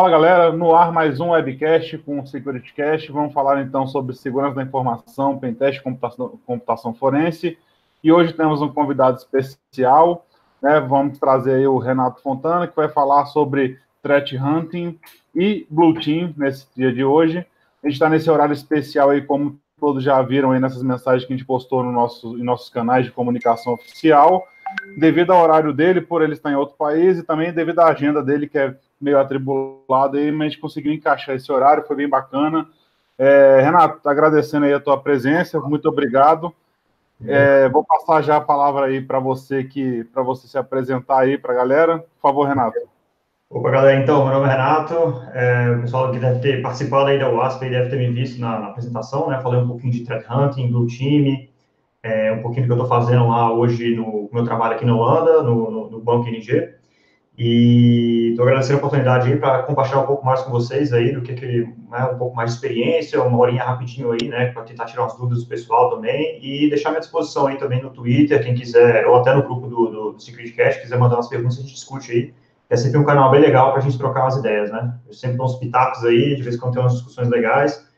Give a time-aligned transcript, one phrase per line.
[0.00, 3.10] Fala galera, no ar mais um webcast com o SecurityCast.
[3.10, 7.58] Vamos falar então sobre segurança da informação, pentest, computação, computação forense.
[8.04, 10.24] E hoje temos um convidado especial,
[10.62, 10.78] né?
[10.78, 14.96] Vamos trazer o Renato Fontana, que vai falar sobre threat hunting
[15.34, 17.44] e blue team nesse dia de hoje.
[17.82, 21.32] A gente está nesse horário especial aí, como todos já viram aí nessas mensagens que
[21.32, 24.46] a gente postou no nosso, em nossos canais de comunicação oficial,
[24.96, 28.22] devido ao horário dele, por ele estar em outro país, e também devido à agenda
[28.22, 32.08] dele, que é meio atribulado aí, mas a gente conseguiu encaixar esse horário, foi bem
[32.08, 32.66] bacana.
[33.18, 36.52] É, Renato, agradecendo aí a tua presença, muito obrigado.
[37.26, 41.36] É, vou passar já a palavra aí para você que para você se apresentar aí
[41.36, 41.98] para a galera.
[41.98, 42.78] Por favor, Renato.
[43.50, 47.18] Opa, galera, então, meu nome é Renato, é, o pessoal que deve ter participado aí
[47.18, 50.26] da WASP deve ter me visto na, na apresentação, né, falei um pouquinho de threat
[50.30, 51.48] hunting, blue team,
[52.02, 54.94] é, um pouquinho do que eu estou fazendo lá hoje no meu trabalho aqui na
[54.94, 56.74] Holanda, no, no, no Banco NG,
[57.38, 61.22] e estou agradecendo a oportunidade aí para compartilhar um pouco mais com vocês aí do
[61.22, 64.86] que, que né, um pouco mais de experiência, uma horinha rapidinho aí, né, para tentar
[64.86, 68.42] tirar umas dúvidas do pessoal também e deixar à minha disposição aí também no Twitter,
[68.42, 71.60] quem quiser, ou até no grupo do, do, Secret Cash, quiser mandar umas perguntas, a
[71.60, 72.34] gente discute aí.
[72.68, 74.94] É sempre um canal bem legal para a gente trocar umas ideias, né?
[75.06, 77.88] Eu sempre dou uns pitacos aí, de vez em quando tem umas discussões legais.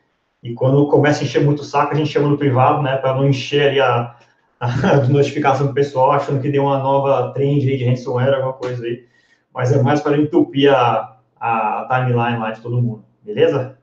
[0.43, 3.15] E quando começa a encher muito o saco, a gente chama no privado, né, para
[3.15, 4.15] não encher ali a,
[4.59, 8.85] a notificação do pessoal, achando que deu uma nova trend aí de ransomware, alguma coisa
[8.85, 9.09] aí
[9.53, 13.77] mas é mais para entupir a, a timeline lá de todo mundo, beleza?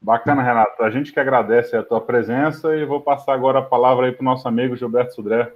[0.00, 0.82] Bacana, Renato.
[0.82, 4.22] A gente que agradece a tua presença e vou passar agora a palavra aí para
[4.22, 5.50] o nosso amigo Gilberto Sudré.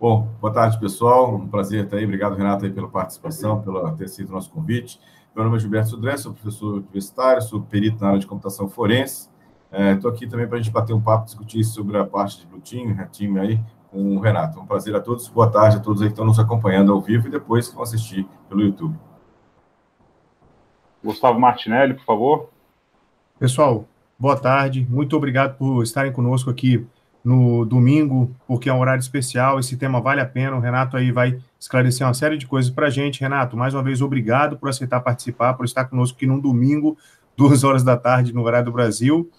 [0.00, 1.34] Bom, boa tarde, pessoal.
[1.34, 2.04] Um prazer estar aí.
[2.04, 4.98] Obrigado, Renato, aí, pela participação, pelo ter sido nosso convite.
[5.34, 9.28] Meu nome é Gilberto Sudré, sou professor universitário, sou perito na área de computação forense.
[9.70, 12.46] Estou é, aqui também para a gente bater um papo, discutir sobre a parte de
[12.46, 14.60] Blue Team, Red Team aí, com o Renato.
[14.60, 17.28] Um prazer a todos, boa tarde a todos aí que estão nos acompanhando ao vivo
[17.28, 18.96] e depois que vão assistir pelo YouTube.
[21.02, 22.50] Gustavo Martinelli, por favor.
[23.38, 23.86] Pessoal,
[24.18, 26.86] boa tarde, muito obrigado por estarem conosco aqui
[27.24, 31.12] no domingo, porque é um horário especial, esse tema vale a pena, o Renato aí
[31.12, 33.20] vai esclarecer uma série de coisas para a gente.
[33.20, 36.96] Renato, mais uma vez, obrigado por aceitar participar, por estar conosco aqui num domingo,
[37.36, 39.30] duas horas da tarde, no horário do Brasil.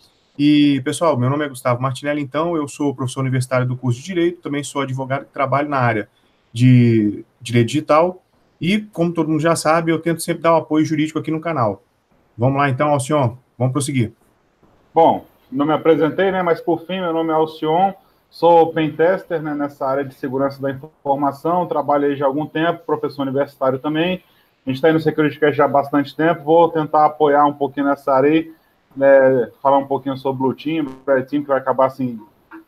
[0.42, 4.06] E, pessoal, meu nome é Gustavo Martinelli, então, eu sou professor universitário do curso de
[4.06, 6.08] Direito, também sou advogado que trabalho na área
[6.54, 8.24] de Direito Digital,
[8.62, 11.30] e, como todo mundo já sabe, eu tento sempre dar o um apoio jurídico aqui
[11.30, 11.84] no canal.
[12.38, 14.14] Vamos lá, então, Alcion, vamos prosseguir.
[14.96, 17.92] Bom, não me apresentei, né, mas, por fim, meu nome é Alcion,
[18.30, 23.24] sou pentester né, nessa área de segurança da informação, trabalhei já há algum tempo, professor
[23.24, 24.24] universitário também,
[24.66, 27.88] a gente está aí no SecurityCast já há bastante tempo, vou tentar apoiar um pouquinho
[27.88, 28.54] nessa área aí,
[28.96, 32.20] né, falar um pouquinho sobre o Blue Team, Red Team, que vai acabar assim,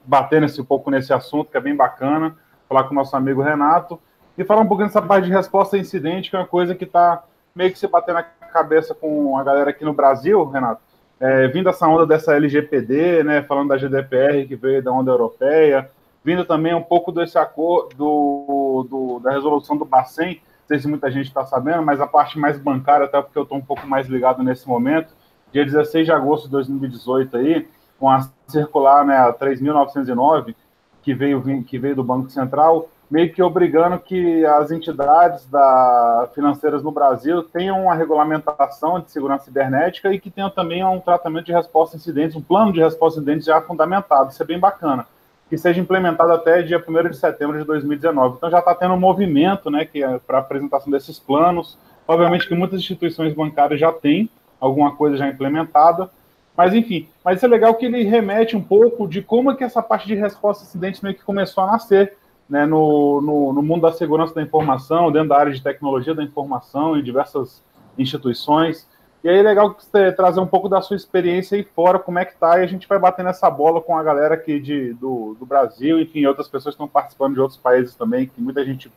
[0.05, 2.35] batendo esse, um pouco nesse assunto, que é bem bacana,
[2.67, 3.99] falar com o nosso amigo Renato,
[4.37, 6.85] e falar um pouquinho dessa parte de resposta a incidente, que é uma coisa que
[6.85, 7.23] está
[7.55, 10.81] meio que se batendo na cabeça com a galera aqui no Brasil, Renato,
[11.19, 15.89] é, vindo essa onda dessa LGPD, né, falando da GDPR que veio da onda europeia,
[16.23, 20.87] vindo também um pouco desse acordo do, do, da resolução do Bacen, não sei se
[20.87, 23.85] muita gente está sabendo, mas a parte mais bancária, até porque eu estou um pouco
[23.85, 25.13] mais ligado nesse momento,
[25.51, 27.67] dia 16 de agosto de 2018 aí,
[27.99, 30.55] com a circular, né, a 3.909,
[31.03, 36.81] que veio, que veio do Banco Central, meio que obrigando que as entidades da, financeiras
[36.81, 41.51] no Brasil tenham uma regulamentação de segurança cibernética e que tenham também um tratamento de
[41.51, 44.31] resposta a incidentes, um plano de resposta a incidentes já fundamentado.
[44.31, 45.05] Isso é bem bacana.
[45.49, 48.37] Que seja implementado até dia 1 de setembro de 2019.
[48.37, 51.77] Então já está tendo um movimento né, é para apresentação desses planos.
[52.07, 54.29] Obviamente que muitas instituições bancárias já têm,
[54.61, 56.09] alguma coisa já implementada.
[56.55, 59.63] Mas enfim, mas isso é legal que ele remete um pouco de como é que
[59.63, 62.15] essa parte de resposta a acidentes meio que começou a nascer
[62.47, 66.23] né, no, no, no, mundo da segurança da informação, dentro da área de tecnologia da
[66.23, 67.63] informação, em diversas
[67.97, 68.87] instituições.
[69.23, 72.19] E aí é legal que você trazer um pouco da sua experiência aí fora, como
[72.19, 74.93] é que tá, e a gente vai bater nessa bola com a galera aqui de,
[74.95, 78.65] do, do Brasil, enfim, outras pessoas que estão participando de outros países também, que muita
[78.65, 78.91] gente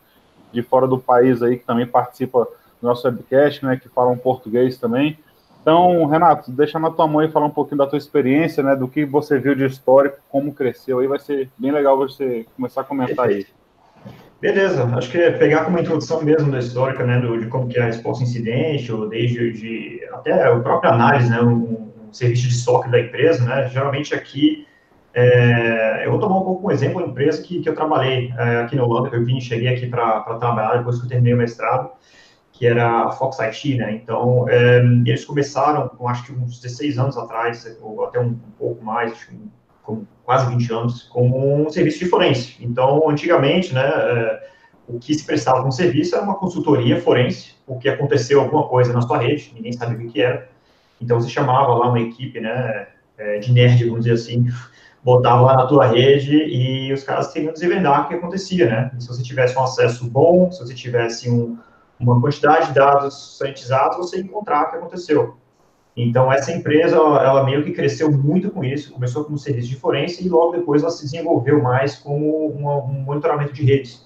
[0.53, 2.49] de fora do país aí que também participa
[2.81, 5.19] do nosso webcast, né, que falam português também.
[5.65, 9.03] Então, Renato, deixa na tua mãe falar um pouquinho da tua experiência, né, do que
[9.07, 13.27] você viu de histórico, como cresceu aí, vai ser bem legal você começar a comentar
[13.27, 13.47] aí.
[14.43, 17.79] Beleza, acho que é pegar como introdução mesmo da histórica, né, do, de como que
[17.79, 22.43] é a resposta incidente, ou desde de, até a própria análise, né, um, um serviço
[22.43, 24.67] de estoque da empresa, né, geralmente aqui,
[25.15, 28.57] é, eu vou tomar um pouco um exemplo, uma empresa que, que eu trabalhei é,
[28.59, 31.39] aqui na Holanda, que eu vim, cheguei aqui para trabalhar depois que eu terminei o
[31.39, 31.89] mestrado,
[32.55, 33.93] que era a Fox IT, né?
[33.93, 38.53] Então, é, eles começaram, com acho que uns 16 anos atrás, ou até um, um
[38.57, 39.37] pouco mais, acho que
[39.83, 42.57] com quase 20 anos, como um serviço de forense.
[42.61, 44.49] Então, antigamente, né, é,
[44.89, 49.03] o que se prestava como serviço era uma consultoria forense, porque aconteceu alguma coisa na
[49.03, 50.49] sua rede, ninguém sabia o que era.
[51.01, 52.87] Então você chamava lá uma equipe, né,
[53.19, 54.47] é, de nerd, vamos dizer assim,
[55.03, 58.91] botava lá na tua rede e os caras queriam desvendar o que acontecia, né?
[58.97, 61.59] E se você tivesse um acesso bom, se você tivesse um,
[61.99, 65.37] uma quantidade de dados sanitizados, você encontrar o que aconteceu.
[65.97, 70.25] Então, essa empresa, ela meio que cresceu muito com isso, começou como serviço de forense
[70.25, 74.05] e logo depois ela se desenvolveu mais como um monitoramento de redes.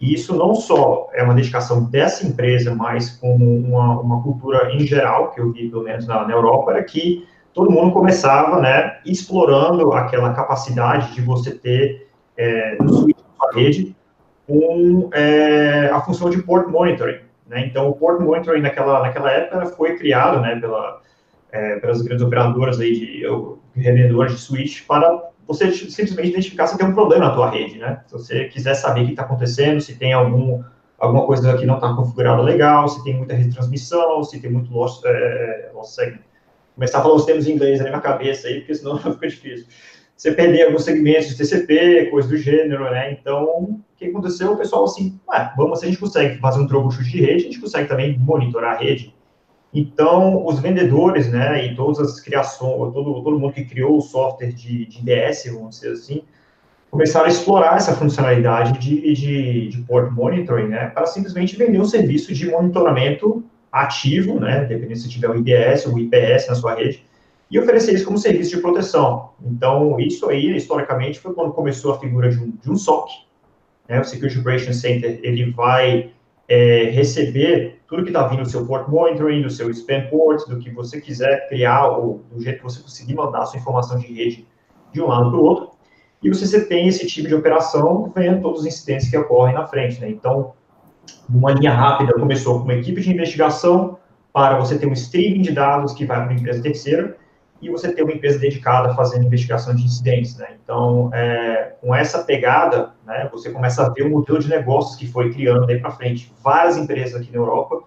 [0.00, 4.80] E isso não só é uma dedicação dessa empresa, mas como uma, uma cultura em
[4.86, 8.98] geral, que eu vi pelo menos na, na Europa, era que todo mundo começava, né,
[9.04, 13.94] explorando aquela capacidade de você ter é, no switch da sua rede
[14.50, 17.20] com é, a função de port monitoring.
[17.46, 17.66] Né?
[17.66, 21.00] Então, o port monitoring naquela, naquela época foi criado né, pela,
[21.52, 23.22] é, pelas grandes operadoras aí de,
[23.76, 27.78] de revendedores de switch para você simplesmente identificar se tem um problema na tua rede,
[27.78, 28.02] né?
[28.06, 30.62] Se você quiser saber o que está acontecendo, se tem algum,
[30.96, 35.00] alguma coisa que não está configurada legal, se tem muita retransmissão, se tem muito loss,
[35.04, 36.20] é, loss segment.
[36.76, 39.66] Começar a falar os termos em inglês na minha cabeça aí, porque senão fica difícil.
[40.20, 43.10] Você perder alguns segmentos de TCP, coisa do gênero, né?
[43.10, 44.52] Então, o que aconteceu?
[44.52, 47.44] O pessoal assim, ué, vamos, se a gente consegue fazer um troubleshoot de rede, a
[47.46, 49.14] gente consegue também monitorar a rede.
[49.72, 54.52] Então, os vendedores, né, e todas as criações, todo, todo mundo que criou o software
[54.52, 56.22] de, de DS, vamos dizer assim,
[56.90, 61.86] começaram a explorar essa funcionalidade de, de, de port monitoring, né, para simplesmente vender um
[61.86, 63.42] serviço de monitoramento
[63.72, 67.08] ativo, né, dependendo se tiver o IDS ou o IPS na sua rede,
[67.50, 69.30] e oferecer isso como serviço de proteção.
[69.44, 73.10] Então, isso aí, historicamente, foi quando começou a figura de um, de um SOC,
[73.88, 76.12] né, o Security Operations Center, ele vai
[76.48, 80.58] é, receber tudo que está vindo do seu port monitoring, do seu spam port, do
[80.58, 84.06] que você quiser criar, ou do jeito que você conseguir mandar a sua informação de
[84.06, 84.46] rede
[84.92, 85.70] de um lado para o outro.
[86.22, 90.00] E você tem esse tipo de operação vendo todos os incidentes que ocorrem na frente.
[90.00, 90.10] Né?
[90.10, 90.52] Então,
[91.28, 93.98] numa linha rápida, começou com uma equipe de investigação
[94.32, 97.16] para você ter um streaming de dados que vai para uma empresa terceira
[97.60, 100.36] e você ter uma empresa dedicada fazendo investigação de incidentes.
[100.36, 100.56] Né?
[100.62, 105.06] Então, é, com essa pegada, né, você começa a ver o modelo de negócios que
[105.06, 106.32] foi criando daí para frente.
[106.42, 107.82] Várias empresas aqui na Europa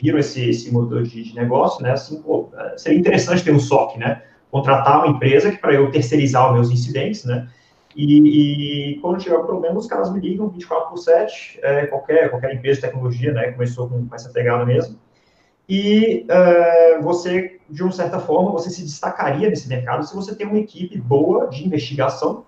[0.00, 1.92] viram esse, esse modelo de, de negócio, né?
[1.92, 4.22] Assim, pô, é, seria interessante ter um SOC, né?
[4.50, 7.48] Contratar uma empresa que para eu terceirizar os meus incidentes, né?
[7.96, 12.54] E, e, quando tiver problema, os caras me ligam 24 por 7, é, qualquer, qualquer
[12.54, 13.50] empresa de tecnologia, né?
[13.50, 14.96] Começou com essa pegada mesmo.
[15.68, 20.46] E é, você, de uma certa forma, você se destacaria nesse mercado se você tem
[20.46, 22.46] uma equipe boa de investigação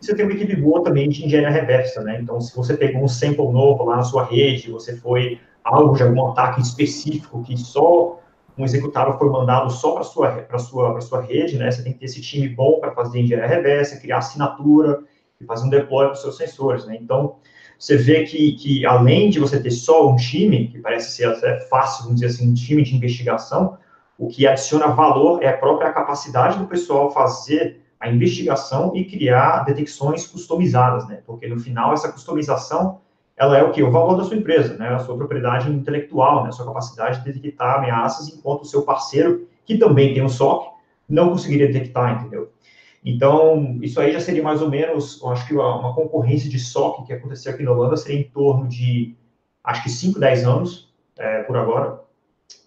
[0.00, 2.20] e você tem uma equipe boa também de engenharia reversa, né?
[2.20, 6.02] Então, se você pegou um sample novo lá na sua rede, você foi algo de
[6.02, 8.20] algum ataque específico que só
[8.56, 11.70] um executável foi mandado só para sua para sua para sua rede, né?
[11.70, 15.00] Você tem que ter esse time bom para fazer engenharia reversa, criar assinatura
[15.40, 16.96] e fazer um deploy para os seus sensores, né?
[17.00, 17.36] Então
[17.80, 21.60] você vê que, que além de você ter só um time, que parece ser até
[21.60, 23.78] fácil, vamos dizer assim, um time de investigação,
[24.18, 29.64] o que adiciona valor é a própria capacidade do pessoal fazer a investigação e criar
[29.64, 31.22] detecções customizadas, né?
[31.26, 33.00] Porque no final essa customização
[33.34, 33.82] ela é o que?
[33.82, 34.90] O valor da sua empresa, né?
[34.90, 36.50] A sua propriedade intelectual, né?
[36.50, 40.68] A sua capacidade de detectar ameaças, enquanto o seu parceiro, que também tem um SOC,
[41.08, 42.52] não conseguiria detectar, entendeu?
[43.04, 47.06] Então, isso aí já seria mais ou menos, eu acho que uma concorrência de SOC
[47.06, 49.16] que aconteceu aqui na Holanda seria em torno de,
[49.64, 52.00] acho que 5, 10 anos, é, por agora.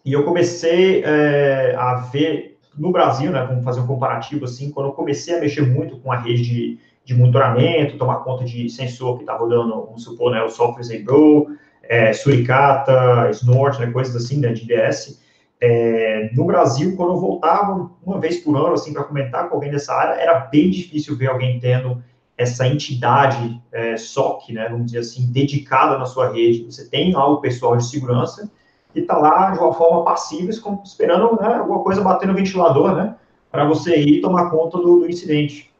[0.03, 4.87] E eu comecei é, a ver no Brasil, né, vamos fazer um comparativo assim, quando
[4.87, 9.17] eu comecei a mexer muito com a rede de de monitoramento, tomar conta de sensor
[9.17, 11.47] que está rodando, vamos supor, né, o software Zebro,
[11.83, 15.21] é, Suricata, Snort, né, coisas assim, né, de DS.
[15.61, 19.71] É, no Brasil, quando eu voltava uma vez por ano, assim, para comentar com alguém
[19.71, 22.03] dessa área, era bem difícil ver alguém tendo
[22.37, 26.65] essa entidade é, SOC, né, vamos dizer assim, dedicada na sua rede.
[26.65, 28.51] Você tem lá o pessoal de segurança
[28.91, 30.51] que está lá de uma forma passiva,
[30.83, 33.15] esperando né, alguma coisa bater no ventilador, né,
[33.51, 35.73] para você ir tomar conta do, do incidente.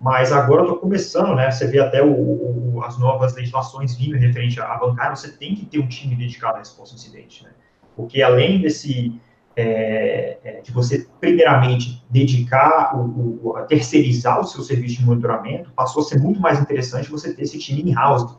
[0.00, 1.50] Mas agora eu estou começando, né?
[1.50, 5.66] Você vê até o, o, as novas legislações vindo referente à bancária, você tem que
[5.66, 7.50] ter um time dedicado à resposta ao incidente, né?
[8.00, 9.20] Porque além desse,
[9.54, 15.70] é, é, de você, primeiramente, dedicar, o, o, a terceirizar o seu serviço de monitoramento,
[15.72, 18.34] passou a ser muito mais interessante você ter esse time in-house.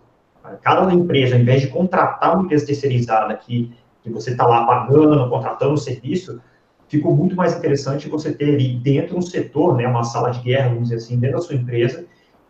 [0.62, 5.30] Cada empresa, ao invés de contratar uma empresa terceirizada que, que você está lá pagando,
[5.30, 6.42] contratando o serviço,
[6.88, 10.70] ficou muito mais interessante você ter ali dentro um setor, né, uma sala de guerra,
[10.70, 12.06] vamos dizer assim, dentro da sua empresa,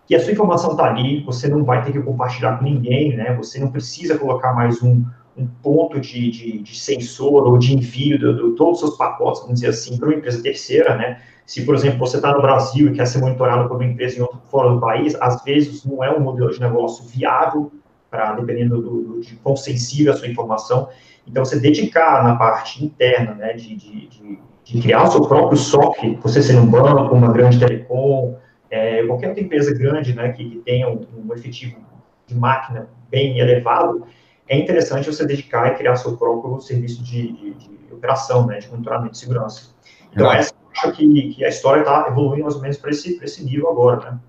[0.07, 3.35] que a sua informação está ali, você não vai ter que compartilhar com ninguém, né,
[3.35, 5.05] você não precisa colocar mais um,
[5.37, 9.41] um ponto de, de, de, sensor ou de envio de, de, todos os seus pacotes,
[9.41, 12.89] vamos dizer assim, para uma empresa terceira, né, se, por exemplo, você está no Brasil
[12.89, 16.03] e quer ser monitorado por uma empresa em outro, fora do país, às vezes não
[16.03, 17.71] é um modelo de negócio viável
[18.09, 20.89] para dependendo do, do, de quão sensível a sua informação.
[21.27, 25.57] Então, você dedicar na parte interna, né, de, de, de, de criar o seu próprio
[25.57, 28.37] SOC, você sendo um banco, uma grande telecom,
[28.69, 31.77] é, qualquer outra empresa grande, né, que, que tenha um, um efetivo
[32.25, 34.05] de máquina bem elevado,
[34.51, 38.69] é interessante você dedicar e criar seu próprio serviço de, de, de operação, né, de
[38.69, 39.73] monitoramento de segurança.
[40.11, 42.89] Então, Renato, essa, eu acho que, que a história está evoluindo mais ou menos para
[42.91, 44.19] esse, esse nível agora, né?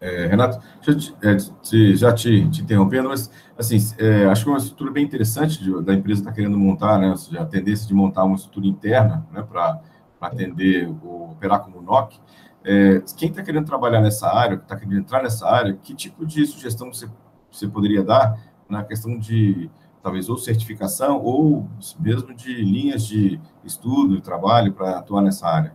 [0.00, 4.52] É, Renato, já, te, é, já te, te, interrompendo, mas assim, é, acho que é
[4.52, 7.10] uma estrutura bem interessante de, da empresa está querendo montar, né?
[7.10, 9.80] Ou seja, a tendência de montar uma estrutura interna, né, para
[10.20, 12.18] atender, o, operar como NOC.
[12.64, 16.46] É, quem está querendo trabalhar nessa área, está querendo entrar nessa área, que tipo de
[16.46, 17.06] sugestão você,
[17.50, 18.38] você poderia dar
[18.68, 19.70] na questão de
[20.02, 21.68] talvez ou certificação ou
[21.98, 25.72] mesmo de linhas de estudo e trabalho para atuar nessa área?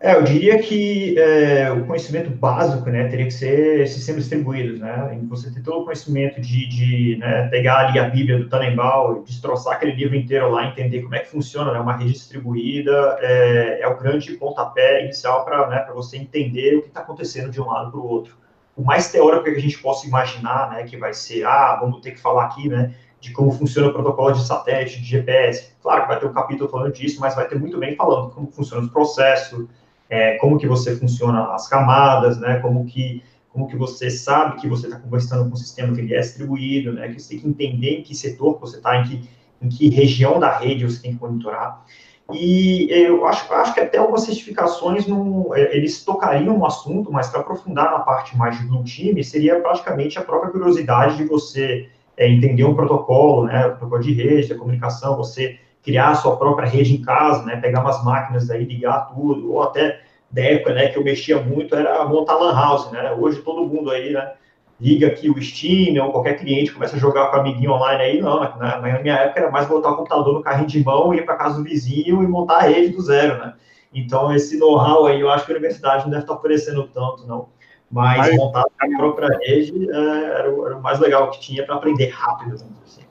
[0.00, 5.20] É, eu diria que é, o conhecimento básico, né, teria que ser sistemas distribuídos, né,
[5.28, 9.74] você ter todo o conhecimento de, de né, pegar ali a Bíblia do Tannenbaum, destroçar
[9.74, 13.88] aquele livro inteiro lá, entender como é que funciona, né, uma rede distribuída, é, é
[13.88, 17.90] o grande pontapé inicial para né, você entender o que está acontecendo de um lado
[17.90, 18.38] para o outro
[18.78, 22.12] o mais teórico que a gente possa imaginar, né, que vai ser, ah, vamos ter
[22.12, 25.72] que falar aqui, né, de como funciona o protocolo de satélite, de GPS.
[25.82, 28.46] Claro que vai ter um capítulo falando disso, mas vai ter muito bem falando como
[28.52, 29.68] funciona o processo,
[30.08, 34.68] é, como que você funciona as camadas, né, como que como que você sabe que
[34.68, 37.48] você está conversando com um sistema que ele é distribuído, né, que você tem que
[37.48, 39.28] entender em que setor você está, em que,
[39.60, 41.84] em que região da rede você tem que monitorar.
[42.32, 47.28] E eu acho, acho que até algumas certificações não, é, eles tocariam no assunto, mas
[47.28, 51.88] para aprofundar na parte mais de blue team, seria praticamente a própria curiosidade de você
[52.18, 56.36] é, entender um protocolo, né, o protocolo de rede, a comunicação, você criar a sua
[56.36, 60.74] própria rede em casa, né, pegar umas máquinas aí, ligar tudo, ou até da época,
[60.74, 64.32] né, que eu mexia muito, era montar lan house, né, hoje todo mundo aí, né,
[64.80, 68.20] liga aqui o Steam ou qualquer cliente começa a jogar com o amiguinho online aí,
[68.20, 71.24] não, na, na minha época era mais botar o computador no carrinho de mão, ir
[71.24, 73.54] para casa do vizinho e montar a rede do zero, né?
[73.92, 77.48] Então, esse know-how aí, eu acho que a universidade não deve estar oferecendo tanto, não.
[77.90, 81.64] Mas, Mas montar a própria rede é, era, o, era, o, mais legal que tinha
[81.64, 83.02] para aprender rápido, assim.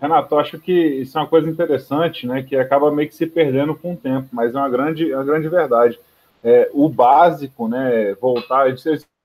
[0.00, 3.26] Renato, eu acho que isso é uma coisa interessante, né, que acaba meio que se
[3.26, 6.00] perdendo com o tempo, mas é uma grande, é uma grande verdade.
[6.42, 8.68] É, o básico, né, voltar,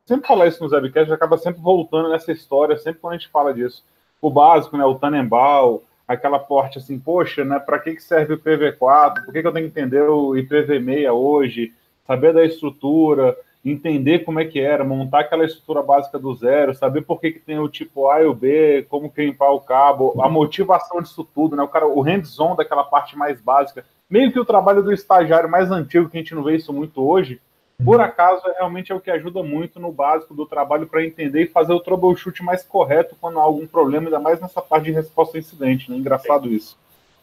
[0.07, 3.53] sempre falar isso no Zebcast, acaba sempre voltando nessa história, sempre quando a gente fala
[3.53, 3.83] disso.
[4.21, 8.39] O básico, né, o Tannenbaum, aquela porte assim, poxa, né, para que, que serve o
[8.39, 9.25] PV4?
[9.25, 11.73] Por que, que eu tenho que entender o IPv6 hoje?
[12.07, 17.01] Saber da estrutura, entender como é que era, montar aquela estrutura básica do zero, saber
[17.01, 20.29] por que, que tem o tipo A e o B, como crimpar o cabo, a
[20.29, 21.63] motivação disso tudo, né?
[21.63, 25.69] O cara, o hands-on daquela parte mais básica, meio que o trabalho do estagiário mais
[25.69, 27.41] antigo, que a gente não vê isso muito hoje,
[27.83, 31.43] por acaso, é realmente é o que ajuda muito no básico do trabalho para entender
[31.43, 34.91] e fazer o troubleshoot mais correto quando há algum problema, ainda mais nessa parte de
[34.91, 35.97] resposta a incidente, né?
[35.97, 36.77] Engraçado isso.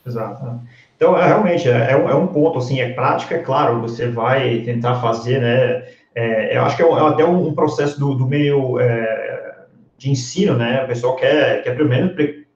[0.06, 0.60] Exato.
[0.96, 4.60] Então, é, realmente, é, é, um, é, ponto, assim, é prática, é claro, você vai
[4.60, 5.88] tentar fazer, né,
[6.52, 8.78] eu acho que é, até um, processo do, do meio
[9.98, 12.14] de ensino, né, o pessoal quer, quer primeiro,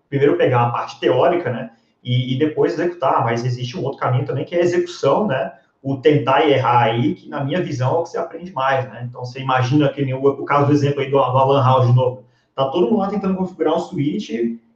[0.09, 1.71] primeiro pegar a parte teórica, né,
[2.05, 5.53] e, e depois executar, mas existe um outro caminho também que é a execução, né,
[5.89, 8.85] o tentar e errar aí, que na minha visão é o que você aprende mais,
[8.91, 9.07] né?
[9.09, 11.95] Então, você imagina que o, o caso do exemplo aí do, do Alan House de
[11.95, 12.25] novo.
[12.55, 14.31] Tá todo mundo lá tentando configurar um switch,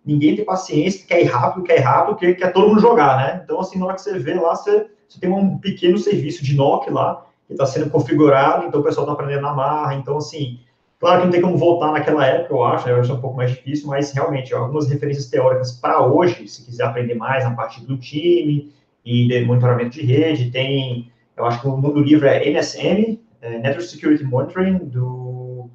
[0.05, 3.43] ninguém tem paciência, quer ir rápido, quer ir rápido, quer, quer todo mundo jogar, né?
[3.45, 6.57] Então, assim, na hora que você vê lá, você, você tem um pequeno serviço de
[6.57, 9.95] NOC lá, que está sendo configurado, então o pessoal está aprendendo na marra.
[9.95, 10.61] Então, assim,
[10.99, 13.51] claro que não tem como voltar naquela época, eu acho, eu acho um pouco mais
[13.51, 17.99] difícil, mas realmente, algumas referências teóricas para hoje, se quiser aprender mais na parte do
[17.99, 18.73] time,
[19.05, 23.59] e monitoramento de rede, tem, eu acho que o nome do livro é NSM, é
[23.59, 25.69] Network Security Monitoring, do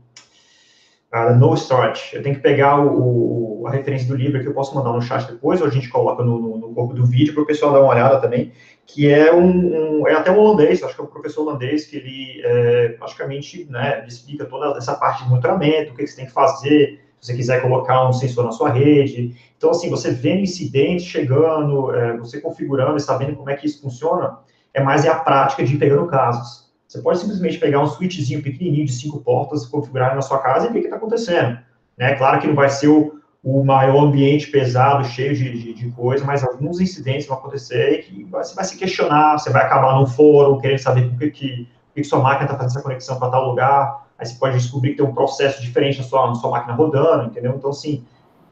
[1.13, 2.15] uh, No Storage.
[2.15, 5.01] Eu tenho que pegar o, o, a referência do livro que eu posso mandar no
[5.01, 7.73] chat depois, ou a gente coloca no, no, no corpo do vídeo para o pessoal
[7.73, 8.51] dar uma olhada também,
[8.85, 11.97] que é um, um, é até um holandês, acho que é um professor holandês, que
[11.97, 16.31] ele é, praticamente né, explica toda essa parte de monitoramento, o que você tem que
[16.31, 19.35] fazer, se você quiser colocar um sensor na sua rede.
[19.57, 23.81] Então, assim, você vendo incidentes chegando, é, você configurando e sabendo como é que isso
[23.81, 24.37] funciona,
[24.73, 26.71] é mais é a prática de ir pegando casos.
[26.87, 30.71] Você pode simplesmente pegar um switchzinho pequenininho de cinco portas, configurar na sua casa e
[30.71, 31.57] ver o que está acontecendo.
[31.97, 32.15] Né?
[32.15, 36.23] Claro que não vai ser o, o maior ambiente pesado, cheio de, de, de, coisa,
[36.23, 40.59] mas alguns incidentes vão acontecer e você vai se questionar, você vai acabar num fórum
[40.59, 43.49] querendo saber por que, que, por que sua máquina está fazendo essa conexão para tal
[43.49, 46.73] lugar aí você pode descobrir que tem um processo diferente na sua, na sua máquina
[46.73, 47.53] rodando, entendeu?
[47.55, 48.03] Então, assim,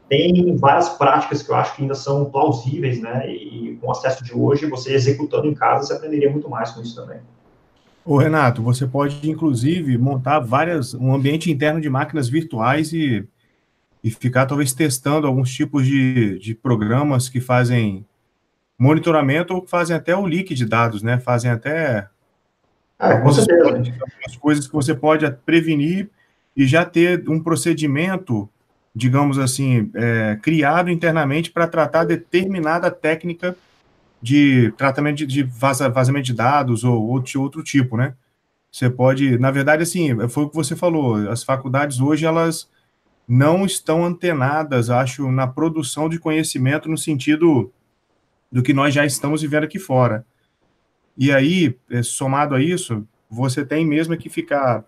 [0.09, 3.27] tem várias práticas que eu acho que ainda são plausíveis, né?
[3.29, 6.81] E com o acesso de hoje, você executando em casa, você aprenderia muito mais com
[6.81, 7.19] isso também.
[8.03, 13.27] Ô, Renato, você pode, inclusive, montar várias, um ambiente interno de máquinas virtuais e,
[14.03, 18.05] e ficar talvez testando alguns tipos de, de programas que fazem
[18.77, 21.17] monitoramento ou fazem até o leak de dados, né?
[21.17, 22.07] Fazem até
[23.00, 23.83] ah, com certeza.
[24.25, 26.09] As coisas que você pode prevenir
[26.55, 28.50] e já ter um procedimento,
[28.95, 33.55] digamos assim, é, criado internamente para tratar determinada técnica
[34.21, 38.15] de tratamento de, de vaza, vazamento de dados ou outro, outro tipo, né?
[38.71, 42.69] Você pode, na verdade, assim, foi o que você falou, as faculdades hoje, elas
[43.27, 47.71] não estão antenadas, acho, na produção de conhecimento no sentido
[48.51, 50.25] do que nós já estamos vivendo aqui fora.
[51.17, 54.85] E aí, é, somado a isso, você tem mesmo que ficar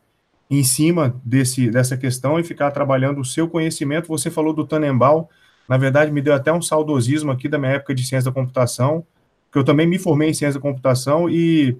[0.50, 4.08] em cima desse, dessa questão e ficar trabalhando o seu conhecimento.
[4.08, 5.26] Você falou do Tannenbaum,
[5.68, 9.06] na verdade, me deu até um saudosismo aqui da minha época de ciência da computação,
[9.52, 11.78] que eu também me formei em ciência da computação e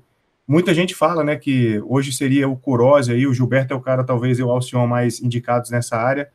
[0.48, 4.04] muita gente fala, né, que hoje seria o Curose aí, o Gilberto é o cara,
[4.04, 6.30] talvez, e o Alcion mais indicados nessa área,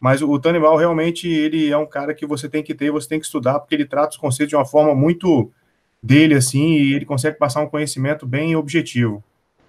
[0.00, 3.20] mas o Tannenbaum realmente, ele é um cara que você tem que ter, você tem
[3.20, 5.50] que estudar, porque ele trata os conceitos de uma forma muito
[6.02, 9.24] dele, assim, e ele consegue passar um conhecimento bem objetivo.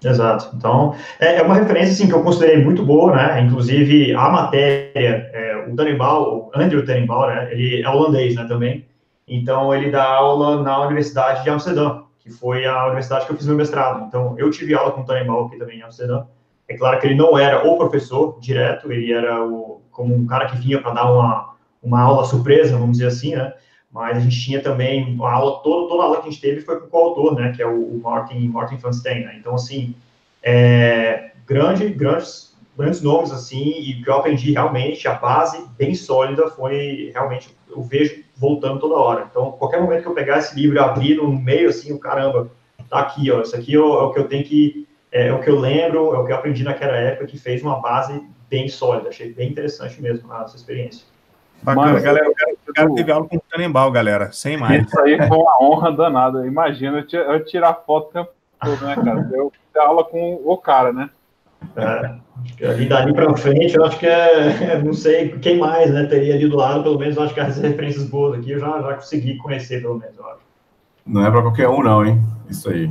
[0.06, 0.56] Exato.
[0.56, 5.30] Então, é, é uma referência, assim, que eu considerei muito boa, né, inclusive a matéria,
[5.34, 8.86] é, o Tannenbaum, o Andrew Tannenbaum, né, ele é holandês, né, também,
[9.28, 13.48] então, ele dá aula na Universidade de Amsterdã, que foi a universidade que eu fiz
[13.48, 14.06] meu mestrado.
[14.08, 16.26] Então, eu tive aula com o Mal aqui também em Amsterdã.
[16.68, 20.48] É claro que ele não era o professor direto, ele era o, como um cara
[20.48, 23.54] que vinha para dar uma, uma aula surpresa, vamos dizer assim, né?
[23.96, 26.60] Mas a gente tinha também a aula, toda, toda a aula que a gente teve
[26.60, 27.54] foi com o coautor, né?
[27.56, 29.38] Que é o, o Martin, Martin Fanstein, né?
[29.40, 29.96] Então, assim,
[30.44, 36.50] é, grande, grandes, grandes nomes, assim, e que eu aprendi realmente, a base bem sólida
[36.50, 39.28] foi realmente, eu vejo voltando toda hora.
[39.32, 42.52] Então, qualquer momento que eu pegar esse livro e abrir no meio, assim, o caramba,
[42.90, 45.34] tá aqui, ó, isso aqui é o, é o que eu tenho que, é, é,
[45.34, 48.22] o que eu lembro, é o que eu aprendi naquela época, que fez uma base
[48.50, 49.08] bem sólida.
[49.08, 51.06] Achei bem interessante mesmo essa experiência.
[51.64, 54.86] Bacana, Mas, galera, o cara teve aula com o Tannenbaum, galera, sem mais.
[54.86, 56.46] Isso aí foi uma honra danada.
[56.46, 58.30] Imagina eu tirar foto o tempo
[58.62, 59.30] todo, né, cara?
[59.34, 61.10] Eu ter aula com o cara, né?
[61.76, 66.36] É, e dali para frente, eu acho que é, não sei quem mais, né, teria
[66.36, 68.94] ali do lado, pelo menos eu acho que as referências boas aqui eu já, já
[68.94, 70.40] consegui conhecer, pelo menos, eu acho.
[71.06, 72.22] Não é para qualquer um, não, hein?
[72.50, 72.90] Isso aí.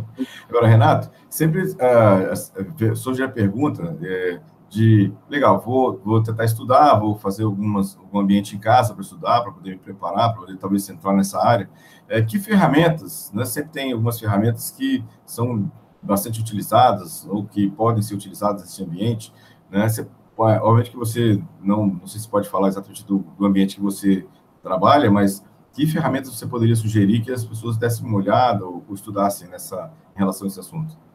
[0.48, 7.16] Agora, Renato, sempre uh, surge a pergunta é, de, legal, vou, vou tentar estudar, vou
[7.16, 10.88] fazer algumas, algum ambiente em casa para estudar, para poder me preparar, para poder talvez
[10.88, 11.70] entrar nessa área.
[12.08, 13.44] É, que ferramentas, né?
[13.44, 15.70] Sempre tem algumas ferramentas que são
[16.02, 19.32] bastante utilizadas ou que podem ser utilizadas nesse ambiente,
[19.70, 19.88] né?
[19.88, 23.82] Você, obviamente que você não, não sei se pode falar exatamente do, do ambiente que
[23.82, 24.26] você
[24.62, 28.94] trabalha, mas que ferramentas você poderia sugerir que as pessoas dessem uma olhada ou, ou
[28.94, 31.05] estudassem nessa em relação a esse assunto?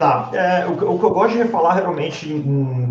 [0.00, 2.26] Tá, é, o, o, que eu gosto de falar realmente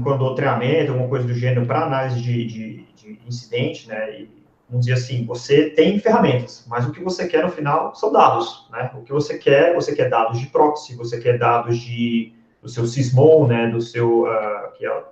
[0.04, 4.30] quando eu treinamento, alguma coisa do gênero para análise de, de, de, incidente, né, e
[4.70, 8.68] vamos dizer assim, você tem ferramentas, mas o que você quer no final são dados,
[8.72, 8.92] né?
[8.94, 12.86] O que você quer, você quer dados de proxy, você quer dados de do seu
[12.86, 15.04] Sysmon, né, do seu uh,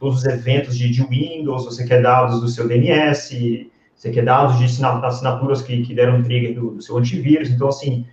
[0.00, 4.58] todos os eventos de, de, Windows, você quer dados do seu DNS, você quer dados
[4.58, 8.04] de assinaturas que, que deram trigger do, do seu antivírus, então assim,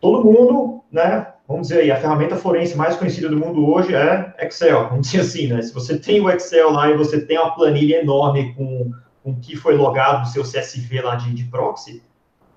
[0.00, 4.34] todo mundo, né, vamos dizer aí, a ferramenta forense mais conhecida do mundo hoje é
[4.40, 5.62] Excel, vamos dizer assim, né?
[5.62, 8.92] Se você tem o Excel lá e você tem uma planilha enorme com
[9.26, 12.00] com o que foi logado no seu CSV lá de, de proxy,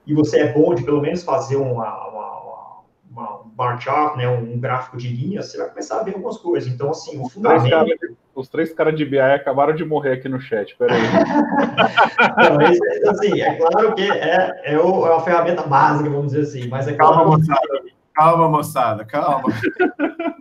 [0.05, 4.29] e você é bom de pelo menos fazer uma, uma, uma, um bar chart, né,
[4.29, 6.71] um gráfico de linhas, você vai começar a ver algumas coisas.
[6.71, 8.15] Então, assim, o fundamento...
[8.35, 11.01] os três caras de BI acabaram de morrer aqui no chat, peraí.
[12.37, 16.69] Não, assim, é claro que é, é, o, é uma ferramenta básica, vamos dizer assim,
[16.69, 17.15] mas é claro...
[17.15, 17.81] Calma, moçada,
[18.19, 19.47] calma, moçada, calma.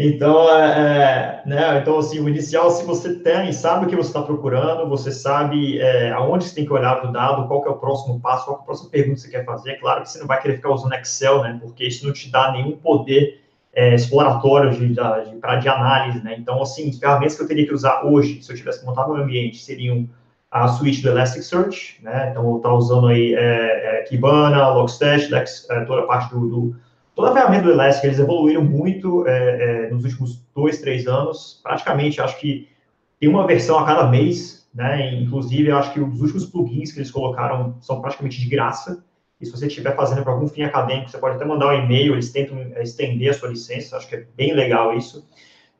[0.00, 4.10] Então, é, é, né, então, assim, o inicial, se você tem, sabe o que você
[4.10, 7.78] está procurando, você sabe é, aonde você tem que olhar do dado, qual é o
[7.78, 9.72] próximo passo, qual é a próxima pergunta que você quer fazer.
[9.72, 12.30] É claro que você não vai querer ficar usando Excel, né, porque isso não te
[12.30, 13.42] dá nenhum poder
[13.74, 16.36] é, exploratório de, de, pra, de análise, né.
[16.38, 19.58] Então, assim, ferramentas que eu teria que usar hoje, se eu tivesse montado meu ambiente,
[19.58, 20.08] seriam
[20.50, 26.02] a suíte do Elasticsearch, né, então estou usando aí é, é, Kibana, Logstash, é, toda
[26.02, 26.76] a parte do, do
[27.18, 31.58] Toda a ferramenta do Elastic, eles evoluíram muito é, é, nos últimos dois, três anos.
[31.64, 32.68] Praticamente, acho que
[33.18, 35.16] tem uma versão a cada mês, né?
[35.16, 39.04] Inclusive, acho que os últimos plugins que eles colocaram são praticamente de graça.
[39.40, 42.12] E se você estiver fazendo para algum fim acadêmico, você pode até mandar um e-mail,
[42.12, 45.28] eles tentam é, estender a sua licença, acho que é bem legal isso.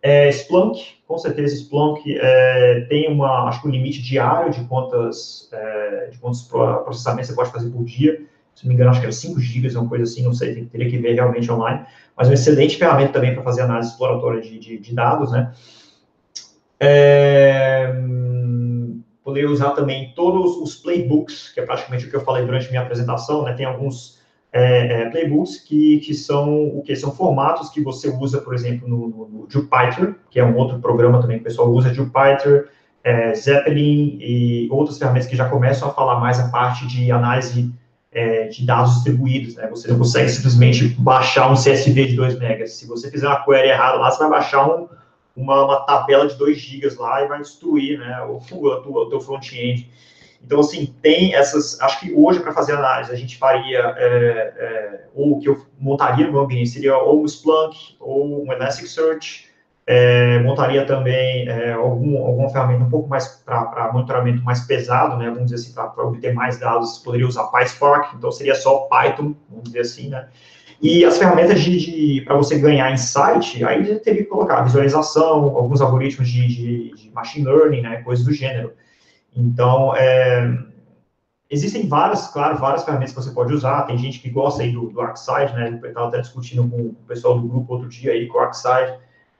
[0.00, 5.48] É, Splunk, com certeza Splunk é, tem uma, acho que um limite diário de quantas,
[5.52, 8.26] é, de quantos processamentos você pode fazer por dia
[8.58, 10.90] se não me engano, acho que era 5 GB, uma coisa assim, não sei, teria
[10.90, 14.78] que ver realmente online, mas uma excelente ferramenta também para fazer análise exploratória de, de,
[14.78, 15.52] de, dados, né?
[16.80, 17.94] É,
[19.48, 23.44] usar também todos os playbooks, que é praticamente o que eu falei durante minha apresentação,
[23.44, 23.52] né?
[23.52, 24.17] Tem alguns
[24.52, 28.88] é, é, playbooks que, que são o que são formatos que você usa, por exemplo,
[28.88, 32.68] no, no, no Jupyter, que é um outro programa também que o pessoal usa, Jupyter,
[33.04, 37.72] é, Zeppelin e outras ferramentas que já começam a falar mais a parte de análise
[38.10, 39.66] é, de dados distribuídos, né?
[39.68, 42.72] Você não consegue simplesmente baixar um CSV de 2 megas.
[42.72, 44.88] Se você fizer uma query errada lá, você vai baixar um,
[45.36, 49.20] uma, uma, tabela de 2 gigas lá e vai destruir né, o, o, o teu
[49.20, 49.88] front-end.
[50.44, 51.80] Então, assim, tem essas.
[51.80, 55.66] Acho que hoje, para fazer análise, a gente faria, é, é, ou o que eu
[55.78, 59.48] montaria no meu ambiente seria ou um Splunk, ou um Elasticsearch,
[59.90, 65.30] é, montaria também é, algum, alguma ferramenta um pouco mais para monitoramento mais pesado, né?
[65.30, 69.64] Vamos dizer assim, para obter mais dados, poderia usar PySpark, então seria só Python, vamos
[69.64, 70.28] dizer assim, né?
[70.82, 75.80] E as ferramentas de, de para você ganhar insight, aí teria que colocar visualização, alguns
[75.80, 78.02] algoritmos de, de, de machine learning, né?
[78.02, 78.72] Coisas do gênero.
[79.38, 80.58] Então, é,
[81.48, 83.82] existem várias, claro, várias ferramentas que você pode usar.
[83.82, 85.78] Tem gente que gosta aí do, do né?
[85.82, 88.98] Eu estava até discutindo com o pessoal do grupo outro dia aí, com o ArcSight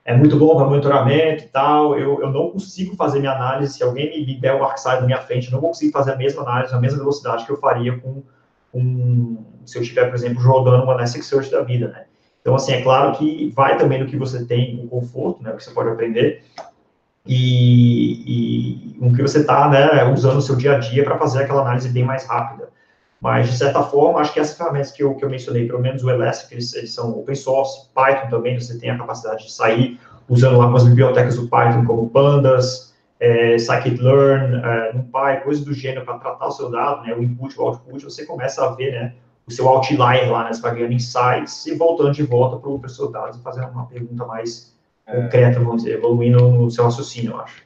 [0.09, 1.95] é muito bom para monitoramento e tal.
[1.95, 3.75] Eu, eu não consigo fazer minha análise.
[3.75, 6.15] Se alguém me der o ArcSight na minha frente, eu não vou conseguir fazer a
[6.15, 8.23] mesma análise, na mesma velocidade que eu faria com,
[8.71, 12.05] com se eu estiver, por exemplo, rodando uma Elasticsearch da vida, né?
[12.41, 15.57] Então, assim, é claro que vai também do que você tem, o conforto, né, o
[15.57, 16.43] que você pode aprender,
[17.25, 21.43] e, e o que você está né, usando no seu dia a dia para fazer
[21.43, 22.69] aquela análise bem mais rápida.
[23.21, 26.03] Mas, de certa forma, acho que essas ferramentas que eu, que eu mencionei, pelo menos
[26.03, 29.99] o Elastic, eles, eles são open source, Python também, você tem a capacidade de sair
[30.29, 35.73] usando lá com as bibliotecas do Python, como Pandas, é, Scikit-learn, é, NumPy, coisas do
[35.73, 38.91] gênero para tratar o seu dado, né, o input, o output, você começa a ver,
[38.91, 39.13] né,
[39.45, 42.89] o seu outlier lá, né, você vai ganhando insights e voltando de volta para o
[42.89, 44.77] seus dados e fazendo uma pergunta mais.
[45.09, 47.63] Concreta, vamos dizer, evoluindo no seu raciocínio, eu acho.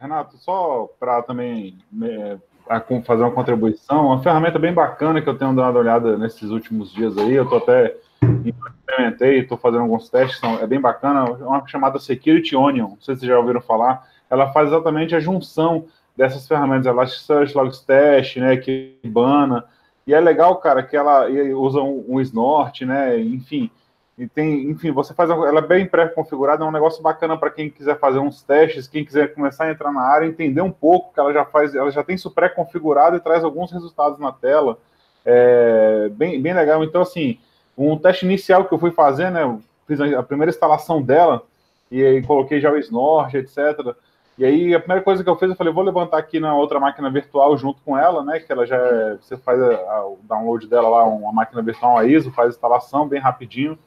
[0.00, 2.38] Renato, só para também é,
[2.68, 6.50] a fazer uma contribuição, uma ferramenta bem bacana que eu tenho dado uma olhada nesses
[6.50, 11.44] últimos dias aí, eu estou até implementei, estou fazendo alguns testes, é bem bacana, é
[11.44, 15.20] uma chamada Security Onion, não sei se vocês já ouviram falar, ela faz exatamente a
[15.20, 19.64] junção dessas ferramentas, Elasticsearch, Logstash, né, Kibana,
[20.06, 23.70] e é legal, cara, que ela usa um, um snort, né, enfim,
[24.20, 27.70] e tem, enfim, você faz, ela é bem pré-configurada, é um negócio bacana para quem
[27.70, 31.18] quiser fazer uns testes, quem quiser começar a entrar na área, entender um pouco que
[31.18, 34.76] ela já faz, ela já tem isso pré-configurado e traz alguns resultados na tela,
[35.24, 36.84] é, bem, bem legal.
[36.84, 37.38] Então, assim,
[37.74, 41.42] um teste inicial que eu fui fazer, né, fiz a primeira instalação dela
[41.90, 43.96] e aí coloquei já o Snort, etc.
[44.36, 46.78] E aí a primeira coisa que eu fiz, eu falei, vou levantar aqui na outra
[46.78, 50.18] máquina virtual junto com ela, né, que ela já é, você faz a, a, o
[50.24, 53.78] download dela lá, uma máquina virtual, a ISO, faz a instalação bem rapidinho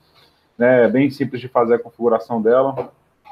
[0.58, 0.86] né?
[0.86, 2.92] É bem simples de fazer a configuração dela.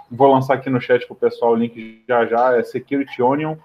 [0.10, 3.56] Vou lançar aqui no chat para o pessoal o link já já, é Security Onion.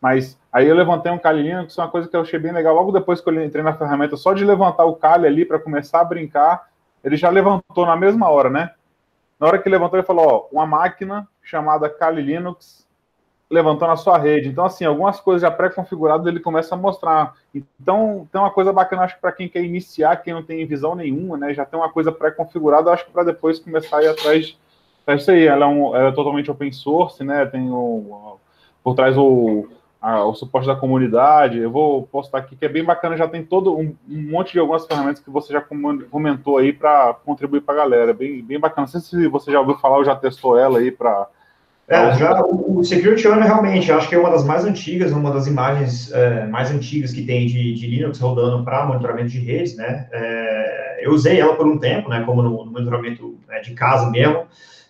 [0.00, 2.74] Mas aí eu levantei um Kali Linux, é uma coisa que eu achei bem legal.
[2.74, 6.00] Logo depois que eu entrei na ferramenta, só de levantar o Kali ali para começar
[6.00, 6.68] a brincar,
[7.02, 8.72] ele já levantou na mesma hora, né?
[9.38, 12.85] Na hora que levantou, ele falou: ó, uma máquina chamada Kali Linux
[13.50, 14.48] levantando a sua rede.
[14.48, 17.34] Então, assim, algumas coisas já pré-configuradas ele começa a mostrar.
[17.54, 20.94] Então, tem uma coisa bacana, acho que para quem quer iniciar, quem não tem visão
[20.94, 24.56] nenhuma, né, já tem uma coisa pré-configurada, acho que para depois começar a ir atrás
[25.06, 25.46] disso aí.
[25.46, 28.38] Ela é, um, ela é totalmente open source, né, tem o,
[28.82, 29.68] por trás o,
[30.00, 31.58] a, o suporte da comunidade.
[31.58, 34.58] Eu vou postar aqui, que é bem bacana, já tem todo um, um monte de
[34.58, 35.64] algumas ferramentas que você já
[36.10, 38.12] comentou aí para contribuir para a galera.
[38.12, 38.86] Bem, bem bacana.
[38.86, 41.28] Não sei se você já ouviu falar ou já testou ela aí para
[41.88, 45.46] é, já o Security Honor realmente, acho que é uma das mais antigas, uma das
[45.46, 50.08] imagens é, mais antigas que tem de, de Linux rodando para monitoramento de redes, né?
[50.10, 54.10] É, eu usei ela por um tempo, né, como no, no monitoramento né, de casa
[54.10, 54.46] mesmo,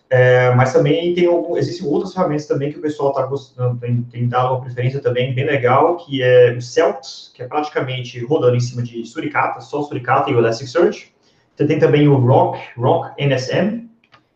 [0.09, 4.01] é, mas também tem algum, existem outras ferramentas também que o pessoal está gostando, tem,
[4.03, 8.55] tem, dado uma preferência também bem legal, que é o Celtics, que é praticamente rodando
[8.55, 11.13] em cima de Suricata, só Suricata e o Elasticsearch.
[11.55, 13.87] Você tem também o Rock, Rock NSM,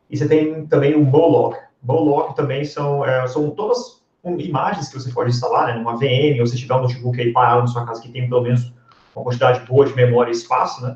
[0.09, 5.11] e você tem também o Bolog, Bowlock também são, é, são todas imagens que você
[5.11, 8.01] pode instalar, né, numa VM, ou se tiver um notebook aí parado na sua casa
[8.01, 8.71] que tem pelo menos
[9.15, 10.95] uma quantidade boa de memória e espaço, né,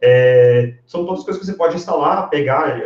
[0.00, 2.78] é, são todas coisas que você pode instalar, pegar,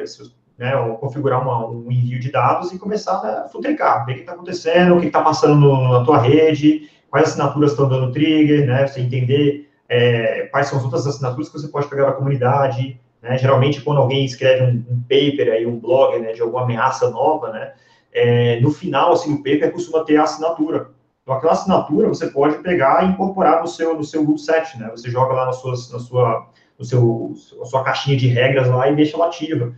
[0.57, 4.21] né, ou configurar uma, um envio de dados e começar a futricar, ver o que
[4.21, 8.87] está acontecendo, o que está passando na tua rede, quais assinaturas estão dando trigger, né,
[8.87, 13.37] você entender é, quais são as outras assinaturas que você pode pegar da comunidade, né?
[13.39, 17.53] Geralmente, quando alguém escreve um, um, paper, aí, um blog né, de alguma ameaça nova,
[17.53, 17.73] né,
[18.13, 20.91] é, no final, assim, o paper costuma ter a assinatura.
[21.23, 24.91] Então, aquela assinatura você pode pegar e incorporar no seu, no seu rule set, né?
[24.91, 28.97] Você joga lá na, suas, na sua, no seu, sua caixinha de regras lá e
[28.97, 29.73] deixa ela ativa.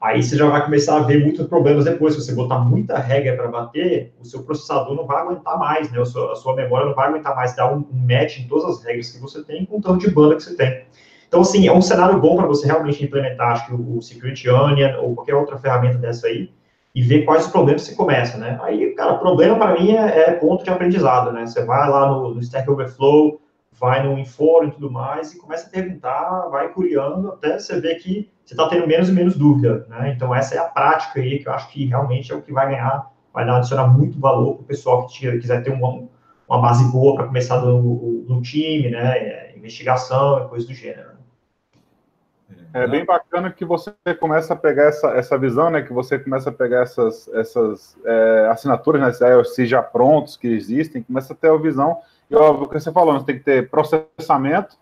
[0.00, 2.14] Aí você já vai começar a ver muitos problemas depois.
[2.14, 6.00] Se você botar muita regra para bater, o seu processador não vai aguentar mais, né?
[6.00, 8.64] A sua, a sua memória não vai aguentar mais dar um, um match em todas
[8.64, 10.84] as regras que você tem com o tanto de banda que você tem.
[11.28, 14.98] Então, assim, é um cenário bom para você realmente implementar, acho que o, Security Onion
[15.02, 16.50] ou qualquer outra ferramenta dessa aí,
[16.94, 18.58] e ver quais os problemas você começa, né?
[18.62, 21.46] Aí, cara, problema para mim é, é, ponto de aprendizado, né?
[21.46, 23.40] Você vai lá no, no Stack Overflow,
[23.78, 27.96] vai no Info e tudo mais, e começa a perguntar, vai curiando, até você ver
[27.96, 30.14] que você está tendo menos e menos dúvida, né?
[30.16, 32.70] Então, essa é a prática aí, que eu acho que realmente é o que vai
[32.70, 36.08] ganhar, vai dar, adicionar muito valor para o pessoal que tira, quiser ter uma,
[36.48, 39.18] uma base boa para começar no, no, time, né?
[39.18, 41.17] É, investigação coisas do gênero.
[42.72, 45.82] É bem bacana que você começa a pegar essa, essa visão, né?
[45.82, 49.30] Que você começa a pegar essas, essas é, assinaturas, né?
[49.30, 51.98] IOC já prontos que existem, começa a ter a visão
[52.30, 54.76] e óbvio, o que você falou, você tem que ter processamento,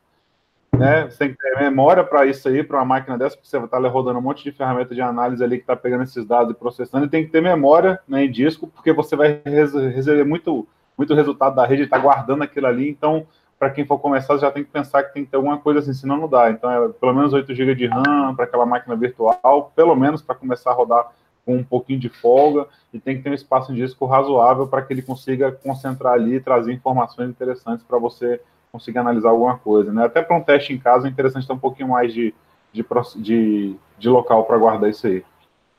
[0.76, 1.04] né?
[1.04, 3.66] Você tem que ter memória para isso aí, para uma máquina dessa, porque você vai
[3.66, 6.58] estar rodando um monte de ferramenta de análise ali que está pegando esses dados e
[6.58, 10.66] processando, e tem que ter memória né, em disco, porque você vai receber muito,
[10.98, 13.26] muito resultado da rede, está guardando aquilo ali, então,
[13.58, 15.94] para quem for começar, já tem que pensar que tem que ter alguma coisa assim,
[15.94, 16.50] senão não dá.
[16.50, 20.34] Então, é pelo menos 8 GB de RAM para aquela máquina virtual, pelo menos para
[20.34, 21.10] começar a rodar
[21.44, 24.82] com um pouquinho de folga e tem que ter um espaço de disco razoável para
[24.82, 28.40] que ele consiga concentrar ali e trazer informações interessantes para você
[28.72, 29.92] conseguir analisar alguma coisa.
[29.92, 30.04] Né?
[30.04, 32.34] Até para um teste em casa é interessante ter um pouquinho mais de,
[32.72, 32.84] de,
[33.16, 35.24] de, de local para guardar isso aí.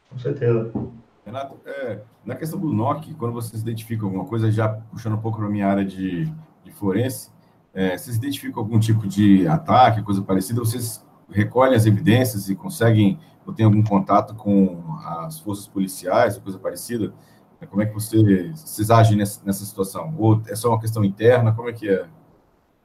[0.10, 0.72] Com certeza.
[1.26, 5.38] Renato, é, na questão do NOC, quando vocês identificam alguma coisa, já puxando um pouco
[5.38, 6.26] para a minha área de,
[6.64, 7.30] de forense,
[7.78, 13.20] é, vocês identificam algum tipo de ataque, coisa parecida, vocês recolhem as evidências e conseguem
[13.46, 14.84] ou tem algum contato com
[15.24, 17.14] as forças policiais, coisa parecida?
[17.70, 20.12] Como é que você, vocês agem nessa, nessa situação?
[20.18, 21.54] Ou é só uma questão interna?
[21.54, 22.06] Como é que é?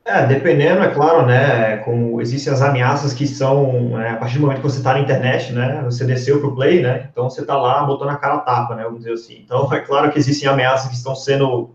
[0.05, 4.43] É, dependendo, é claro, né, como existem as ameaças que são, é, a partir do
[4.43, 7.41] momento que você está na internet, né, você desceu para o play, né, então você
[7.41, 9.41] está lá botando a cara a tapa, né, vamos dizer assim.
[9.43, 11.71] Então, é claro que existem ameaças que estão sendo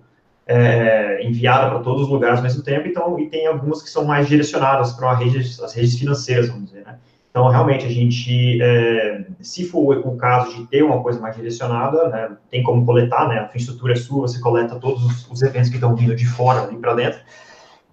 [0.48, 4.06] é, enviadas para todos os lugares ao mesmo tempo, então, e tem algumas que são
[4.06, 6.96] mais direcionadas para rede, as redes financeiras, vamos dizer, né.
[7.30, 12.08] Então, realmente, a gente, é, se for o caso de ter uma coisa mais direcionada,
[12.10, 15.70] né, tem como coletar, né, a infraestrutura é sua, você coleta todos os, os eventos
[15.70, 17.20] que estão vindo de fora para dentro,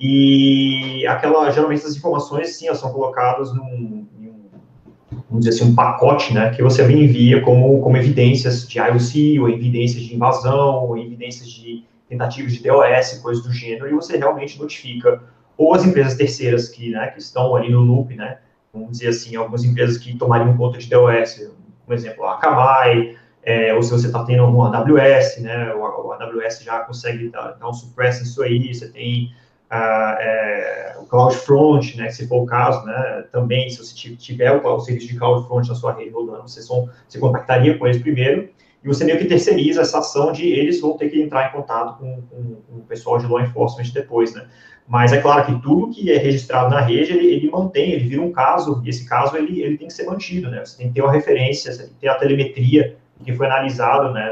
[0.01, 4.07] e aquela, geralmente, essas informações, sim, elas são colocadas num,
[5.29, 9.49] vamos dizer assim, um pacote, né, que você envia como, como evidências de IOC, ou
[9.49, 11.85] evidências de invasão, ou evidências de
[12.15, 15.23] tentativas de DOS, coisas do gênero, e você realmente notifica
[15.57, 18.39] ou as empresas terceiras que, né, que estão ali no loop, né,
[18.73, 21.49] vamos dizer assim, algumas empresas que tomariam conta de DOS,
[21.87, 26.63] por exemplo, a Akamai, é, ou se você está tendo algum AWS, né, o, AWS
[26.63, 29.33] já consegue dar, dar um suppress nisso aí, você tem
[29.71, 34.67] uh, é, o CloudFront, né, se for o caso, né, também, se você tiver o,
[34.67, 38.49] o serviço de CloudFront na sua rede rodando, você, só, você contactaria com eles primeiro,
[38.85, 41.99] e você meio que terceiriza essa ação de eles vão ter que entrar em contato
[41.99, 44.47] com, com, com o pessoal de law enforcement depois, né.
[44.87, 48.21] Mas é claro que tudo que é registrado na rede, ele, ele mantém, ele vira
[48.21, 50.63] um caso, e esse caso ele, ele tem que ser mantido, né?
[50.63, 52.95] Você tem que ter uma referência, você tem que ter a telemetria
[53.25, 54.31] que foi analisado, né,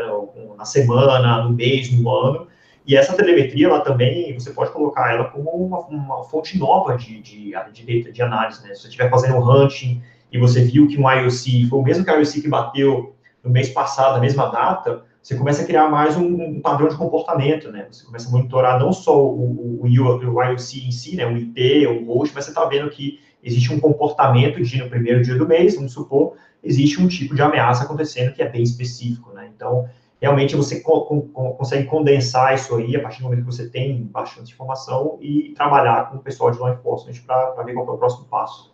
[0.59, 2.47] na semana, no mês, no ano,
[2.87, 7.23] e essa telemetria, ela também, você pode colocar ela como uma, uma fonte nova de,
[7.23, 8.75] de, de, de análise, né?
[8.75, 12.05] Se você estiver fazendo um hunting e você viu que um IOC foi o mesmo
[12.05, 15.89] que o IOC que bateu no mês passado, na mesma data, você começa a criar
[15.89, 17.87] mais um, um, padrão de comportamento, né?
[17.91, 21.27] Você começa a monitorar não só o, o, o, IOC em si, né?
[21.27, 25.23] O IP, o host, mas você está vendo que existe um comportamento de no primeiro
[25.23, 29.33] dia do mês, vamos supor, existe um tipo de ameaça acontecendo que é bem específico,
[29.33, 29.49] né?
[29.55, 29.89] Então,
[30.21, 31.23] realmente você co co
[31.55, 36.11] consegue condensar isso aí a partir do momento que você tem bastante informação e trabalhar
[36.11, 38.72] com o pessoal de law enforcement para ver qual é o próximo passo.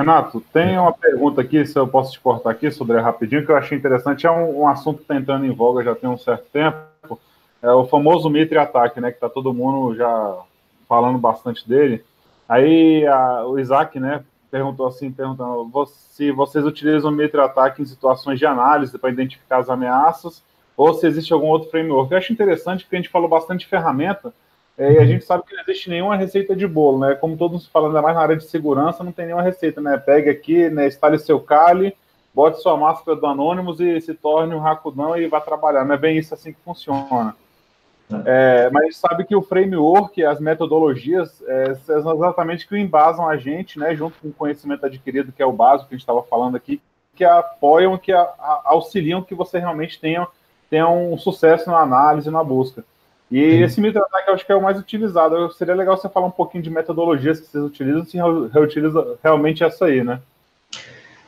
[0.00, 3.56] Renato, tem uma pergunta aqui, se eu posso te cortar aqui, sobre rapidinho, que eu
[3.56, 4.26] achei interessante.
[4.26, 7.20] É um, um assunto que está entrando em voga já tem um certo tempo.
[7.62, 9.10] É o famoso Mitre ataque, né?
[9.10, 10.38] Que está todo mundo já
[10.88, 12.02] falando bastante dele.
[12.48, 17.84] Aí a, o Isaac, né, perguntou assim, perguntando se vocês utilizam o Mitre ataque em
[17.84, 20.42] situações de análise para identificar as ameaças,
[20.76, 22.10] ou se existe algum outro framework.
[22.10, 24.32] Eu acho interessante porque a gente falou bastante de ferramenta,
[24.80, 27.14] é, e a gente sabe que não existe nenhuma receita de bolo, né?
[27.14, 29.98] Como todos falando, ainda mais na área de segurança, não tem nenhuma receita, né?
[29.98, 30.88] Pegue aqui, né,
[31.18, 31.94] seu Kali,
[32.34, 35.84] bote sua máscara do Anonymous e se torne um Rakudão e vá trabalhar.
[35.84, 37.36] Não é bem isso assim que funciona.
[38.24, 43.78] É, mas sabe que o framework, as metodologias, é, são exatamente que embasam a gente,
[43.78, 46.56] né, junto com o conhecimento adquirido, que é o básico que a gente estava falando
[46.56, 46.80] aqui,
[47.14, 50.26] que apoiam, que a, a, auxiliam que você realmente tenha,
[50.70, 52.82] tenha um sucesso na análise, na busca.
[53.30, 53.62] E Sim.
[53.62, 55.52] esse microataque eu acho que é o mais utilizado.
[55.52, 58.18] Seria legal você falar um pouquinho de metodologias que vocês utilizam, se
[58.52, 60.20] reutiliza realmente essa aí, né?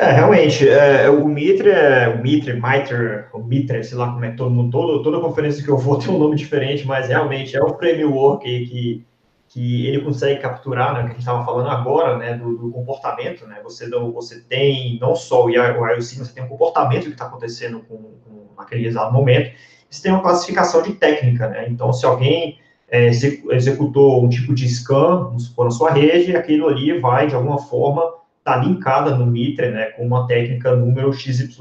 [0.02, 4.32] É, realmente, é, o Mitre, é, o Mitre, Mitre, o Mitre, sei lá como é
[4.32, 7.62] todo mundo, todo, toda conferência que eu vou tem um nome diferente, mas realmente é
[7.62, 9.06] o framework que,
[9.48, 13.46] que ele consegue capturar, né, que a gente estava falando agora, né, do, do, comportamento,
[13.46, 17.26] né, você, não, você tem não só o IOC, você tem um comportamento que está
[17.26, 19.52] acontecendo com, com, naquele exato momento,
[19.92, 24.66] você tem uma classificação de técnica, né, então se alguém é, executou um tipo de
[24.68, 28.02] scan, vamos supor, na sua rede, aquilo ali vai, de alguma forma,
[28.38, 31.58] está linkada no Mitre, né, com uma técnica número XYZ,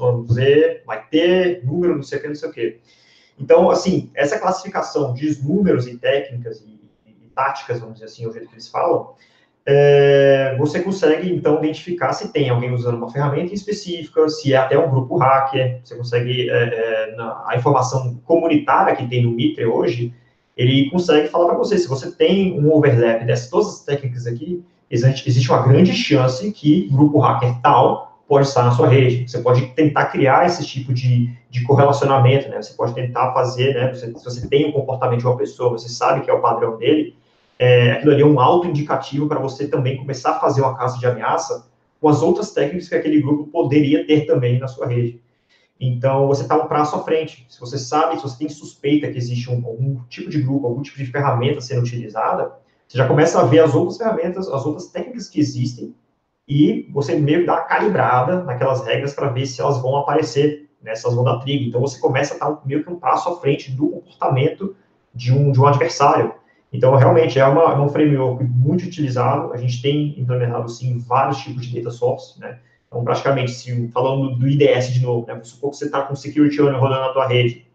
[0.86, 2.80] vai ter número não sei o que, não sei o que.
[3.38, 8.32] Então, assim, essa classificação de números e técnicas e, e táticas, vamos dizer assim, o
[8.32, 9.14] jeito que eles falam,
[9.64, 14.78] é, você consegue, então, identificar se tem alguém usando uma ferramenta específica, se é até
[14.78, 19.64] um grupo hacker, você consegue, é, é, na, a informação comunitária que tem no Mitre
[19.64, 20.12] hoje,
[20.56, 24.62] ele consegue falar para você, se você tem um overlap dessas todas as técnicas aqui,
[24.90, 29.28] existe, existe uma grande chance que grupo hacker tal pode estar na sua rede.
[29.28, 32.60] Você pode tentar criar esse tipo de, de correlacionamento, né?
[32.62, 33.92] Você pode tentar fazer, né?
[33.92, 36.78] Você, se você tem o comportamento de uma pessoa, você sabe que é o padrão
[36.78, 37.14] dele,
[37.62, 41.06] é, aquilo ali é um auto-indicativo para você também começar a fazer uma caça de
[41.06, 41.70] ameaça
[42.00, 45.22] com as outras técnicas que aquele grupo poderia ter também na sua rede.
[45.78, 47.46] Então, você está um passo à frente.
[47.48, 50.82] Se você sabe, se você tem suspeita que existe um, algum tipo de grupo, algum
[50.82, 52.52] tipo de ferramenta sendo utilizada,
[52.88, 55.94] você já começa a ver as outras ferramentas, as outras técnicas que existem,
[56.48, 60.96] e você meio dá uma calibrada naquelas regras para ver se elas vão aparecer, né,
[60.96, 61.62] se elas vão dar trigo.
[61.68, 64.74] Então, você começa a estar meio que um passo à frente do comportamento
[65.14, 66.41] de um, de um adversário.
[66.72, 69.52] Então, realmente, é uma, é um framework muito utilizado.
[69.52, 72.58] A gente tem implementado, sim, vários tipos de data source, né?
[72.88, 75.38] Então, praticamente, se, falando do IDS de novo, né?
[75.42, 77.66] Supor que você está com Security Owner rodando na tua rede.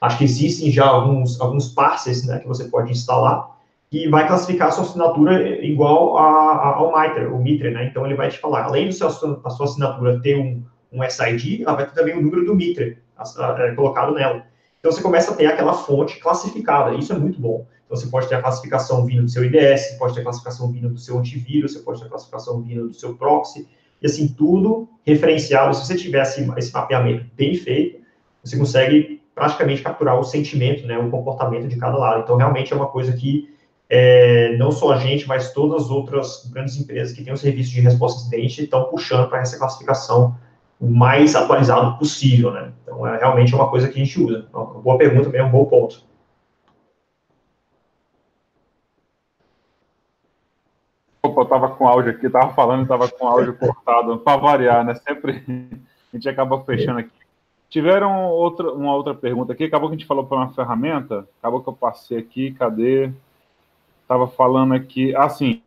[0.00, 3.56] Acho que existem já alguns, alguns parsers, né, que você pode instalar,
[3.90, 7.86] que vai classificar a sua assinatura igual a, a, ao Mitre, o Mitre, né?
[7.86, 11.86] Então ele vai te falar, além da sua assinatura ter um, um SID, ela vai
[11.86, 12.98] ter também o número do Mitre
[13.58, 14.44] é, colocado nela.
[14.78, 17.66] Então você começa a ter aquela fonte classificada, isso é muito bom.
[17.86, 20.70] Então você pode ter a classificação vindo do seu IDS, você pode ter a classificação
[20.70, 23.66] vindo do seu antivírus, você pode ter a classificação vindo do seu proxy,
[24.02, 25.74] e assim, tudo referenciado.
[25.74, 28.00] Se você tivesse esse mapeamento bem feito,
[28.42, 32.22] você consegue praticamente capturar o sentimento, né, o comportamento de cada lado.
[32.22, 33.54] Então, realmente é uma coisa que
[33.88, 37.70] é, não só a gente, mas todas as outras grandes empresas que têm o serviço
[37.70, 40.36] de resposta incidente estão puxando para essa classificação
[40.80, 42.72] o mais atualizado possível, né?
[42.82, 44.46] Então, é realmente uma coisa que a gente usa.
[44.48, 46.05] Então, uma boa pergunta mesmo, um bom ponto.
[51.26, 54.84] Opa, eu tava com áudio aqui, tava falando e tava com áudio cortado, para variar,
[54.84, 54.94] né?
[54.94, 55.42] Sempre
[56.12, 57.10] a gente acaba fechando aqui.
[57.68, 61.60] Tiveram outra, uma outra pergunta aqui, acabou que a gente falou para uma ferramenta, acabou
[61.60, 63.10] que eu passei aqui, cadê?
[64.06, 65.60] estava falando aqui, assim,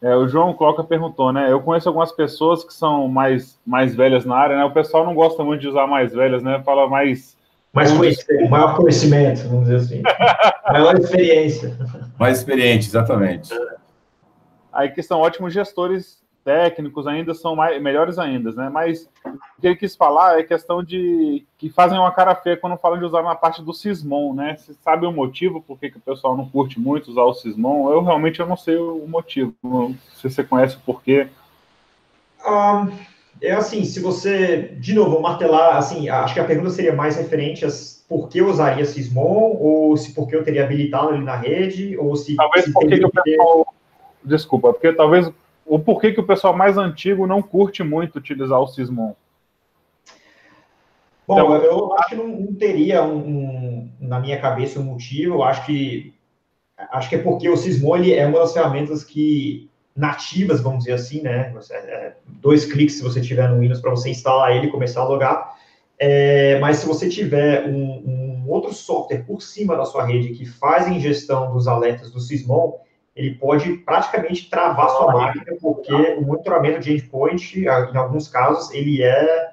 [0.00, 1.50] é, o João Cloca perguntou, né?
[1.50, 4.64] Eu conheço algumas pessoas que são mais, mais velhas na área, né?
[4.64, 6.62] O pessoal não gosta muito de usar mais velhas, né?
[6.64, 7.36] Fala mais.
[7.72, 10.02] Mais conhecimento, maior conhecimento, vamos dizer assim.
[10.72, 11.76] maior experiência.
[12.18, 13.50] Mais experiente, exatamente.
[14.78, 18.70] Aí que são ótimos gestores técnicos ainda são mais, melhores ainda, né?
[18.72, 22.76] Mas o que ele quis falar é questão de que fazem uma cara feia quando
[22.76, 24.56] falam de usar na parte do Sysmon, né?
[24.56, 27.90] Você sabe o motivo por que, que o pessoal não curte muito usar o Sysmon?
[27.90, 29.52] Eu realmente eu não sei o motivo.
[30.14, 31.26] Se você conhece o porquê.
[32.46, 32.88] Um,
[33.42, 37.66] é assim, se você, de novo, martelar, assim, acho que a pergunta seria mais referente
[37.66, 37.68] a
[38.08, 41.98] por que eu usaria Sysmon, ou se por que eu teria habilitado ele na rede,
[41.98, 42.36] ou se...
[42.36, 43.74] Talvez se porque o pessoal...
[44.28, 45.30] Desculpa, porque talvez
[45.64, 49.14] o porquê que o pessoal mais antigo não curte muito utilizar o Sysmon?
[51.26, 55.36] Bom, então, eu acho que não, não teria um, um, na minha cabeça um motivo.
[55.36, 56.14] Eu acho que
[56.90, 61.20] acho que é porque o Sysmon é uma das ferramentas que nativas, vamos dizer assim,
[61.22, 61.50] né?
[61.52, 65.00] Você, é, dois cliques se você tiver no Windows para você instalar ele e começar
[65.00, 65.58] a logar.
[65.98, 70.46] É, mas se você tiver um, um, outro software por cima da sua rede que
[70.46, 72.78] faz a ingestão dos alertas do Sysmon,
[73.18, 79.02] ele pode praticamente travar sua máquina, porque o monitoramento de endpoint, em alguns casos, ele
[79.02, 79.48] é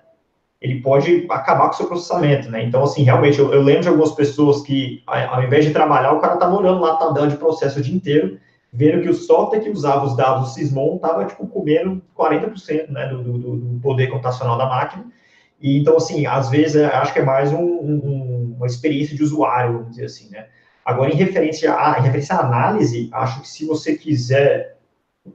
[0.61, 2.63] ele pode acabar com o seu processamento, né?
[2.63, 6.19] Então, assim, realmente, eu, eu lembro de algumas pessoas que, ao invés de trabalhar, o
[6.19, 8.39] cara tá morando lá, tabela de processo o dia inteiro,
[8.71, 13.07] vendo que o software que usava os dados do Sysmon estava, tipo, comendo 40%, né,
[13.07, 15.05] do, do, do, poder computacional da máquina.
[15.61, 19.73] E, então, assim, às vezes, acho que é mais um, um, uma experiência de usuário,
[19.73, 20.47] vamos dizer assim, né?
[20.85, 24.77] Agora, em referência, a, em referência à análise, acho que se você quiser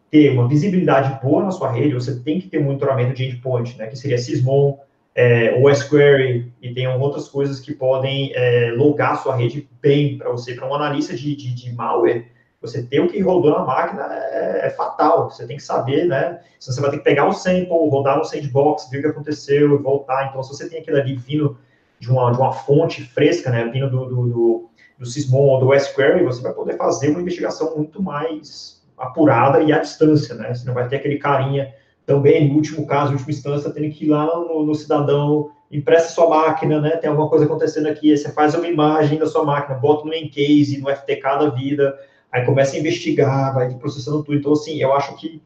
[0.08, 3.76] ter uma visibilidade boa na sua rede, você tem que ter um monitoramento de endpoint,
[3.76, 4.78] né, que seria Sysmon,
[5.14, 10.30] é, OSQuery, e tem outras coisas que podem é, logar a sua rede bem para
[10.30, 10.54] você.
[10.54, 12.26] Para um analista de, de, de, malware,
[12.62, 15.28] você ter o que rodou na máquina é, é, fatal.
[15.30, 16.40] Você tem que saber, né?
[16.60, 19.74] Se você vai ter que pegar o sample, rodar no sandbox, ver o que aconteceu
[19.74, 20.28] e voltar.
[20.28, 21.58] Então, se você tem aquilo ali vindo
[21.98, 23.64] de uma, de uma fonte fresca, né?
[23.64, 24.69] Vindo do, do, do,
[25.00, 29.72] do Sysmon ou do SQL, você vai poder fazer uma investigação muito mais apurada e
[29.72, 30.52] à distância, né?
[30.52, 31.74] Você não vai ter aquele carinha
[32.04, 36.10] também, no último caso, em última instância, tendo que ir lá no, no cidadão, empresta
[36.10, 36.90] sua máquina, né?
[36.98, 40.78] Tem alguma coisa acontecendo aqui, você faz uma imagem da sua máquina, bota no Encase,
[40.78, 41.98] no FTK da vida,
[42.30, 44.36] aí começa a investigar, vai processando tudo.
[44.36, 45.40] Então, assim, eu acho que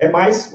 [0.00, 0.52] é mais.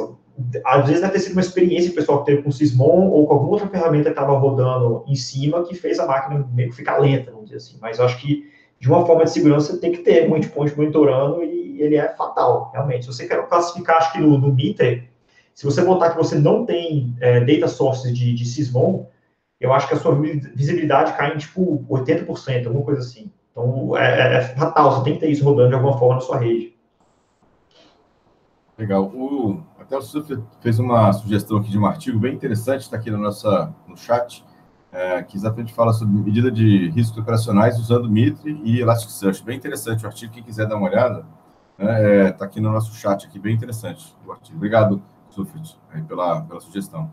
[0.65, 3.25] Às vezes deve ter sido uma experiência que o pessoal teve com o Sysmon ou
[3.25, 6.75] com alguma outra ferramenta que estava rodando em cima que fez a máquina meio que
[6.75, 7.77] ficar lenta, vamos dizer assim.
[7.81, 10.75] Mas eu acho que, de uma forma de segurança, você tem que ter um endpoint
[10.75, 13.05] monitorando e ele é fatal, realmente.
[13.05, 14.55] Se você quer classificar, acho que no, no
[15.55, 19.05] se você botar que você não tem é, data sources de, de Sysmon,
[19.59, 20.13] eu acho que a sua
[20.53, 23.31] visibilidade cai em, tipo, 80%, alguma coisa assim.
[23.51, 26.21] Então, é, é, é, fatal, você tem que ter isso rodando de alguma forma na
[26.21, 26.75] sua rede.
[28.77, 29.05] Legal.
[29.05, 30.27] O, até o Suf
[30.61, 34.43] fez uma sugestão aqui de um artigo bem interessante, está aqui no, nossa, no chat,
[34.91, 39.43] é, que exatamente fala sobre medida de riscos operacionais usando Mitre e Elasticsearch.
[39.43, 41.25] Bem interessante o artigo, quem quiser dar uma olhada,
[41.77, 44.57] está né, é, aqui no nosso chat, aqui, bem interessante o artigo.
[44.57, 45.77] Obrigado, Sufit,
[46.07, 47.11] pela, pela sugestão.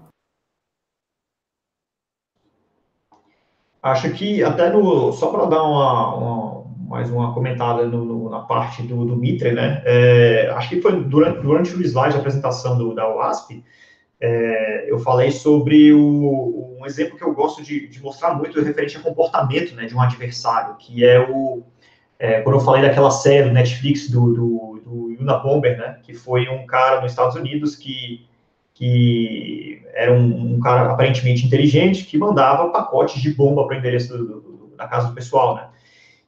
[3.82, 5.12] Acho que até no.
[5.12, 6.61] Só para dar uma, uma,
[6.92, 9.80] mais uma comentada no, no, na parte do, do Mitre, né?
[9.86, 13.64] É, acho que foi durante, durante o slide da apresentação do, da OASP,
[14.20, 18.98] é, eu falei sobre o, um exemplo que eu gosto de, de, mostrar muito referente
[18.98, 21.62] a comportamento né, de um adversário, que é o.
[22.18, 25.98] É, quando eu falei daquela série do Netflix do, do, do Yuna Bomber, né?
[26.02, 28.28] Que foi um cara nos Estados Unidos que
[28.74, 34.16] que era um, um, cara aparentemente inteligente que mandava pacotes de bomba para o endereço
[34.16, 35.68] do, do, da casa do pessoal, né?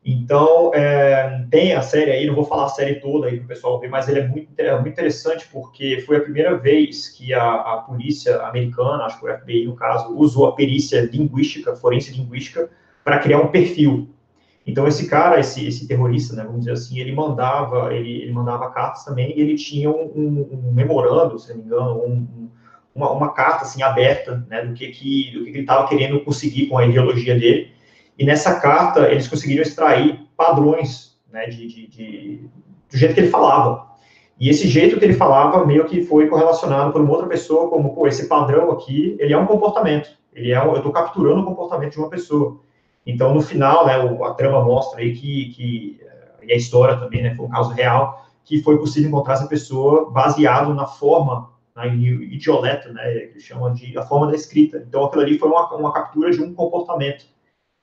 [0.05, 3.49] Então, é, tem a série aí, não vou falar a série toda aí para o
[3.49, 7.33] pessoal ver, mas ele é muito, é muito interessante porque foi a primeira vez que
[7.33, 12.13] a, a polícia americana, acho que o FBI no caso, usou a perícia linguística, forense
[12.13, 12.69] linguística,
[13.03, 14.11] para criar um perfil.
[14.67, 18.71] Então, esse cara, esse, esse terrorista, né, vamos dizer assim, ele mandava, ele, ele mandava
[18.71, 22.49] cartas também, e ele tinha um, um, um memorando, se não me engano, um,
[22.95, 26.67] uma, uma, carta, assim, aberta, né, do que, que, do que ele estava querendo conseguir
[26.67, 27.74] com a ideologia dele,
[28.19, 32.51] e nessa carta eles conseguiram extrair padrões, né, de, de, de
[32.91, 33.93] do jeito que ele falava.
[34.39, 37.95] E esse jeito que ele falava meio que foi correlacionado por uma outra pessoa, como,
[37.95, 41.93] pô, esse padrão aqui, ele é um comportamento, ele é, eu estou capturando o comportamento
[41.93, 42.61] de uma pessoa.
[43.07, 43.95] Então, no final, né,
[44.25, 46.01] a trama mostra aí que, que
[46.47, 50.11] e a história também, né, foi um caso real, que foi possível encontrar essa pessoa
[50.11, 54.85] baseado na forma, na idioleto, né, que chama de a forma da escrita.
[54.87, 57.25] Então, aquilo ali foi uma, uma captura de um comportamento.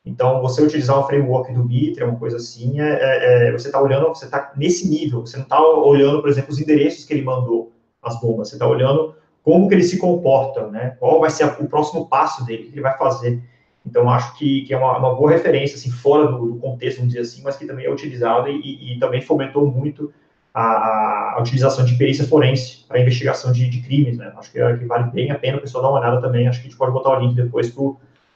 [0.04, 3.80] Então, você utilizar o framework do Mitre, uma coisa assim, é, é, é você está
[3.80, 7.22] olhando, você está nesse nível, você não está olhando, por exemplo, os endereços que ele
[7.22, 7.72] mandou
[8.02, 11.68] as bombas, você está olhando como que ele se comporta, né, qual vai ser o
[11.68, 13.41] próximo passo dele, o que ele vai fazer.
[13.86, 17.14] Então, acho que, que é uma, uma, boa referência, assim, fora do, do, contexto, vamos
[17.14, 20.14] dizer assim, mas que também é utilizado e, e, e também fomentou muito
[20.54, 24.32] a, a, utilização de perícia forense para investigação de, de, crimes, né?
[24.38, 26.47] Acho que, é, que, vale bem a pena o pessoal dar uma olhada também.
[26.47, 27.84] Acho que a gente pode botar o link depois para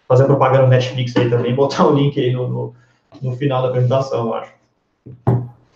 [0.07, 2.73] fazer propaganda no Netflix aí também, botar o link aí no, no,
[3.21, 4.53] no final da apresentação, acho.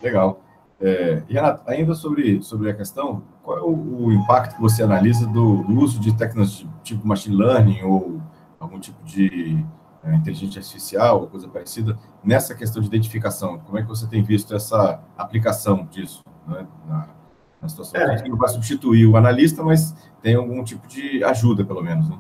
[0.02, 0.42] Legal.
[0.82, 4.82] É, e, Renato, ainda sobre, sobre a questão, qual é o, o impacto que você
[4.82, 8.22] analisa do, do uso de técnicas tipo machine learning ou
[8.60, 9.64] algum tipo de
[10.04, 13.60] é, inteligência artificial ou coisa parecida nessa questão de identificação?
[13.60, 17.10] Como é que você tem visto essa aplicação disso né, na,
[17.62, 18.00] na situação?
[18.00, 18.28] É.
[18.28, 22.18] Não vai substituir o analista, mas tem algum tipo de ajuda, pelo menos, né?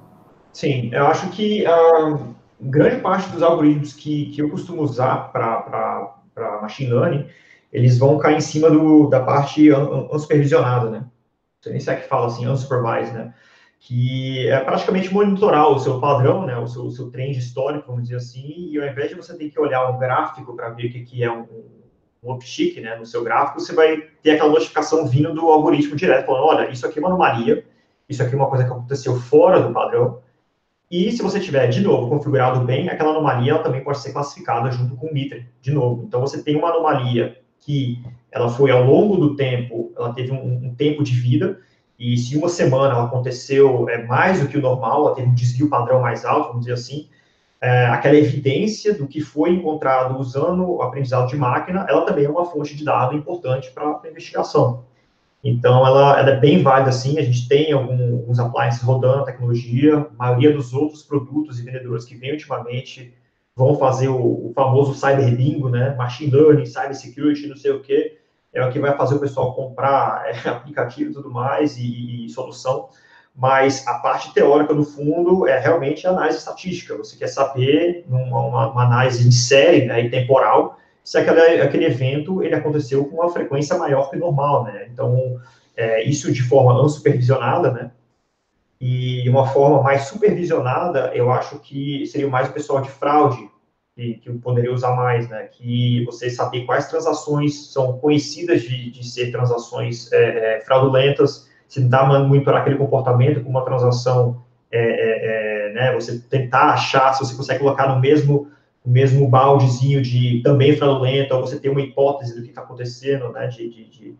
[0.51, 2.19] Sim, eu acho que a
[2.59, 7.27] grande parte dos algoritmos que, que eu costumo usar para machine learning,
[7.71, 11.05] eles vão cair em cima do, da parte unsupervisionada, né?
[11.61, 13.33] Sei nem se é que fala assim, unsupervised, né?
[13.79, 18.03] que é praticamente monitorar o seu padrão, né, o seu, o seu trend histórico, vamos
[18.03, 20.91] dizer assim, e ao invés de você ter que olhar um gráfico para ver o
[20.91, 21.47] que, que é um,
[22.21, 26.25] um uptick, né, no seu gráfico, você vai ter aquela notificação vindo do algoritmo direto,
[26.25, 27.65] falando, olha, isso aqui é uma anomalia,
[28.09, 30.21] isso aqui é uma coisa que aconteceu fora do padrão,
[30.89, 34.71] e se você tiver, de novo, configurado bem, aquela anomalia ela também pode ser classificada
[34.71, 36.03] junto com o Mitre, de novo.
[36.07, 40.67] Então, você tem uma anomalia que ela foi ao longo do tempo, ela teve um,
[40.67, 41.59] um tempo de vida,
[41.97, 45.35] e se uma semana ela aconteceu é, mais do que o normal, ela teve um
[45.35, 47.09] desvio padrão mais alto, vamos dizer assim,
[47.61, 52.29] é, aquela evidência do que foi encontrado usando o aprendizado de máquina, ela também é
[52.29, 54.85] uma fonte de dado importante para a investigação.
[55.43, 57.17] Então, ela, ela, é bem válida, sim.
[57.17, 59.97] A gente tem alguns appliances rodando a tecnologia.
[59.97, 63.13] A maioria dos outros produtos e vendedores que vêm ultimamente
[63.55, 65.95] vão fazer o, o famoso cyber bingo, né?
[65.95, 68.19] Machine learning, cyber security, não sei o quê
[68.53, 72.29] é o que vai fazer o pessoal comprar é, aplicativo e tudo mais, e, e,
[72.29, 72.89] solução,
[73.35, 76.97] mas a parte teórica, no fundo, é realmente análise estatística.
[76.97, 80.77] Você quer saber, numa uma, uma análise de série né, e temporal,
[81.09, 84.87] se aquele, aquele evento ele aconteceu com uma frequência maior que normal, né?
[84.93, 85.41] Então,
[85.75, 87.89] é, isso de forma unsupervisionada, né?
[88.79, 93.49] E uma forma mais supervisionada, eu acho que seria mais o pessoal de fraude,
[93.95, 95.47] que, que poderia usar mais, né?
[95.51, 101.83] Que você saber quais transações são conhecidas de, de ser transações é, é, fraudulentas, se
[101.83, 105.91] está monitorar aquele comportamento com uma transação, é, é, é, né?
[105.95, 108.51] Você tentar achar se você consegue colocar no mesmo
[108.83, 113.31] o mesmo baldezinho de também fraudulenta, ou você tem uma hipótese do que está acontecendo,
[113.31, 113.47] né?
[113.47, 114.15] De, de, de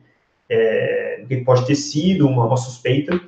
[0.50, 3.20] é, que pode ter sido uma, uma suspeita.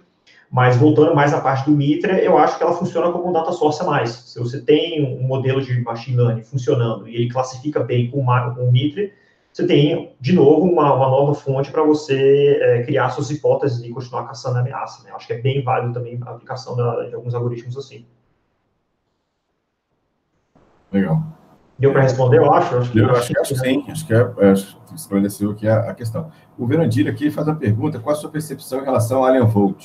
[0.51, 3.53] Mas voltando mais à parte do Mitra, eu acho que ela funciona como um data
[3.53, 4.09] source a mais.
[4.09, 8.71] Se você tem um modelo de machine learning funcionando e ele classifica bem com o
[8.71, 9.09] Mitra,
[9.53, 13.89] você tem, de novo, uma, uma nova fonte para você é, criar suas hipóteses e
[13.89, 15.03] continuar caçando a ameaça.
[15.03, 15.11] Né?
[15.13, 18.05] Acho que é bem válido também a aplicação da, de alguns algoritmos assim.
[20.91, 21.23] Legal.
[21.79, 22.77] Deu para responder, eu acho?
[22.77, 25.89] Acho que, eu acho, acho que sim, acho que, é, acho que esclareceu aqui a,
[25.89, 26.31] a, questão.
[26.57, 29.83] O Verandir aqui faz a pergunta: qual a sua percepção em relação ao Alien Volt?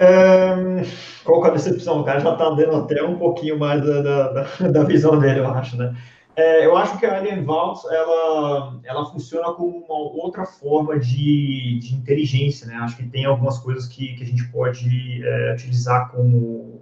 [0.00, 0.82] Um,
[1.22, 2.00] qual é a decepção?
[2.00, 4.42] O cara já está dando até um pouquinho mais da, da,
[4.72, 5.94] da visão dele, eu acho, né?
[6.34, 11.78] É, eu acho que a Alien Vault, ela, ela funciona como uma outra forma de,
[11.78, 12.74] de inteligência, né?
[12.76, 16.81] Acho que tem algumas coisas que, que a gente pode é, utilizar como...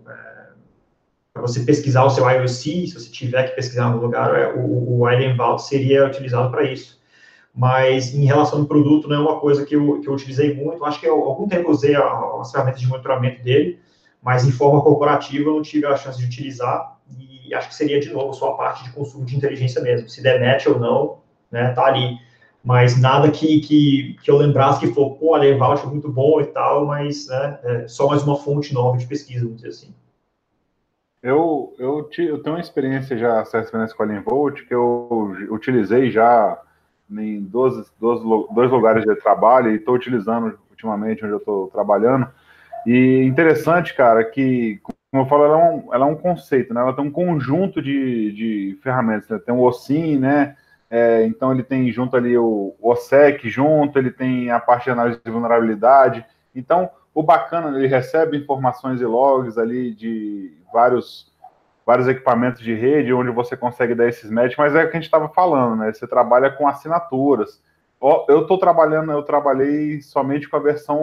[1.32, 4.52] Para você pesquisar o seu IOC, se você tiver que pesquisar em algum lugar, é,
[4.52, 7.00] o, o Alien Vault seria utilizado para isso
[7.54, 10.84] mas em relação ao produto, não é uma coisa que eu, que eu utilizei muito.
[10.84, 13.80] Acho que há algum tempo eu usei as ferramentas de monitoramento dele,
[14.22, 16.98] mas em forma corporativa eu não tive a chance de utilizar.
[17.18, 20.08] E acho que seria, de novo, só a parte de consumo de inteligência mesmo.
[20.08, 21.18] Se der match ou não,
[21.50, 22.18] né, tá ali.
[22.62, 26.40] Mas nada que, que, que eu lembrasse que for, pô, a Levault é muito bom
[26.40, 29.94] e tal, mas né, é só mais uma fonte nova de pesquisa, vamos dizer assim.
[31.22, 36.10] Eu, eu, eu tenho uma experiência já, essa experiência com a Levault, que eu utilizei
[36.10, 36.58] já
[37.10, 38.20] em dois, dois,
[38.54, 42.26] dois lugares de trabalho e estou utilizando ultimamente onde eu estou trabalhando.
[42.86, 46.80] E interessante, cara, que, como eu falo, ela é um, ela é um conceito, né?
[46.80, 49.28] Ela tem um conjunto de, de ferramentas.
[49.28, 49.38] Né?
[49.44, 50.56] Tem o OSIM, né?
[50.88, 55.20] É, então ele tem junto ali o OSEC junto, ele tem a parte de análise
[55.22, 56.24] de vulnerabilidade.
[56.54, 61.30] Então, o bacana, ele recebe informações e logs ali de vários
[61.84, 65.00] vários equipamentos de rede onde você consegue dar esses matches, mas é o que a
[65.00, 65.92] gente estava falando, né?
[65.92, 67.60] Você trabalha com assinaturas.
[68.28, 70.98] Eu estou trabalhando, eu trabalhei somente com a versão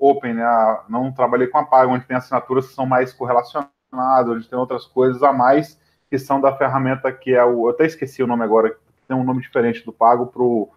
[0.00, 0.78] open, né?
[0.88, 3.70] Não trabalhei com a paga, onde tem assinaturas que são mais correlacionadas,
[4.28, 7.68] onde tem outras coisas a mais que são da ferramenta que é o.
[7.68, 10.68] Eu até esqueci o nome agora, tem um nome diferente do pago para o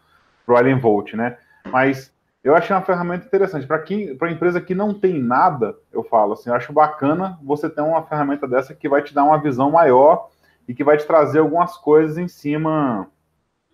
[0.55, 1.37] Alien Volt, né?
[1.71, 2.13] Mas
[2.45, 3.65] eu achei uma ferramenta interessante.
[3.65, 3.83] Para
[4.27, 8.03] a empresa que não tem nada, eu falo assim, eu acho bacana você ter uma
[8.03, 10.29] ferramenta dessa que vai te dar uma visão maior
[10.67, 13.09] e que vai te trazer algumas coisas em cima.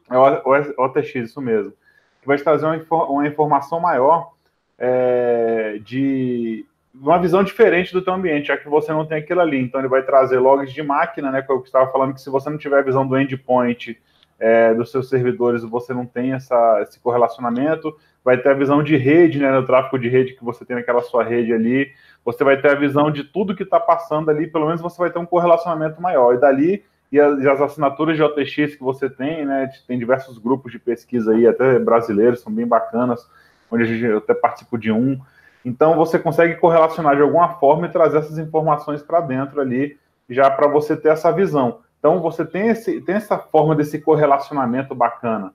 [0.10, 1.74] É o OTX, isso mesmo.
[2.22, 4.32] Que vai te trazer uma, uma informação maior
[4.78, 6.66] é, de
[6.96, 9.62] uma visão diferente do teu ambiente, já que você não tem aquilo ali.
[9.62, 11.42] Então ele vai trazer logs de máquina, né?
[11.42, 14.02] Que eu estava falando que se você não tiver a visão do endpoint
[14.42, 18.96] é, dos seus servidores, você não tem essa, esse correlacionamento vai ter a visão de
[18.98, 21.92] rede, né, no tráfego de rede que você tem naquela sua rede ali,
[22.24, 25.10] você vai ter a visão de tudo que está passando ali, pelo menos você vai
[25.10, 26.36] ter um correlacionamento maior.
[26.36, 30.72] E dali, e as, as assinaturas de OTX que você tem, né, tem diversos grupos
[30.72, 33.28] de pesquisa aí, até brasileiros, são bem bacanas,
[33.72, 35.20] onde a gente, até participo de um.
[35.66, 39.98] Então, você consegue correlacionar de alguma forma e trazer essas informações para dentro ali,
[40.30, 41.80] já para você ter essa visão.
[42.02, 45.54] Então, você tem, esse, tem essa forma desse correlacionamento bacana.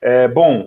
[0.00, 0.66] É, bom,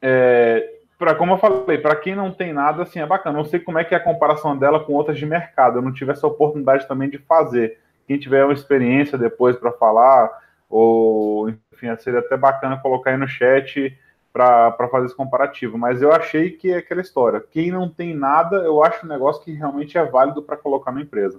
[0.00, 3.36] é, para como eu falei, para quem não tem nada, assim, é bacana.
[3.36, 5.76] Não sei como é que é a comparação dela com outras de mercado.
[5.76, 7.78] Eu não tive essa oportunidade também de fazer.
[8.06, 10.30] Quem tiver uma experiência depois para falar,
[10.70, 13.94] ou enfim, seria até bacana colocar aí no chat
[14.32, 15.76] para fazer esse comparativo.
[15.76, 17.44] Mas eu achei que é aquela história.
[17.50, 21.02] Quem não tem nada, eu acho um negócio que realmente é válido para colocar na
[21.02, 21.38] empresa.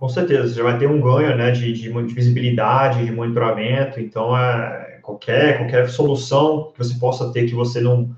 [0.00, 4.34] Com certeza, você já vai ter um ganho né, de, de visibilidade, de monitoramento, então
[4.34, 8.08] é, qualquer, qualquer solução que você possa ter que você não,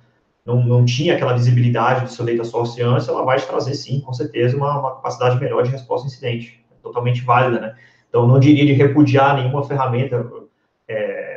[0.47, 3.99] não, não tinha aquela visibilidade do seu data source antes, ela vai te trazer, sim,
[3.99, 6.64] com certeza, uma, uma capacidade melhor de resposta a incidente.
[6.70, 7.74] É totalmente válida, né?
[8.09, 10.24] Então, não diria de repudiar nenhuma ferramenta
[10.87, 11.32] é,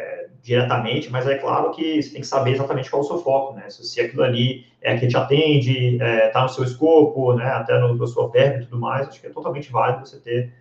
[0.45, 3.55] diretamente, mas é claro que você tem que saber exatamente qual é o seu foco,
[3.55, 3.67] né?
[3.67, 7.47] Se, aquilo ali é que te atende, está é, tá no seu escopo, né?
[7.47, 10.53] Até no, no seu verbo e tudo mais, acho que é totalmente válido você ter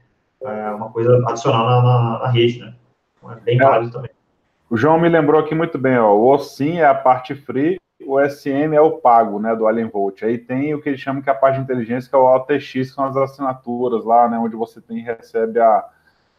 [0.43, 2.75] é, uma coisa adicional na, na, na rede, né?
[3.19, 3.63] Então, é bem é.
[3.63, 4.11] válido também.
[4.71, 8.19] O João me lembrou aqui muito bem, ó, o OSIM é a parte free, o
[8.19, 10.23] SM é o pago, né, do Alien Volt.
[10.23, 12.35] Aí tem o que eles chamam que é a parte de inteligência, que é o
[12.35, 15.85] ATX, que são as assinaturas lá, né, onde você tem recebe a,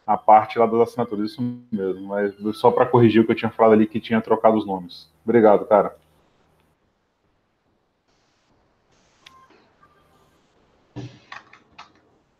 [0.06, 1.42] a parte lá das assinaturas, isso
[1.72, 2.06] mesmo.
[2.06, 5.08] Mas só para corrigir o que eu tinha falado ali, que tinha trocado os nomes.
[5.24, 5.96] Obrigado, cara.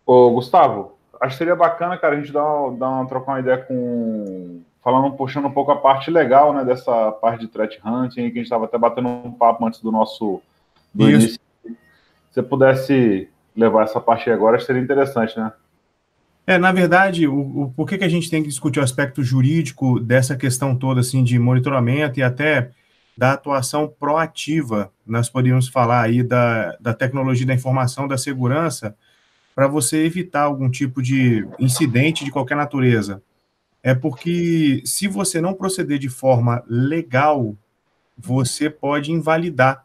[0.06, 3.58] Ô, Gustavo, acho que seria bacana, cara, a gente dar, dar uma, trocar uma ideia
[3.58, 4.62] com.
[4.80, 8.34] Falando, puxando um pouco a parte legal, né, dessa parte de threat hunting, que a
[8.34, 10.40] gente estava até batendo um papo antes do nosso
[10.94, 11.40] do início.
[11.64, 11.76] Se
[12.30, 15.52] você pudesse levar essa parte aí agora, seria interessante, né?
[16.46, 19.22] É, na verdade, o, o, por que, que a gente tem que discutir o aspecto
[19.22, 22.70] jurídico dessa questão toda, assim, de monitoramento e até
[23.16, 28.94] da atuação proativa, nós poderíamos falar aí da, da tecnologia da informação, da segurança,
[29.54, 33.22] para você evitar algum tipo de incidente de qualquer natureza.
[33.82, 37.56] É porque se você não proceder de forma legal,
[38.16, 39.84] você pode invalidar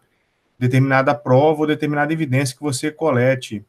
[0.59, 3.65] determinada prova ou determinada evidência que você colete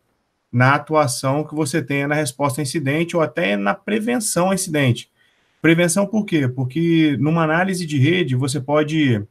[0.53, 5.11] na atuação que você tenha na resposta a incidente ou até na prevenção a incidente.
[5.63, 6.47] Prevenção por quê?
[6.47, 9.23] Porque numa análise de rede você pode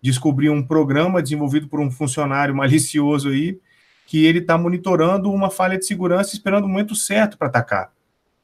[0.00, 3.58] descobrir um programa desenvolvido por um funcionário malicioso aí
[4.06, 7.92] que ele está monitorando uma falha de segurança esperando o momento certo para atacar.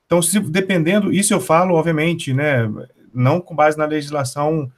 [0.06, 2.70] Então, se, dependendo, isso eu falo, obviamente, né,
[3.12, 4.70] não com base na legislação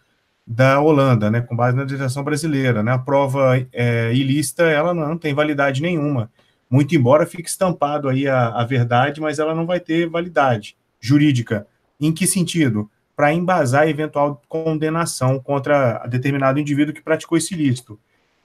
[0.46, 5.18] da Holanda, né, com base na legislação brasileira, né, a prova é, ilícita, ela não
[5.18, 6.30] tem validade nenhuma,
[6.70, 11.66] muito embora fique estampado aí a, a verdade, mas ela não vai ter validade jurídica.
[12.00, 12.90] Em que sentido?
[13.16, 17.98] Para embasar eventual condenação contra determinado indivíduo que praticou esse ilícito.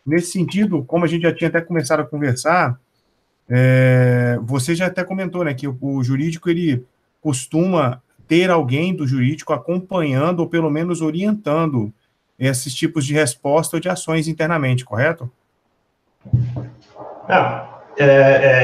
[0.05, 2.79] Nesse sentido, como a gente já tinha até começado a conversar,
[3.47, 6.85] é, você já até comentou, né, que o, o, jurídico ele
[7.21, 11.93] costuma ter alguém do jurídico acompanhando ou pelo menos orientando
[12.39, 15.31] esses tipos de resposta ou de ações internamente, correto?
[17.29, 18.05] É, é,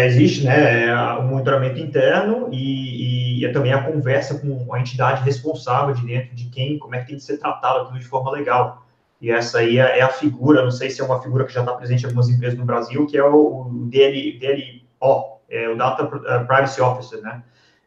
[0.01, 5.23] é existe, né, o monitoramento interno e, e, e, também a conversa com a entidade
[5.23, 8.31] responsável de dentro de quem, como é que tem que ser tratado aquilo de forma
[8.31, 8.85] legal.
[9.21, 11.59] E essa aí é, é a figura, não sei se é uma figura que já
[11.59, 15.75] está presente em algumas empresas no Brasil, que é o, o DL, DLO, é o
[15.75, 17.43] Data é, Privacy Officer, né?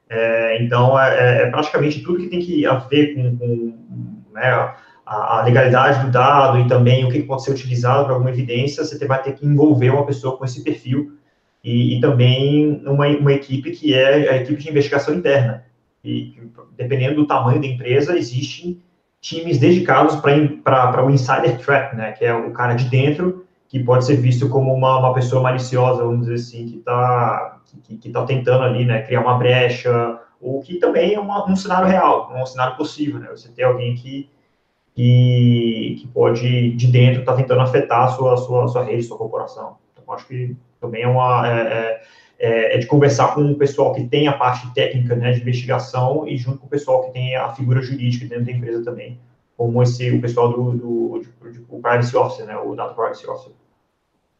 [0.09, 3.75] É, então, é, é, é, praticamente tudo que tem que a ver com, com
[4.35, 4.75] né,
[5.07, 9.07] a, legalidade do dado e também o que pode ser utilizado para alguma evidência, você
[9.07, 11.17] vai ter que envolver uma pessoa com esse perfil
[11.63, 15.65] e, e também uma, uma equipe que é a equipe de investigação interna.
[16.05, 16.35] E
[16.77, 18.83] dependendo do tamanho da empresa, existem
[19.21, 24.05] times dedicados para o insider threat, né, que é o cara de dentro que pode
[24.05, 28.23] ser visto como uma, uma pessoa maliciosa, vamos dizer assim, que está que, que tá
[28.27, 32.45] tentando ali, né, criar uma brecha, ou que também é uma, um cenário real, um
[32.45, 34.29] cenário possível, né, você tem alguém que,
[34.95, 38.85] que, que pode, de dentro, estar tá tentando afetar a sua, a sua, a sua
[38.85, 39.77] rede, sua corporação.
[39.93, 41.49] Então, acho que também é uma...
[41.49, 42.03] É, é,
[42.45, 46.27] é, é, de conversar com o pessoal que tem a parte técnica né, de investigação
[46.27, 49.21] e junto com o pessoal que tem a figura jurídica dentro da empresa também,
[49.57, 53.29] como esse, o pessoal do, do de, de, o Privacy Officer, né, o Data Privacy
[53.29, 53.53] Officer.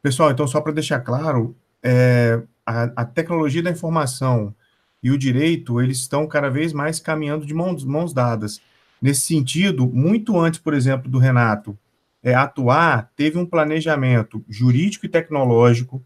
[0.01, 4.53] Pessoal, então só para deixar claro, é, a, a, tecnologia da informação
[5.01, 8.61] e o direito, eles estão cada vez mais caminhando de mãos, mãos dadas.
[9.01, 11.79] Nesse sentido, muito antes, por exemplo, do Renato
[12.21, 16.03] é, atuar, teve um planejamento jurídico e tecnológico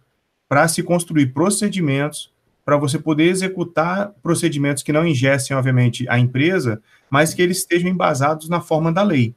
[0.48, 2.32] para se construir procedimentos
[2.68, 7.90] para você poder executar procedimentos que não ingessem, obviamente, a empresa, mas que eles estejam
[7.90, 9.34] embasados na forma da lei.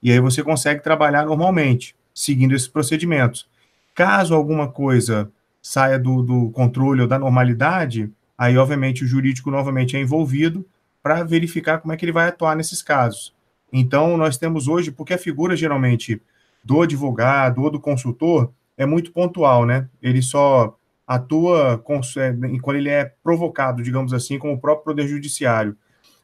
[0.00, 3.48] E aí você consegue trabalhar normalmente, seguindo esses procedimentos.
[3.96, 5.28] Caso alguma coisa
[5.60, 10.64] saia do, do controle ou da normalidade, aí, obviamente, o jurídico novamente é envolvido
[11.02, 13.34] para verificar como é que ele vai atuar nesses casos.
[13.72, 16.22] Então, nós temos hoje, porque a figura geralmente
[16.62, 19.88] do advogado ou do consultor, é muito pontual, né?
[20.00, 20.74] Ele só
[21.06, 25.76] atua com, é, quando ele é provocado, digamos assim, como o próprio Poder Judiciário.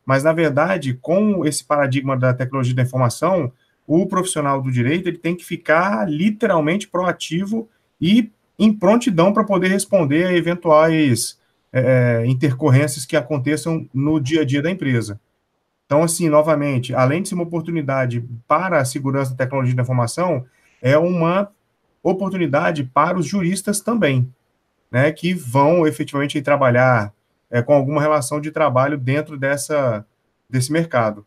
[0.06, 3.52] Mas, na verdade, com esse paradigma da tecnologia da informação,
[3.86, 7.68] o profissional do direito ele tem que ficar literalmente proativo
[8.00, 11.38] e em prontidão para poder responder a eventuais
[11.72, 15.18] é, é, intercorrências que aconteçam no dia a dia da empresa.
[15.86, 20.44] Então, assim, novamente, além de ser uma oportunidade para a segurança da tecnologia da informação,
[20.80, 21.50] é uma
[22.04, 24.30] oportunidade para os juristas também,
[24.92, 27.12] né, que vão efetivamente trabalhar
[27.50, 30.04] é, com alguma relação de trabalho dentro dessa,
[30.48, 31.24] desse mercado.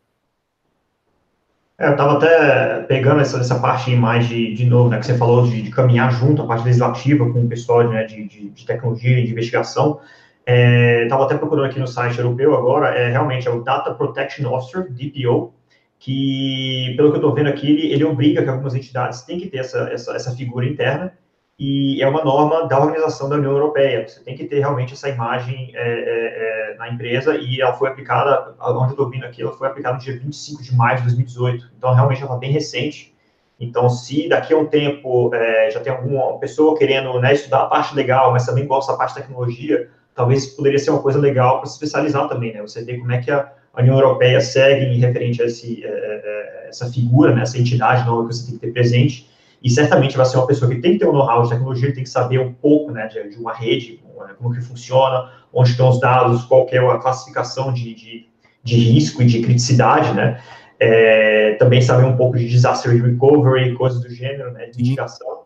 [1.79, 5.17] É, eu estava até pegando essa, essa parte mais de, de novo, né, que você
[5.17, 8.65] falou de, de caminhar junto a parte legislativa com o pessoal né, de, de, de
[8.65, 9.99] tecnologia e de investigação.
[10.45, 14.49] Estava é, até procurando aqui no site europeu agora, é realmente é o Data Protection
[14.53, 15.53] Officer, DPO,
[15.99, 19.47] que, pelo que eu estou vendo aqui, ele, ele, obriga que algumas entidades têm que
[19.47, 21.13] ter essa, essa, essa figura interna,
[21.59, 24.07] e é uma norma da Organização da União Europeia.
[24.07, 27.89] Você tem que ter realmente essa imagem é, é, é na empresa, e ela foi
[27.89, 31.03] aplicada, onde eu estou vendo aqui, ela foi aplicada no dia 25 de maio de
[31.03, 31.71] 2018.
[31.75, 33.15] Então, realmente, ela está bem recente.
[33.59, 37.65] Então, se daqui a um tempo é, já tem alguma pessoa querendo né, estudar a
[37.65, 41.57] parte legal, mas também gosta da parte de tecnologia, talvez poderia ser uma coisa legal
[41.57, 42.61] para se especializar também, né?
[42.61, 43.51] Você ver como é que a
[43.81, 48.27] União Europeia segue em referente a esse, é, é, essa figura, né, essa entidade nova
[48.27, 49.29] que você tem que ter presente,
[49.63, 52.03] e certamente vai ser uma pessoa que tem que ter um know-how de tecnologia, tem
[52.03, 53.99] que saber um pouco né, de, de uma rede,
[54.37, 58.25] como que funciona, onde estão os dados, qual é a classificação de, de,
[58.63, 60.41] de risco e de criticidade, né?
[60.79, 65.36] É, também saber um pouco de disaster recovery, coisas do gênero, né, de mitigação.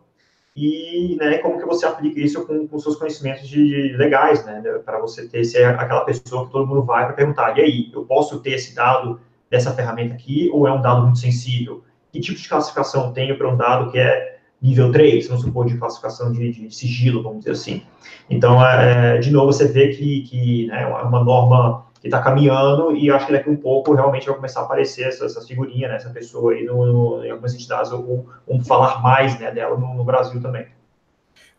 [0.56, 5.00] E né, como que você aplica isso com, com seus conhecimentos de legais, né, para
[5.00, 8.40] você ter ser aquela pessoa que todo mundo vai para perguntar, e aí, eu posso
[8.42, 11.84] ter esse dado dessa ferramenta aqui, ou é um dado muito sensível?
[12.12, 15.78] Que tipo de classificação tenho para um dado que é nível 3, vamos supor, de
[15.78, 17.84] classificação de, de sigilo, vamos dizer assim.
[18.30, 22.96] Então, é, de novo, você vê que, que né, é uma norma que está caminhando
[22.96, 25.88] e acho que daqui a um pouco realmente vai começar a aparecer essa, essa figurinha,
[25.88, 29.78] né, essa pessoa aí no, no, em algumas entidades, ou vamos falar mais né, dela
[29.78, 30.66] no, no Brasil também.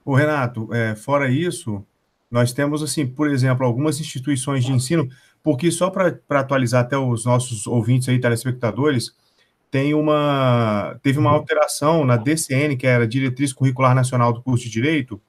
[0.04, 1.86] O Renato, é, fora isso,
[2.28, 5.08] nós temos, assim, por exemplo, algumas instituições de ensino,
[5.44, 9.14] porque só para atualizar até os nossos ouvintes aí, telespectadores,
[9.70, 14.70] tem uma, teve uma alteração na DCN, que era Diretriz Curricular Nacional do Curso de
[14.70, 15.20] Direito,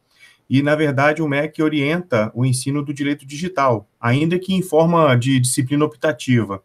[0.53, 5.15] e, na verdade, o MEC orienta o ensino do direito digital, ainda que em forma
[5.15, 6.61] de disciplina optativa.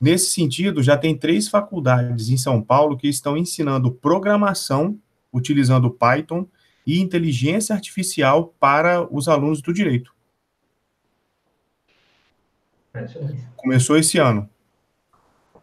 [0.00, 4.98] Nesse sentido, já tem três faculdades em São Paulo que estão ensinando programação
[5.30, 6.46] utilizando Python
[6.86, 10.14] e inteligência artificial para os alunos do direito.
[13.56, 14.48] Começou esse ano.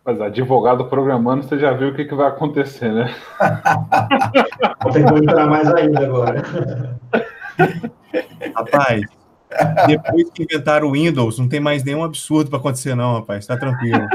[0.05, 3.15] Mas advogado programando, você já viu o que, que vai acontecer, né?
[4.83, 6.43] Vou ter que entrar mais ainda agora.
[8.55, 9.01] Rapaz,
[9.87, 13.47] depois que inventaram o Windows, não tem mais nenhum absurdo para acontecer, não, rapaz.
[13.47, 14.07] Tá tranquilo.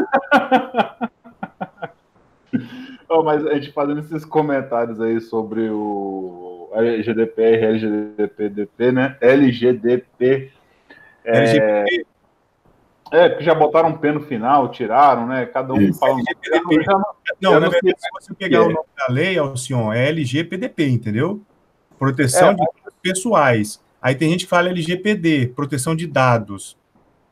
[3.08, 9.16] oh, mas a gente fazendo esses comentários aí sobre o LGDPR, LGDPDP, né?
[9.20, 10.52] LGDP.
[11.24, 11.38] É...
[11.38, 12.06] LGDP.
[13.12, 15.46] É, porque já botaram um P no final, tiraram, né?
[15.46, 15.98] Cada um Isso.
[15.98, 16.14] fala.
[16.14, 16.84] LGPDP.
[17.40, 21.40] Não, não, verdade, se você pegar o nome da lei, Alcion, é LGPDP, entendeu?
[21.98, 22.64] Proteção é, de
[23.04, 23.80] pessoais.
[24.00, 26.76] Aí tem gente que fala LGPD, proteção de dados,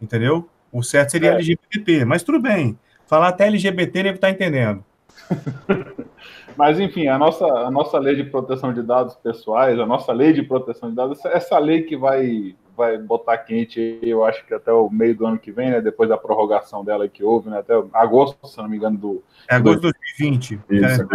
[0.01, 0.49] entendeu?
[0.71, 1.35] O certo seria é.
[1.35, 2.79] LGPD, mas tudo bem.
[3.07, 4.85] Falar até LGBT deve estar entendendo.
[6.57, 10.35] Mas, enfim, a nossa, a nossa lei de proteção de dados pessoais, a nossa lei
[10.35, 14.71] de proteção de dados, essa lei que vai, vai botar quente, eu acho que até
[14.71, 15.81] o meio do ano que vem, né?
[15.81, 17.59] Depois da prorrogação dela que houve, né?
[17.59, 19.23] Até agosto, se não me engano, do.
[19.49, 20.61] É agosto de 2020.
[20.71, 21.09] Isso,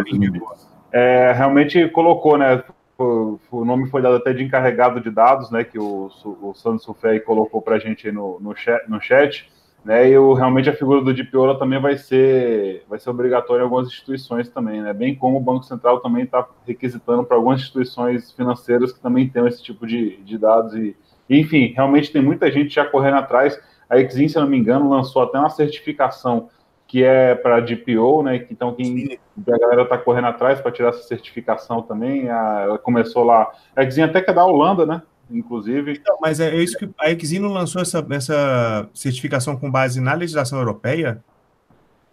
[0.91, 2.63] é, realmente colocou, né?
[2.97, 6.09] O nome foi dado até de encarregado de dados, né, que o,
[6.41, 9.49] o Sandro Sufé colocou para a gente no, no, chat, no chat,
[9.85, 13.65] né, e o, realmente a figura do DPO também vai ser, vai ser obrigatória em
[13.65, 18.31] algumas instituições também, né, bem como o Banco Central também está requisitando para algumas instituições
[18.31, 20.95] financeiras que também tenham esse tipo de, de dados e,
[21.29, 25.21] enfim, realmente tem muita gente já correndo atrás, a Exim, se não me engano, lançou
[25.21, 26.49] até uma certificação
[26.87, 28.47] que é para DPO, né?
[28.49, 33.23] Então, quem a galera está correndo atrás para tirar essa certificação também, a, ela começou
[33.23, 33.51] lá.
[33.75, 35.01] A Exim até que é da Holanda, né?
[35.29, 35.91] Inclusive.
[35.91, 40.13] Então, mas é isso que a Exim não lançou essa, essa certificação com base na
[40.13, 41.21] legislação europeia?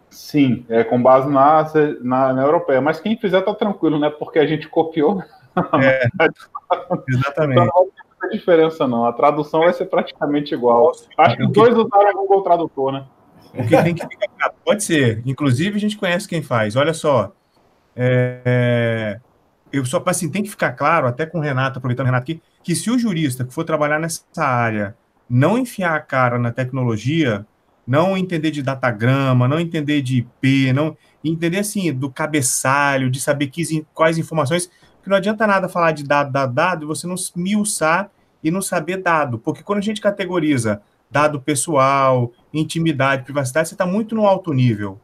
[0.09, 1.65] Sim, é com base na,
[2.01, 2.81] na, na europeia.
[2.81, 4.09] Mas quem fizer tá tranquilo, né?
[4.09, 5.23] Porque a gente copiou.
[5.81, 6.07] É,
[7.07, 7.61] exatamente.
[7.61, 7.87] Então,
[8.21, 9.05] não ter diferença, não.
[9.05, 10.91] A tradução vai ser praticamente igual.
[11.17, 13.05] Acho que os dois usaram o Google Tradutor, né?
[13.57, 14.49] O que tem que ficar.
[14.63, 15.21] Pode ser.
[15.25, 16.75] Inclusive, a gente conhece quem faz.
[16.75, 17.33] Olha só.
[17.95, 19.19] É,
[19.71, 22.41] eu só assim, tem que ficar claro, até com o Renato, aproveitando o Renato aqui,
[22.63, 24.95] que se o jurista que for trabalhar nessa área
[25.29, 27.45] não enfiar a cara na tecnologia,
[27.85, 33.47] não entender de datagrama, não entender de IP, não entender assim do cabeçalho, de saber
[33.47, 37.15] que, quais informações, porque não adianta nada falar de dado, dado, dado, e você não
[37.35, 38.09] miuçar
[38.43, 43.85] e não saber dado, porque quando a gente categoriza dado pessoal, intimidade, privacidade, você está
[43.85, 44.99] muito no alto nível.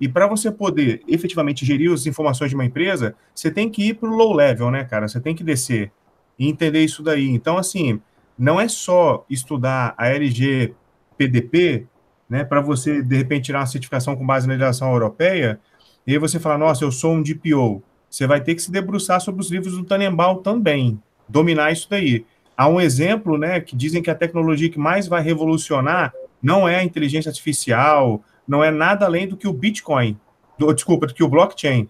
[0.00, 3.94] E para você poder efetivamente gerir as informações de uma empresa, você tem que ir
[3.94, 5.06] para o low level, né, cara?
[5.06, 5.92] Você tem que descer
[6.38, 7.28] e entender isso daí.
[7.28, 8.00] Então, assim,
[8.38, 11.86] não é só estudar a LGPDP,
[12.28, 15.60] né, para você, de repente, tirar uma certificação com base na legislação europeia,
[16.06, 17.82] e aí você fala, nossa, eu sou um DPO.
[18.08, 22.24] Você vai ter que se debruçar sobre os livros do Tannenbaum também, dominar isso daí.
[22.60, 26.76] Há um exemplo, né, que dizem que a tecnologia que mais vai revolucionar não é
[26.76, 30.20] a inteligência artificial, não é nada além do que o Bitcoin,
[30.58, 31.88] do, desculpa, do que o blockchain.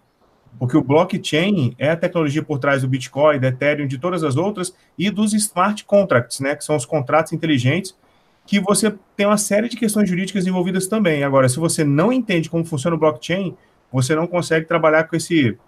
[0.60, 4.36] Porque o blockchain é a tecnologia por trás do Bitcoin, do Ethereum, de todas as
[4.36, 7.98] outras, e dos smart contracts, né, que são os contratos inteligentes,
[8.46, 11.24] que você tem uma série de questões jurídicas envolvidas também.
[11.24, 13.56] Agora, se você não entende como funciona o blockchain,
[13.92, 15.58] você não consegue trabalhar com esse,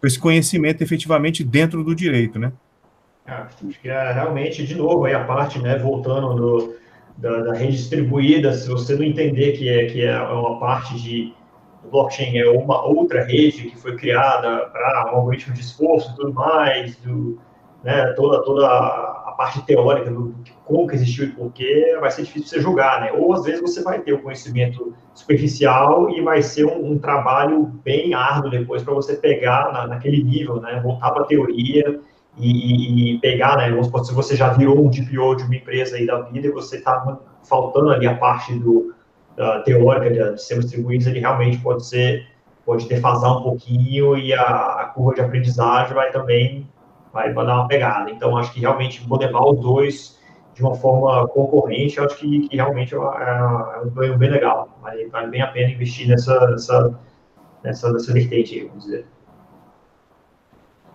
[0.00, 2.52] com esse conhecimento efetivamente dentro do direito, né?
[3.26, 6.76] Acho que é realmente, de novo, aí a parte, né, voltando do,
[7.16, 11.32] da, da, rede distribuída, se você não entender que é, que é uma parte de
[11.90, 16.34] blockchain, é uma outra rede que foi criada para um algoritmo de esforço e tudo
[16.34, 17.38] mais, do,
[17.84, 22.48] né, toda, toda a parte teórica do, como que existiu e porquê, vai ser difícil
[22.48, 23.12] você julgar, né?
[23.12, 27.64] Ou às vezes você vai ter o conhecimento superficial e vai ser um, um trabalho
[27.84, 30.80] bem árduo depois para você pegar na, naquele nível, né?
[30.82, 32.00] Voltar para a teoria
[32.38, 33.82] e, e, pegar, né?
[33.82, 37.18] Se você já virou um DPO de uma empresa aí da vida e você está
[37.44, 38.94] faltando ali a parte do,
[39.36, 42.26] da teórica de, sistemas distribuídos, ele realmente pode ser,
[42.64, 46.66] pode defasar um pouquinho e a, a curva de aprendizagem vai também
[47.12, 48.10] vai, dar uma pegada.
[48.10, 50.20] Então, acho que realmente vou levar os dois
[50.54, 54.78] de uma forma concorrente, acho que, que realmente é, é, um ganho bem legal.
[54.82, 56.98] Vale, vale bem a pena investir nessa, nessa,
[57.62, 59.06] nessa, nessa vertente vamos dizer.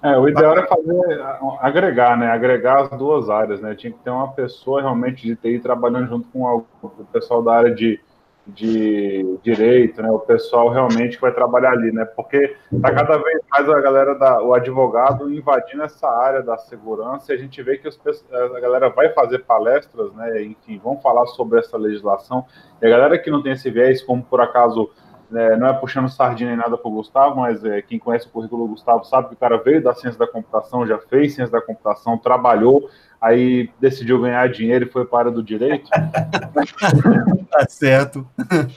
[0.08, 1.22] É, o ideal era fazer,
[1.60, 2.28] agregar, né?
[2.30, 3.76] Agregar as duas áreas, né?
[3.76, 7.76] Tinha que ter uma pessoa realmente de TI trabalhando junto com o pessoal da área
[7.76, 7.99] de,
[8.47, 10.10] de direito, né?
[10.10, 12.05] O pessoal realmente que vai trabalhar ali, né?
[12.05, 17.34] Porque tá cada vez mais a galera da, o advogado invadindo essa área da segurança
[17.34, 17.99] e a gente vê que os,
[18.32, 20.41] a galera vai fazer palestras, né?
[20.43, 22.45] Enfim, vão falar sobre essa legislação.
[22.82, 24.89] E a galera que não tem esse viés, como por acaso
[25.34, 28.30] é, não é puxando sardinha nem nada para o Gustavo, mas é, quem conhece o
[28.30, 31.51] currículo do Gustavo sabe que o cara veio da ciência da computação, já fez ciência
[31.51, 35.89] da computação, trabalhou, aí decidiu ganhar dinheiro e foi para a área do direito.
[37.51, 38.25] tá certo.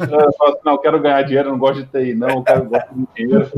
[0.00, 3.06] Eu assim, não, quero ganhar dinheiro, não gosto de TI, não, eu quero gosto de
[3.14, 3.50] dinheiro.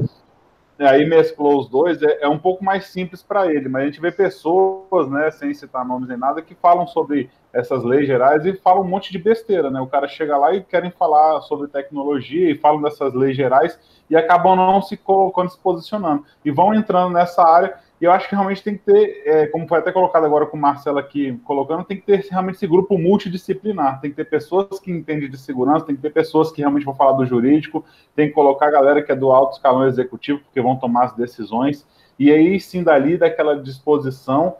[0.79, 4.01] Aí mesclou os dois, é, é um pouco mais simples para ele, mas a gente
[4.01, 8.55] vê pessoas, né, sem citar nomes nem nada, que falam sobre essas leis gerais e
[8.55, 9.81] falam um monte de besteira, né?
[9.81, 13.79] O cara chega lá e querem falar sobre tecnologia e falam dessas leis gerais
[14.09, 16.25] e acabam não se colocando, se posicionando.
[16.45, 19.69] E vão entrando nessa área e eu acho que realmente tem que ter, é, como
[19.69, 22.99] foi até colocado agora com o Marcelo aqui colocando, tem que ter realmente esse grupo
[22.99, 24.01] multidisciplinar.
[24.01, 26.97] Tem que ter pessoas que entendem de segurança, tem que ter pessoas que realmente vão
[26.97, 27.85] falar do jurídico,
[28.17, 31.13] tem que colocar a galera que é do alto escalão executivo, porque vão tomar as
[31.15, 31.87] decisões.
[32.19, 34.57] E aí sim, dali, daquela disposição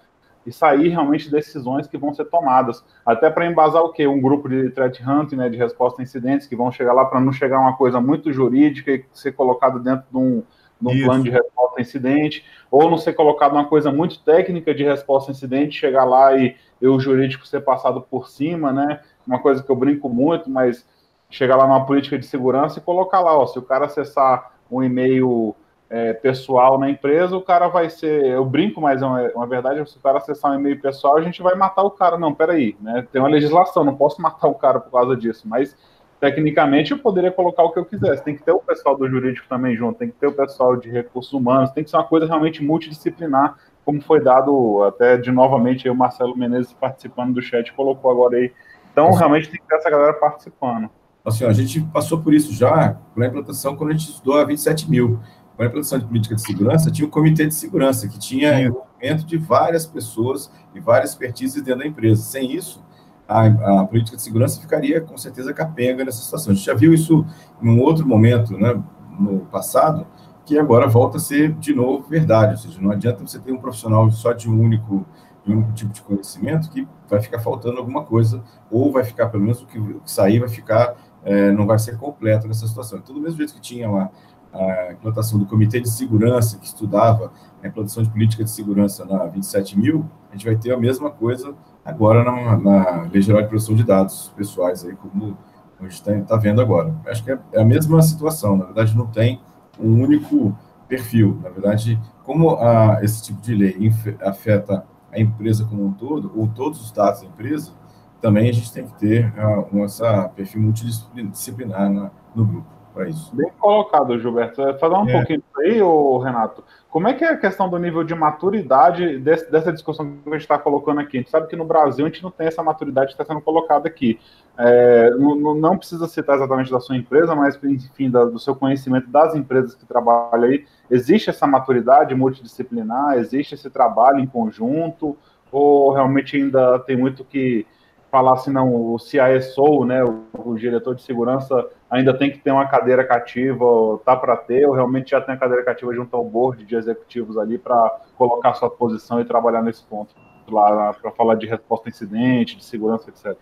[0.47, 2.85] e sair realmente decisões que vão ser tomadas.
[3.07, 4.07] Até para embasar o quê?
[4.07, 7.21] Um grupo de threat hunting, né, de resposta a incidentes, que vão chegar lá para
[7.21, 10.43] não chegar uma coisa muito jurídica e ser colocado dentro de um
[10.83, 11.05] num Isso.
[11.05, 15.31] plano de resposta a incidente, ou não ser colocado uma coisa muito técnica de resposta
[15.31, 19.01] a incidente, chegar lá e, e o jurídico ser passado por cima, né?
[19.25, 20.85] Uma coisa que eu brinco muito, mas
[21.31, 24.83] chegar lá numa política de segurança e colocar lá, ó, se o cara acessar um
[24.83, 25.55] e-mail
[25.93, 28.25] é, pessoal na empresa, o cara vai ser.
[28.25, 31.21] Eu brinco, mas é uma, uma verdade, se o cara acessar um e-mail pessoal, a
[31.21, 32.17] gente vai matar o cara.
[32.17, 33.07] Não, peraí, né?
[33.13, 35.77] Tem uma legislação, não posso matar o cara por causa disso, mas
[36.19, 38.25] tecnicamente eu poderia colocar o que eu quisesse.
[38.25, 40.89] Tem que ter o pessoal do jurídico também junto, tem que ter o pessoal de
[40.89, 45.87] recursos humanos, tem que ser uma coisa realmente multidisciplinar, como foi dado até de novamente
[45.87, 48.51] aí, o Marcelo Menezes participando do chat, colocou agora aí.
[48.91, 50.89] Então, realmente tem que ter essa galera participando.
[51.23, 54.45] Assim, a gente passou por isso já, para a implantação, quando a gente estudou a
[54.45, 55.21] 27 mil.
[55.57, 59.27] Para a implantação de política de segurança, tinha um comitê de segurança, que tinha envolvimento
[59.27, 62.23] de várias pessoas e várias expertises dentro da empresa.
[62.23, 62.83] Sem isso,
[63.29, 63.47] a,
[63.81, 66.53] a, política de segurança ficaria com certeza capenga nessa situação.
[66.53, 67.25] A gente já viu isso
[67.63, 68.83] em um outro momento, né,
[69.19, 70.07] no passado,
[70.45, 72.53] que agora volta a ser de novo verdade.
[72.53, 75.07] Ou seja, não adianta você ter um profissional só de um único,
[75.45, 79.43] de um tipo de conhecimento que vai ficar faltando alguma coisa, ou vai ficar, pelo
[79.43, 80.95] menos o que, o que sair vai ficar,
[81.25, 82.99] é, não vai ser completo nessa situação.
[82.99, 84.11] Então, do mesmo jeito que tinha lá
[84.53, 87.33] a implantação do Comitê de Segurança, que estudava
[87.63, 91.11] a implantação de política de segurança na 27 mil, a gente vai ter a mesma
[91.11, 95.37] coisa agora na, na Lei Geral de Proteção de Dados Pessoais, aí, como
[95.81, 96.95] a gente está tá vendo agora.
[97.07, 99.41] Acho que é, é, a mesma situação, na verdade, não tem
[99.81, 100.57] um único
[100.89, 101.39] perfil.
[101.43, 106.47] Na verdade, como a, esse tipo de lei afeta a empresa como um todo, ou
[106.49, 107.73] todos os dados da empresa,
[108.21, 113.35] também a gente tem que ter a, um perfil multidisciplinar na, no grupo para isso.
[113.35, 114.63] Bem colocado, Gilberto.
[114.79, 115.13] Falar um é.
[115.13, 116.63] pouquinho aí, ô, Renato.
[116.91, 120.33] Como é que é a questão do nível de maturidade desse, dessa discussão que a
[120.33, 121.17] gente está colocando aqui?
[121.17, 123.41] A gente sabe que no Brasil a gente não tem essa maturidade que está sendo
[123.41, 124.21] colocada aqui.
[124.59, 129.09] É, não, não, precisa citar exatamente da sua empresa, mas, enfim, da, do seu conhecimento
[129.09, 130.67] das empresas que trabalham aí.
[130.91, 133.17] Existe essa maturidade multidisciplinar?
[133.17, 135.17] Existe esse trabalho em conjunto?
[135.51, 137.67] Ou realmente ainda tem muito que
[138.13, 142.51] falar assim, não, o CISO, né, o, o, diretor de segurança ainda tem que ter
[142.51, 143.65] uma cadeira cativa,
[144.05, 147.39] tá para ter, ou realmente já tem a cadeira cativa junto ao board de executivos
[147.39, 150.15] ali para colocar sua posição e trabalhar nesse ponto
[150.47, 153.35] lá para falar de resposta a incidente, de segurança, etc.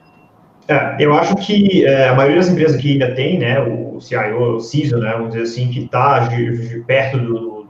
[0.68, 4.54] É, eu acho que é, a maioria das empresas que ainda tem, né, o CIO,
[4.54, 6.28] o CISO, né, vamos dizer assim, que está
[6.86, 7.62] perto do, do,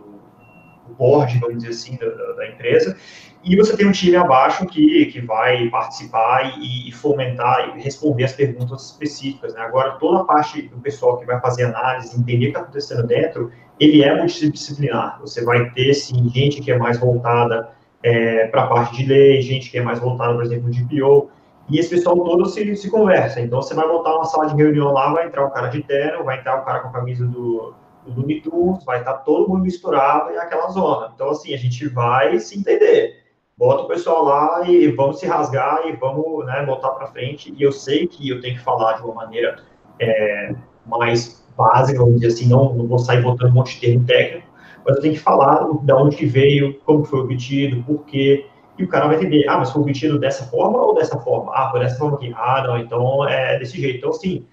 [0.87, 2.95] do, board, vamos dizer assim, da, da, empresa,
[3.43, 8.25] e você tem um time abaixo que, que vai participar e, e fomentar e responder
[8.25, 9.55] as perguntas específicas.
[9.55, 9.61] Né?
[9.63, 13.07] Agora, toda a parte do pessoal que vai fazer análise, entender o que está acontecendo
[13.07, 15.19] dentro, ele é multidisciplinar.
[15.21, 17.71] Você vai ter, sim, gente que é mais voltada
[18.03, 21.31] é, para a parte de lei, gente que é mais voltada, por exemplo, de PO,
[21.71, 23.41] e esse pessoal todo se, se conversa.
[23.41, 26.25] Então, você vai botar uma sala de reunião lá, vai entrar o cara de terno,
[26.25, 27.73] vai entrar o cara com a camisa do,
[28.07, 31.13] do Unitunes, vai estar todo mundo misturado e aquela zona.
[31.15, 33.20] Então, assim, a gente vai se entender.
[33.61, 37.55] Bota o pessoal lá e vamos se rasgar e vamos né, botar para frente.
[37.55, 39.59] E eu sei que eu tenho que falar de uma maneira
[39.99, 40.55] é,
[40.87, 44.47] mais básica, vamos dizer assim, não, não vou sair botando um monte de termo técnico,
[44.83, 48.47] mas eu tenho que falar de onde veio, como foi obtido, por quê,
[48.79, 51.53] e o cara vai entender, ah, mas foi obtido dessa forma ou dessa forma?
[51.55, 52.33] Ah, foi dessa forma aqui.
[52.35, 53.99] Ah, não, então é desse jeito.
[53.99, 54.47] Então, assim,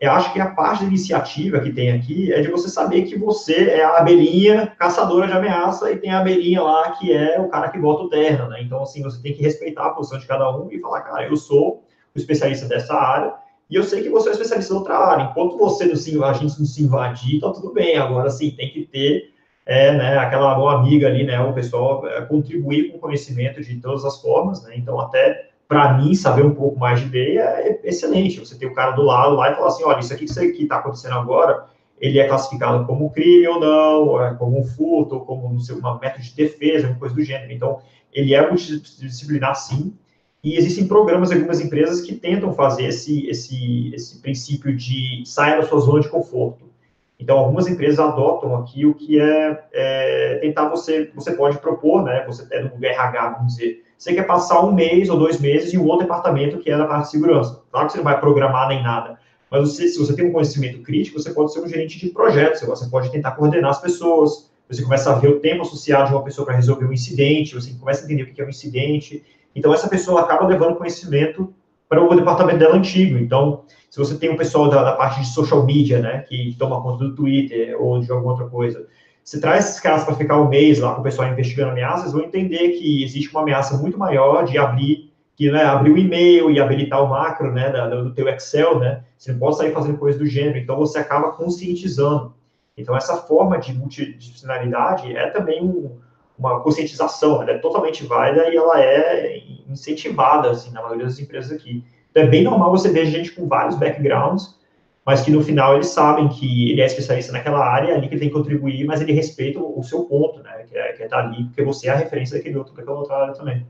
[0.00, 3.18] eu acho que a parte da iniciativa que tem aqui é de você saber que
[3.18, 7.48] você é a abelhinha caçadora de ameaça e tem a abelhinha lá que é o
[7.48, 8.62] cara que bota o terno, né?
[8.62, 11.36] Então, assim, você tem que respeitar a posição de cada um e falar, cara, eu
[11.36, 11.84] sou
[12.14, 13.34] o especialista dessa área
[13.68, 15.24] e eu sei que você é o especialista da outra área.
[15.24, 17.98] Enquanto você não se, a gente não se invadir, tá tudo bem.
[17.98, 19.34] Agora, sim, tem que ter
[19.66, 23.76] é, né, aquela boa amiga ali, né, o pessoal é, contribuir com o conhecimento de
[23.80, 27.78] todas as formas, né, então até para mim saber um pouco mais de BI é
[27.84, 30.64] excelente, você tem o cara do lado lá e falar assim, olha, isso aqui que
[30.64, 31.64] está acontecendo agora,
[32.00, 35.76] ele é classificado como crime ou não, é como um furto, ou como não sei,
[35.76, 37.78] uma método de defesa, uma coisa do gênero, então
[38.12, 39.96] ele é multidisciplinar sim,
[40.42, 45.68] e existem programas algumas empresas que tentam fazer esse, esse, esse princípio de sair da
[45.68, 46.68] sua zona de conforto.
[47.16, 52.24] Então, algumas empresas adotam aqui o que é, é tentar você, você pode propor, né,
[52.26, 55.76] você é no RH, vamos dizer, você quer passar um mês ou dois meses em
[55.76, 57.62] um outro departamento que é da parte de segurança.
[57.70, 59.18] Claro que você não vai programar nem nada,
[59.50, 62.62] mas você, se você tem um conhecimento crítico, você pode ser um gerente de projetos,
[62.62, 66.24] você pode tentar coordenar as pessoas, você começa a ver o tempo associado de uma
[66.24, 69.22] pessoa para resolver um incidente, você começa a entender o que é um incidente.
[69.54, 71.52] Então, essa pessoa acaba levando conhecimento
[71.86, 73.18] para o departamento dela antigo.
[73.18, 76.80] Então, se você tem um pessoal da, da, parte de social media, né, que toma
[76.80, 78.86] conta do Twitter ou de alguma outra coisa,
[79.24, 82.22] você traz esses caras para ficar um mês lá com o pessoal investigando ameaças, vão
[82.22, 86.60] entender que existe uma ameaça muito maior de abrir, que né, abrir o e-mail e
[86.60, 90.26] habilitar o macro, né, do teu Excel, né, você não pode sair fazendo coisas do
[90.26, 92.34] gênero, então você acaba conscientizando.
[92.76, 95.98] Então, essa forma de multidisciplinaridade é também um,
[96.38, 101.52] uma conscientização, ela é totalmente válida e ela é incentivada, assim, na maioria das empresas
[101.52, 101.84] aqui.
[102.10, 104.58] Então, é bem normal você ver gente com vários backgrounds,
[105.10, 108.20] mas que no final eles sabem que ele é especialista naquela área, ali que ele
[108.20, 110.64] tem que contribuir, mas ele respeita o, seu ponto, né?
[110.68, 112.96] Que é, que é estar tá ali, porque você é a referência daquele outro, daquela
[112.96, 113.66] outra área também.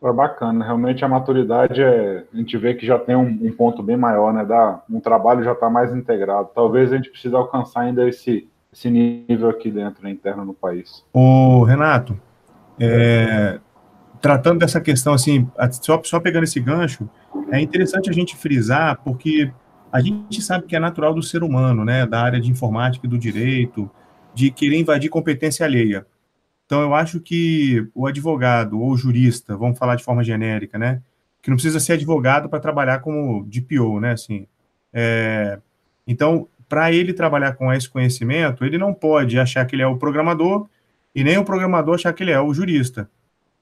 [0.00, 3.82] É bacana, realmente a maturidade é, a gente vê que já tem um, um ponto
[3.82, 4.44] bem maior, né?
[4.44, 6.50] Dá, um trabalho já está mais integrado.
[6.54, 11.04] Talvez a gente precise alcançar ainda esse, esse nível aqui dentro, né, interno no país.
[11.12, 12.16] O Renato,
[12.78, 13.58] é,
[14.20, 17.10] tratando dessa questão, assim, só, só pegando esse gancho,
[17.50, 19.50] é interessante a gente frisar, porque
[19.92, 23.10] a gente sabe que é natural do ser humano, né, da área de informática e
[23.10, 23.90] do direito,
[24.34, 26.06] de querer invadir competência alheia.
[26.64, 31.02] Então, eu acho que o advogado ou jurista, vamos falar de forma genérica, né,
[31.42, 34.46] que não precisa ser advogado para trabalhar como DPO, né, assim.
[34.92, 35.58] É,
[36.06, 39.98] então, para ele trabalhar com esse conhecimento, ele não pode achar que ele é o
[39.98, 40.66] programador
[41.14, 43.10] e nem o programador achar que ele é o jurista.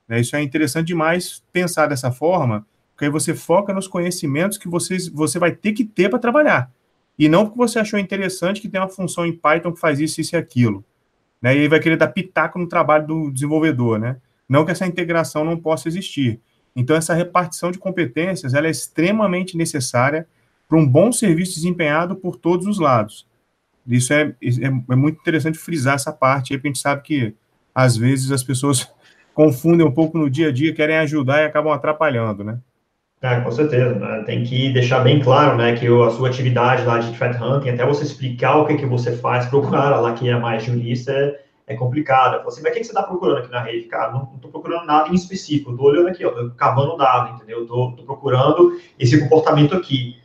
[0.06, 0.20] Né?
[0.20, 2.64] Isso é interessante demais pensar dessa forma,
[3.00, 6.70] porque aí você foca nos conhecimentos que vocês, você vai ter que ter para trabalhar.
[7.18, 10.20] E não porque você achou interessante que tem uma função em Python que faz isso,
[10.20, 10.84] isso e aquilo.
[11.40, 11.56] Né?
[11.56, 14.18] E aí vai querer dar pitaco no trabalho do desenvolvedor, né?
[14.46, 16.42] Não que essa integração não possa existir.
[16.76, 20.28] Então, essa repartição de competências ela é extremamente necessária
[20.68, 23.26] para um bom serviço desempenhado por todos os lados.
[23.86, 27.34] Isso é, é, é muito interessante frisar essa parte porque a gente sabe que,
[27.74, 28.92] às vezes, as pessoas
[29.32, 32.60] confundem um pouco no dia a dia, querem ajudar e acabam atrapalhando, né?
[33.22, 33.94] É, com certeza.
[33.94, 34.22] Né?
[34.24, 37.84] Tem que deixar bem claro, né, que a sua atividade lá de threat hunting, até
[37.84, 41.12] você explicar o que, que você faz para o cara lá que é mais jurista,
[41.12, 42.38] é, é complicado.
[42.38, 43.86] Fala assim, mas o que, que você está procurando aqui na rede?
[43.88, 45.70] Cara, não estou procurando nada em específico.
[45.70, 47.62] Estou olhando aqui, estou cavando dado, entendeu?
[47.62, 50.16] Estou procurando esse comportamento aqui.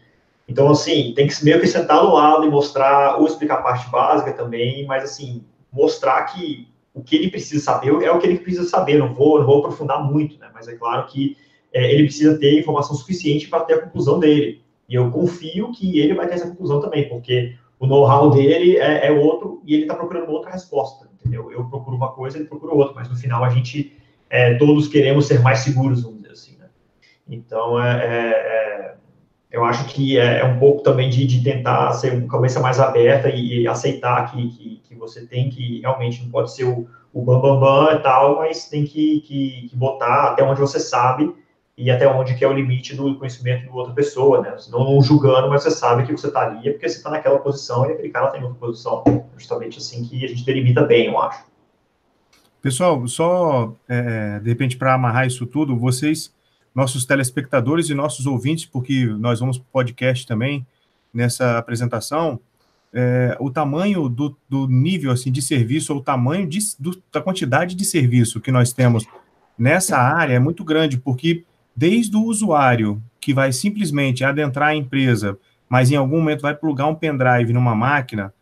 [0.47, 3.89] Então, assim, tem que meio que sentar do lado e mostrar, ou explicar a parte
[3.89, 5.43] básica também, mas, assim,
[5.73, 8.97] mostrar que o que ele precisa saber é o que ele precisa saber.
[8.97, 10.47] Não vou, não vou aprofundar muito, né?
[10.53, 11.35] Mas é claro que
[11.75, 14.61] é, ele precisa ter informação suficiente para ter a conclusão dele.
[14.87, 19.07] E eu confio que ele vai ter essa conclusão também, porque o know-how dele é,
[19.07, 21.51] é, outro e ele está procurando outra resposta, entendeu?
[21.51, 23.91] Eu procuro uma coisa, ele procura outra, mas no final a gente,
[24.29, 26.67] é, todos queremos ser mais seguros, vamos dizer assim, né?
[27.27, 28.95] Então, é, é, é
[29.51, 32.79] eu acho que é, é, um pouco também de, de tentar ser uma cabeça mais
[32.79, 36.87] aberta e, e aceitar que, que, que, você tem que, realmente, não pode ser o,
[37.13, 41.33] bambambam bam, bam e tal, mas tem que, que, que botar até onde você sabe
[41.77, 44.55] e até onde que é o limite do conhecimento de outra pessoa, né?
[44.69, 47.39] Não, não julgando, mas você sabe que você está ali é porque você está naquela
[47.39, 49.03] posição e aquele cara está em outra posição.
[49.35, 51.43] Justamente assim que a gente delimita bem, eu acho.
[52.61, 56.33] Pessoal, só é, de repente para amarrar isso tudo, vocês,
[56.73, 60.65] nossos telespectadores e nossos ouvintes, porque nós vamos para o podcast também
[61.13, 62.39] nessa apresentação,
[62.93, 67.21] é, o tamanho do, do, nível assim de serviço, ou o tamanho de, do, da
[67.21, 69.05] quantidade de serviço que nós temos
[69.57, 71.43] nessa área é muito grande, porque
[71.75, 76.87] desde o usuário que vai simplesmente adentrar a empresa, mas em algum momento vai plugar
[76.87, 78.33] um pendrive numa máquina,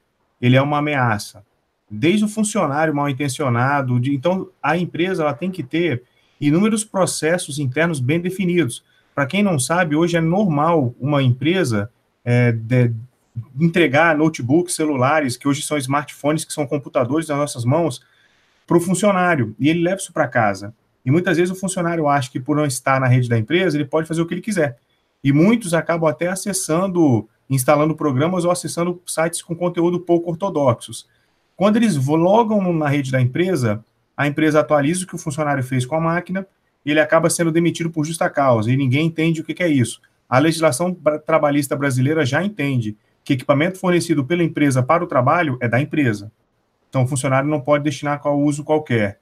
[0.41, 1.43] ele é uma ameaça.
[1.89, 6.03] Desde o funcionário mal intencionado, de, então a empresa ela tem que ter
[6.39, 8.83] inúmeros processos internos bem definidos.
[9.15, 11.89] Para quem não sabe, hoje é normal uma empresa
[12.25, 12.93] é, de,
[13.59, 18.01] entregar notebooks, celulares, que hoje são smartphones, que são computadores nas nossas mãos,
[18.67, 20.73] para o funcionário, e ele leva isso para casa.
[21.05, 23.85] E muitas vezes o funcionário acha que por não estar na rede da empresa, ele
[23.85, 24.77] pode fazer o que ele quiser.
[25.23, 31.07] E muitos acabam até acessando, instalando programas ou acessando sites com conteúdo pouco ortodoxos.
[31.55, 33.83] Quando eles logam na rede da empresa,
[34.15, 36.47] a empresa atualiza o que o funcionário fez com a máquina,
[36.85, 40.01] ele acaba sendo demitido por justa causa, e ninguém entende o que é isso.
[40.27, 40.95] A legislação
[41.25, 46.31] trabalhista brasileira já entende que equipamento fornecido pela empresa para o trabalho é da empresa.
[46.89, 49.19] Então, o funcionário não pode destinar qual uso qualquer.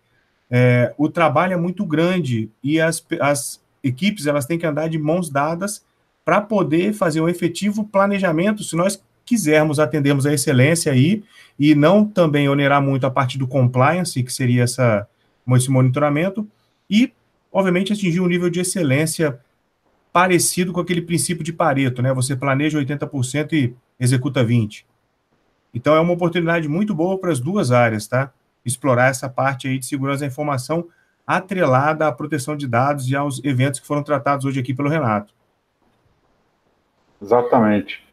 [0.54, 5.00] É, o trabalho é muito grande e as, as equipes elas têm que andar de
[5.00, 5.82] mãos dadas
[6.26, 11.24] para poder fazer um efetivo planejamento, se nós quisermos atendermos a excelência aí
[11.58, 15.08] e não também onerar muito a parte do compliance, que seria essa,
[15.56, 16.46] esse monitoramento,
[16.90, 17.14] e,
[17.52, 19.40] obviamente, atingir um nível de excelência
[20.12, 22.14] parecido com aquele princípio de Pareto, né?
[22.14, 24.84] Você planeja 80% e executa 20%.
[25.74, 28.34] Então, é uma oportunidade muito boa para as duas áreas, tá?
[28.66, 30.88] Explorar essa parte aí de segurança da informação
[31.26, 35.34] atrelada à proteção de dados e aos eventos que foram tratados hoje aqui pelo Renato.
[37.22, 38.04] Exatamente.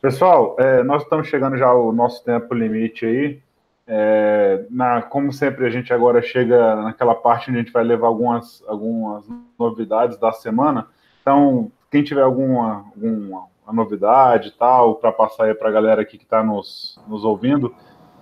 [0.00, 3.42] Pessoal, é, nós estamos chegando já ao nosso tempo limite aí.
[3.86, 8.06] É, na, como sempre, a gente agora chega naquela parte onde a gente vai levar
[8.06, 9.24] algumas, algumas
[9.58, 10.88] novidades da semana.
[11.20, 16.24] Então, quem tiver alguma, alguma novidade tal, para passar aí para a galera aqui que
[16.24, 17.74] está nos, nos ouvindo,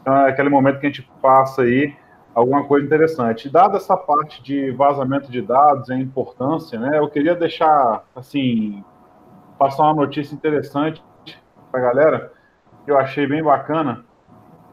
[0.03, 1.95] então é aquele momento que a gente passa aí
[2.35, 3.49] alguma coisa interessante.
[3.49, 8.85] Dada essa parte de vazamento de dados e a importância, né, eu queria deixar, assim,
[9.59, 11.03] passar uma notícia interessante
[11.71, 12.33] para a galera,
[12.85, 14.05] que eu achei bem bacana,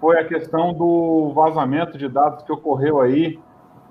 [0.02, 3.40] foi a questão do vazamento de dados que ocorreu aí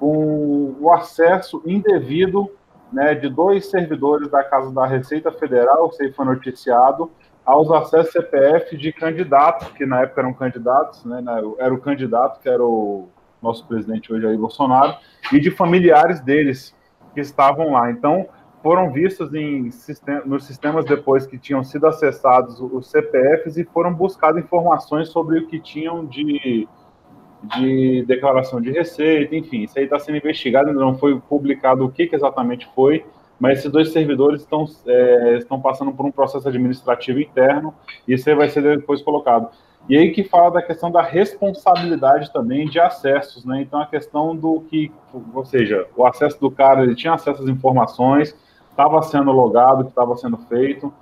[0.00, 2.50] com o acesso indevido
[2.92, 7.10] né, de dois servidores da Casa da Receita Federal, aí foi noticiado,
[7.48, 11.24] aos acessos CPF de candidatos, que na época eram candidatos, né,
[11.58, 13.08] era o candidato que era o
[13.40, 14.98] nosso presidente hoje aí, Bolsonaro,
[15.32, 16.76] e de familiares deles
[17.14, 17.90] que estavam lá.
[17.90, 18.28] Então,
[18.62, 19.70] foram vistos em
[20.26, 25.46] nos sistemas depois que tinham sido acessados os CPFs e foram buscadas informações sobre o
[25.46, 26.68] que tinham de
[27.56, 31.88] de declaração de receita, enfim, isso aí está sendo investigado, ainda não foi publicado o
[31.88, 33.06] que, que exatamente foi,
[33.38, 37.74] mas esses dois servidores estão, é, estão passando por um processo administrativo interno
[38.06, 39.48] e isso aí vai ser depois colocado.
[39.88, 43.62] E aí que fala da questão da responsabilidade também de acessos, né?
[43.62, 44.92] Então a questão do que,
[45.32, 48.36] ou seja, o acesso do cara, ele tinha acesso às informações,
[48.70, 50.92] estava sendo logado, que estava sendo feito,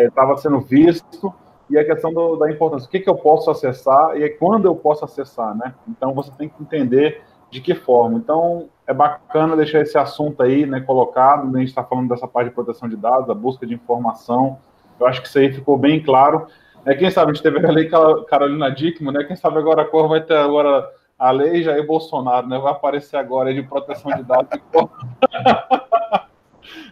[0.00, 1.32] estava é, sendo visto,
[1.68, 4.74] e a questão do, da importância, o que, que eu posso acessar e quando eu
[4.74, 5.74] posso acessar, né?
[5.88, 8.18] Então você tem que entender de que forma.
[8.18, 11.46] Então é bacana deixar esse assunto aí, né, colocado.
[11.46, 11.56] Né?
[11.56, 14.58] A gente está falando dessa parte de proteção de dados, a busca de informação.
[14.98, 16.46] Eu acho que isso aí ficou bem claro.
[16.84, 17.90] É, quem sabe a gente teve a lei
[18.28, 19.24] Carolina Dickman, né?
[19.24, 22.58] Quem sabe agora a cor vai ter agora a lei Jair Bolsonaro, né?
[22.58, 24.58] Vai aparecer agora de proteção de dados.
[24.72, 26.26] corra...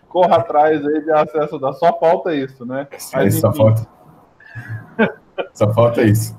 [0.09, 1.79] corra atrás aí de acesso a dados.
[1.79, 2.87] Só falta isso, né?
[3.15, 3.87] Mas, só falta
[5.53, 6.39] só falta isso.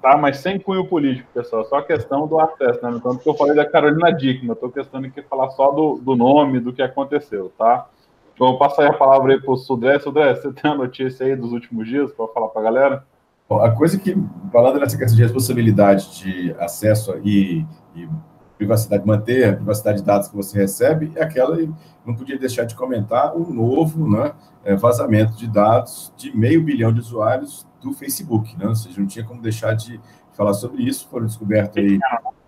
[0.00, 1.64] Tá, mas sem cunho político, pessoal.
[1.66, 2.98] Só a questão do acesso, né?
[3.02, 6.16] Tanto que eu falei da Carolina Dickman, eu estou questão de falar só do, do
[6.16, 7.86] nome, do que aconteceu, tá?
[8.34, 9.98] Então, eu vou passar a palavra aí para o Sudré.
[9.98, 13.04] Sudré, você tem a notícia aí dos últimos dias para falar para a galera?
[13.46, 14.16] Bom, a coisa que,
[14.50, 18.08] falando nessa questão de responsabilidade de acesso e, e
[18.56, 21.58] privacidade, manter a privacidade de dados que você recebe, e aquela,
[22.06, 24.32] não podia deixar de comentar o novo né,
[24.64, 28.66] é, vazamento de dados de meio bilhão de usuários do Facebook, né?
[28.66, 30.00] Ou seja, não tinha como deixar de
[30.32, 31.98] falar sobre isso, foram descobertos aí.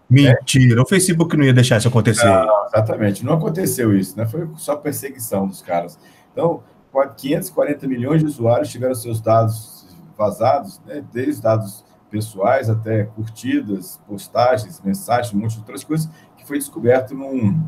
[0.08, 0.82] Mentira, é.
[0.82, 2.26] o Facebook não ia deixar isso acontecer.
[2.26, 4.26] Não, exatamente, não aconteceu isso, né?
[4.26, 5.98] Foi só perseguição dos caras.
[6.32, 6.62] Então,
[7.16, 9.86] 540 milhões de usuários tiveram seus dados
[10.16, 11.02] vazados, né?
[11.12, 17.14] desde dados pessoais até curtidas, postagens, mensagens, um monte de outras coisas, que foi descoberto
[17.14, 17.66] num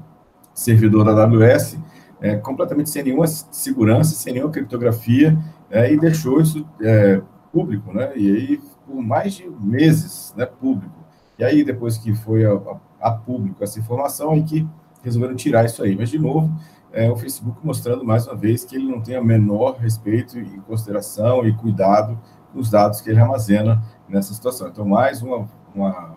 [0.52, 1.78] servidor da AWS,
[2.20, 5.36] é, completamente sem nenhuma segurança, sem nenhuma criptografia,
[5.70, 7.22] é, e deixou isso é,
[7.54, 8.12] público, né?
[8.16, 11.04] E aí, por mais de meses, né, público.
[11.38, 14.66] E aí, depois que foi a, a, a público essa informação, aí que
[15.02, 15.94] resolveram tirar isso aí.
[15.96, 16.52] Mas, de novo,
[16.92, 20.58] é, o Facebook mostrando mais uma vez que ele não tem o menor respeito e
[20.60, 22.18] consideração e cuidado
[22.52, 24.68] com os dados que ele armazena nessa situação.
[24.68, 25.48] Então, mais uma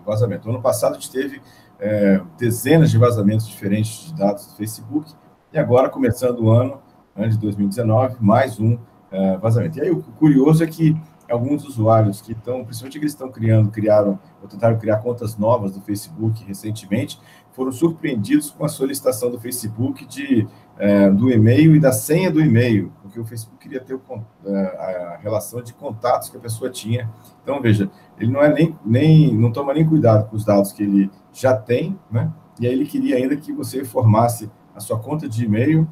[0.05, 0.49] vazamento.
[0.49, 1.41] Ano passado, a gente teve
[1.79, 5.11] é, dezenas de vazamentos diferentes de dados do Facebook,
[5.51, 6.79] e agora, começando o ano,
[7.15, 8.77] ano de 2019, mais um
[9.09, 9.79] é, vazamento.
[9.79, 10.95] E aí, o curioso é que
[11.29, 15.81] alguns usuários que estão, principalmente eles estão criando, criaram, ou tentaram criar contas novas do
[15.81, 17.19] Facebook recentemente,
[17.51, 20.47] foram surpreendidos com a solicitação do Facebook de,
[20.77, 24.01] é, do e-mail e da senha do e-mail, porque o Facebook queria ter o,
[24.45, 27.09] é, a relação de contatos que a pessoa tinha.
[27.41, 27.89] Então, veja,
[28.19, 31.57] ele não é nem, nem não toma nem cuidado com os dados que ele já
[31.57, 32.31] tem, né?
[32.59, 35.87] E aí ele queria ainda que você informasse a sua conta de e-mail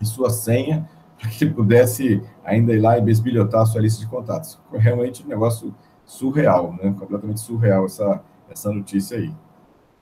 [0.00, 0.88] e sua senha
[1.18, 4.60] para que ele pudesse ainda ir lá e besbilhotar a sua lista de contatos.
[4.68, 5.74] Foi realmente um negócio
[6.04, 6.94] surreal, né?
[6.98, 8.20] Completamente surreal essa,
[8.50, 9.32] essa notícia aí.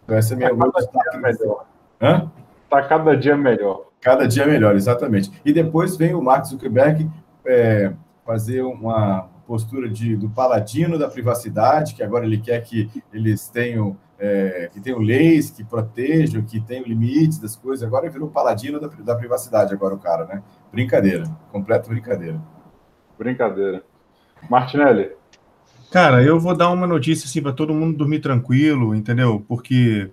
[0.04, 1.66] Então, essa é a minha tá cada dia melhor.
[2.00, 2.30] Hã?
[2.70, 3.88] Tá cada dia melhor.
[4.00, 5.30] Cada dia melhor, exatamente.
[5.44, 7.10] E depois vem o Mark Zuckerberg
[7.44, 7.92] é,
[8.24, 13.96] fazer uma postura de, do paladino da privacidade, que agora ele quer que eles tenham
[14.18, 17.86] é, que tenham leis que protejam, que tenham limites das coisas.
[17.86, 20.42] Agora ele virou paladino da, da privacidade, agora o cara, né?
[20.72, 22.40] Brincadeira, completa brincadeira.
[23.18, 23.82] Brincadeira.
[24.48, 25.10] Martinelli.
[25.90, 29.44] Cara, eu vou dar uma notícia assim para todo mundo dormir tranquilo, entendeu?
[29.48, 30.10] Porque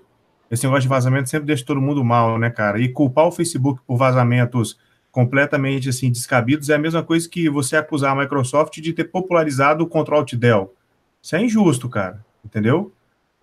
[0.50, 2.80] esse negócio de vazamento sempre deixa todo mundo mal, né, cara?
[2.80, 4.80] E culpar o Facebook por vazamentos
[5.12, 9.84] completamente assim descabidos é a mesma coisa que você acusar a Microsoft de ter popularizado
[9.84, 10.74] o Control Alt Del.
[11.22, 12.92] Isso é injusto, cara, entendeu?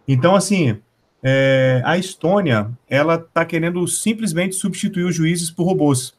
[0.06, 0.78] Então, assim,
[1.22, 6.14] é, a Estônia, ela está querendo simplesmente substituir os juízes por robôs.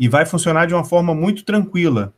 [0.00, 2.14] E vai funcionar de uma forma muito tranquila.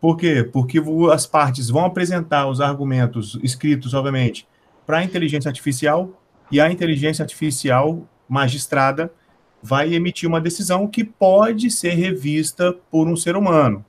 [0.00, 0.48] Por quê?
[0.50, 0.80] Porque
[1.12, 4.46] as partes vão apresentar os argumentos escritos, obviamente,
[4.86, 9.12] para a inteligência artificial e a inteligência artificial magistrada
[9.60, 13.84] vai emitir uma decisão que pode ser revista por um ser humano.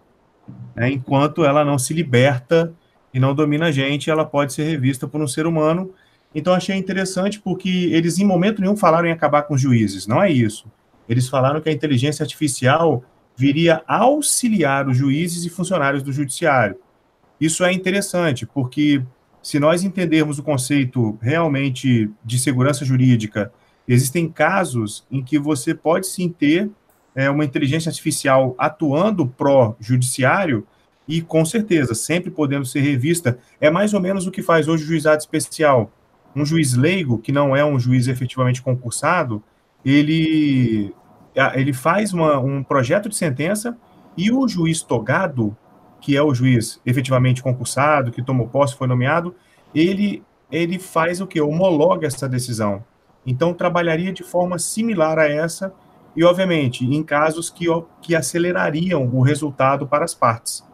[0.76, 0.90] Né?
[0.90, 2.74] Enquanto ela não se liberta
[3.14, 5.94] e não domina a gente, ela pode ser revista por um ser humano.
[6.34, 10.22] Então achei interessante porque eles em momento nenhum falaram em acabar com os juízes, não
[10.22, 10.66] é isso.
[11.08, 13.04] Eles falaram que a inteligência artificial
[13.40, 16.76] viria auxiliar os juízes e funcionários do judiciário.
[17.40, 19.02] Isso é interessante, porque
[19.42, 23.50] se nós entendermos o conceito realmente de segurança jurídica,
[23.88, 26.70] existem casos em que você pode sim ter
[27.16, 30.68] é, uma inteligência artificial atuando pró-judiciário
[31.08, 33.40] e, com certeza, sempre podendo ser revista.
[33.62, 35.90] É mais ou menos o que faz hoje o juizado especial.
[36.36, 39.42] Um juiz leigo, que não é um juiz efetivamente concursado,
[39.86, 40.94] ele,
[41.56, 43.78] ele faz uma, um projeto de sentença
[44.18, 45.56] e o juiz togado,
[46.02, 49.36] que é o juiz efetivamente concursado, que tomou posse, foi nomeado,
[49.74, 51.40] ele, ele faz o que?
[51.40, 52.84] Homologa essa decisão.
[53.26, 55.74] Então, trabalharia de forma similar a essa,
[56.16, 57.66] e, obviamente, em casos que,
[58.02, 60.68] que acelerariam o resultado para as partes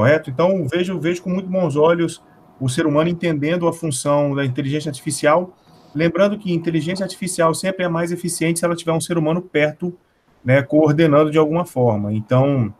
[0.00, 0.30] correto?
[0.30, 2.22] Então, vejo, vejo com muito bons olhos
[2.58, 5.54] o ser humano entendendo a função da inteligência artificial,
[5.94, 9.96] lembrando que inteligência artificial sempre é mais eficiente se ela tiver um ser humano perto,
[10.44, 12.12] né, coordenando de alguma forma.
[12.12, 12.72] Então,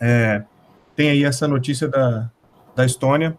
[0.00, 0.44] é,
[0.94, 2.30] tem aí essa notícia da,
[2.74, 3.36] da Estônia.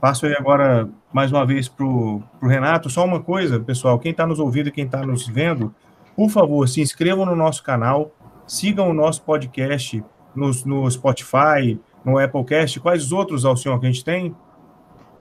[0.00, 2.90] Passo aí agora, mais uma vez, para o Renato.
[2.90, 5.74] Só uma coisa, pessoal, quem está nos ouvindo e quem está nos vendo,
[6.14, 8.12] por favor, se inscrevam no nosso canal,
[8.46, 10.04] sigam o nosso podcast
[10.34, 14.34] no, no Spotify, no Applecast, quais outros, Alcion, que a gente tem?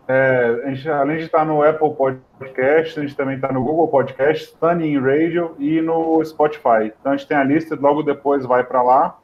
[0.07, 3.87] É, a gente, além de estar no Apple Podcast, a gente também está no Google
[3.87, 6.91] Podcast, Stunning Radio e no Spotify.
[6.99, 9.17] Então a gente tem a lista, logo depois vai para lá.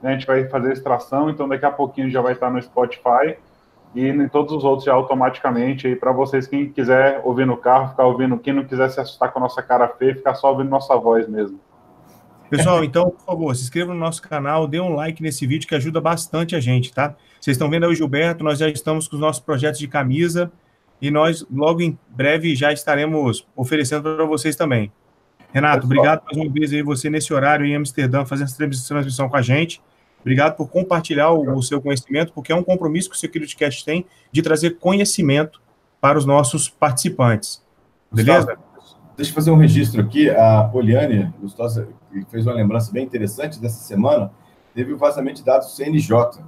[0.00, 2.60] Né, a gente vai fazer a extração, então daqui a pouquinho já vai estar no
[2.60, 3.36] Spotify
[3.94, 7.90] e em todos os outros já automaticamente aí para vocês quem quiser ouvir no carro,
[7.90, 10.70] ficar ouvindo, quem não quiser se assustar com a nossa cara feia, ficar só ouvindo
[10.70, 11.60] nossa voz mesmo.
[12.56, 15.74] Pessoal, então, por favor, se inscreva no nosso canal, dê um like nesse vídeo que
[15.74, 17.16] ajuda bastante a gente, tá?
[17.40, 20.52] Vocês estão vendo aí o Gilberto, nós já estamos com os nossos projetos de camisa
[21.00, 24.92] e nós logo em breve já estaremos oferecendo para vocês também.
[25.50, 29.36] Renato, obrigado mais uma vez aí você nesse horário em Amsterdã fazendo essa transmissão com
[29.36, 29.80] a gente.
[30.20, 34.04] Obrigado por compartilhar o, o seu conhecimento, porque é um compromisso que o SecurityCast tem
[34.30, 35.58] de trazer conhecimento
[36.02, 37.64] para os nossos participantes.
[38.12, 38.40] Beleza?
[38.40, 38.71] Gustavo,
[39.22, 40.28] deixa eu fazer um registro aqui.
[40.28, 41.88] A Poliane Gustosa
[42.28, 44.32] fez uma lembrança bem interessante dessa semana.
[44.74, 46.42] Teve o vazamento de dados CNJ.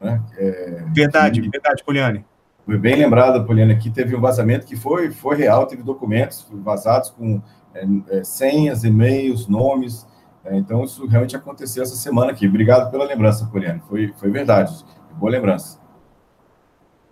[0.00, 0.22] Né?
[0.36, 1.48] É, verdade, que...
[1.48, 2.24] verdade, Poliane.
[2.66, 7.08] Foi bem lembrado, Poliane, aqui teve um vazamento que foi, foi real, teve documentos vazados
[7.08, 7.40] com
[7.74, 10.06] é, é, senhas, e-mails, nomes.
[10.44, 12.46] É, então, isso realmente aconteceu essa semana aqui.
[12.46, 13.80] Obrigado pela lembrança, Poliane.
[13.88, 14.84] Foi, foi verdade.
[15.12, 15.80] Boa lembrança.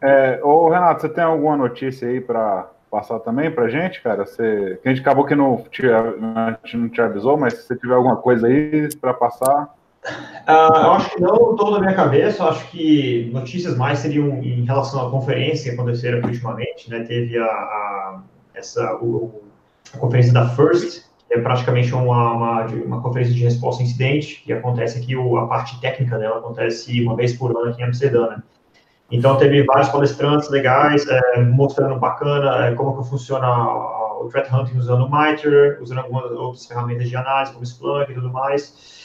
[0.03, 4.25] É, ô, Renato, você tem alguma notícia aí para passar também para gente, cara?
[4.25, 7.67] Você, que a gente acabou que não te, a gente não te avisou, mas se
[7.67, 9.75] você tiver alguma coisa aí para passar.
[10.07, 14.29] Uh, eu acho que não estou na minha cabeça, eu acho que notícias mais seriam
[14.43, 17.01] em relação à conferência que aconteceram ultimamente, né?
[17.01, 18.23] Teve a, a
[18.55, 19.43] essa, o,
[19.93, 24.43] a conferência da FIRST, que é praticamente uma, uma, uma, conferência de resposta a incidente,
[24.43, 27.85] que acontece aqui, o, a parte técnica dela acontece uma vez por ano aqui em
[27.85, 28.43] Amsterdã, né?
[29.11, 33.47] Então, teve vários palestrantes legais, é, mostrando bacana é, como que funciona
[34.21, 38.15] o threat hunting usando o MITRE, usando algumas outras ferramentas de análise, como Splunk e
[38.15, 38.97] tudo mais.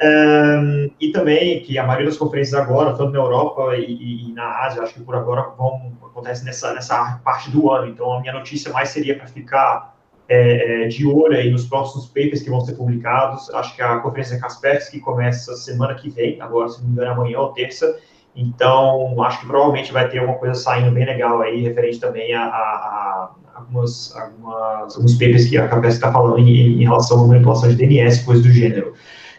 [0.00, 4.64] É, e também que a maioria das conferências agora, tanto na Europa e, e, na
[4.64, 7.88] Ásia, acho que por agora vão acontece nessa, nessa parte do ano.
[7.88, 9.94] Então, a minha notícia mais seria para ficar
[10.28, 13.48] é, é, de olho aí nos próximos papers que vão ser publicados.
[13.54, 17.38] Acho que a conferência Kaspersky começa semana que vem, agora, se não me engano, amanhã
[17.38, 17.96] ou terça.
[18.34, 22.44] Então, acho que provavelmente vai ter alguma coisa saindo bem legal aí, referente também a,
[22.44, 27.26] a, a algumas, algumas, alguns papers que a Kaspersky está falando em, em, relação à
[27.26, 28.94] manipulação de DNS, coisas do gênero.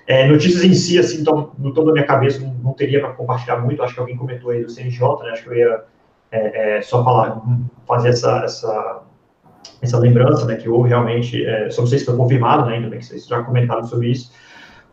[0.06, 3.14] É, notícias em si, assim, tô, no topo da minha cabeça, não, não teria para
[3.14, 3.82] compartilhar muito.
[3.82, 5.32] Acho que alguém comentou aí do CNJ, né?
[5.32, 5.84] Acho que eu ia
[6.32, 7.42] é, é, só falar,
[7.88, 9.04] fazer essa, essa
[9.82, 12.90] essa lembrança, né, que houve realmente, é, só não sei se foi confirmado, né, ainda
[12.90, 14.32] bem que vocês já comentaram sobre isso,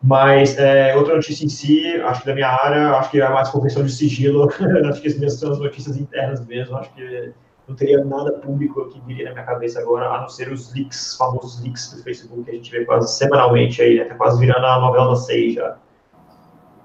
[0.03, 3.49] mas é, outra notícia em si, acho que da minha área, acho que é mais
[3.49, 4.49] convenção de sigilo,
[4.89, 7.33] acho que as minhas são as notícias internas mesmo, acho que
[7.67, 11.15] não teria nada público que viria na minha cabeça agora, a não ser os leaks,
[11.15, 14.65] famosos leaks do Facebook, que a gente vê quase semanalmente aí, né, tá quase virando
[14.65, 15.77] a novela da seis já.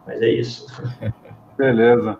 [0.06, 0.66] Mas é isso.
[1.56, 2.18] Beleza.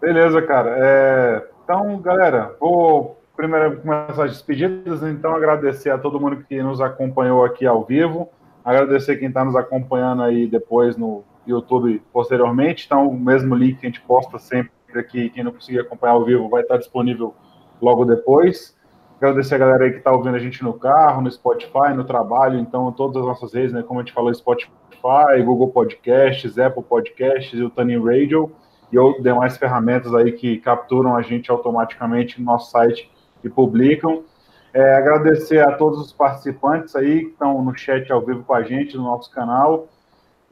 [0.00, 0.76] Beleza, cara.
[0.78, 6.80] É, então, galera, vou primeiro começar as despedidas, então agradecer a todo mundo que nos
[6.80, 8.28] acompanhou aqui ao vivo,
[8.64, 13.86] agradecer quem está nos acompanhando aí depois no YouTube posteriormente, então o mesmo link que
[13.86, 17.34] a gente posta sempre aqui, quem não conseguir acompanhar ao vivo vai estar disponível
[17.80, 18.76] logo depois.
[19.16, 22.58] Agradecer a galera aí que está ouvindo a gente no carro, no Spotify, no trabalho,
[22.58, 27.58] então todas as nossas redes, né, como a gente falou, Spotify, Google Podcasts, Apple Podcasts
[27.58, 28.50] e o Tuning Radio
[28.92, 33.10] e outras demais ferramentas aí que capturam a gente automaticamente no nosso site
[33.40, 34.24] que publicam.
[34.72, 38.62] É, agradecer a todos os participantes aí que estão no chat ao vivo com a
[38.62, 39.88] gente no nosso canal.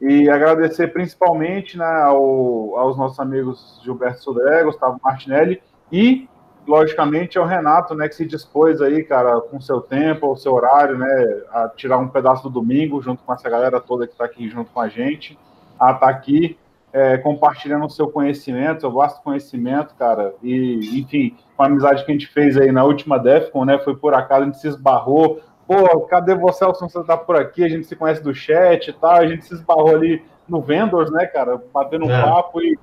[0.01, 6.27] E agradecer principalmente né, ao, aos nossos amigos Gilberto Sodré, Gustavo Martinelli e,
[6.65, 10.97] logicamente, ao Renato, né, que se dispôs aí, cara, com seu tempo, o seu horário,
[10.97, 14.49] né, a tirar um pedaço do domingo junto com essa galera toda que está aqui
[14.49, 15.37] junto com a gente,
[15.77, 16.57] a estar tá aqui
[16.91, 22.11] é, compartilhando o seu conhecimento, seu vasto conhecimento, cara, e, enfim, com a amizade que
[22.11, 25.39] a gente fez aí na última DEFCON, né, foi por acaso, a gente se esbarrou,
[25.67, 28.93] pô, cadê você, Elson, você tá por aqui, a gente se conhece do chat e
[28.93, 32.21] tal, a gente se esbarrou ali no Vendors, né, cara, batendo um é.
[32.21, 32.77] papo e,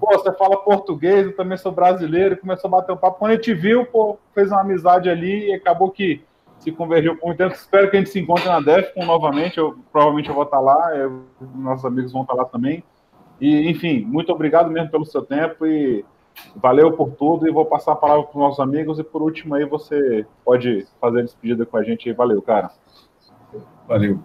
[0.00, 3.34] pô, você fala português, eu também sou brasileiro, começou a bater um papo, quando a
[3.36, 6.24] gente viu, pô, fez uma amizade ali e acabou que
[6.58, 9.76] se convergiu por muito tempo, espero que a gente se encontre na DEFCON novamente, eu,
[9.92, 12.82] provavelmente eu vou estar lá, eu, nossos amigos vão estar lá também,
[13.40, 16.04] e, enfim, muito obrigado mesmo pelo seu tempo e
[16.54, 17.46] valeu por tudo.
[17.46, 18.98] E vou passar a palavra para os nossos amigos.
[18.98, 22.12] E por último, aí você pode fazer a despedida com a gente.
[22.12, 22.70] Valeu, cara.
[23.86, 24.20] Valeu.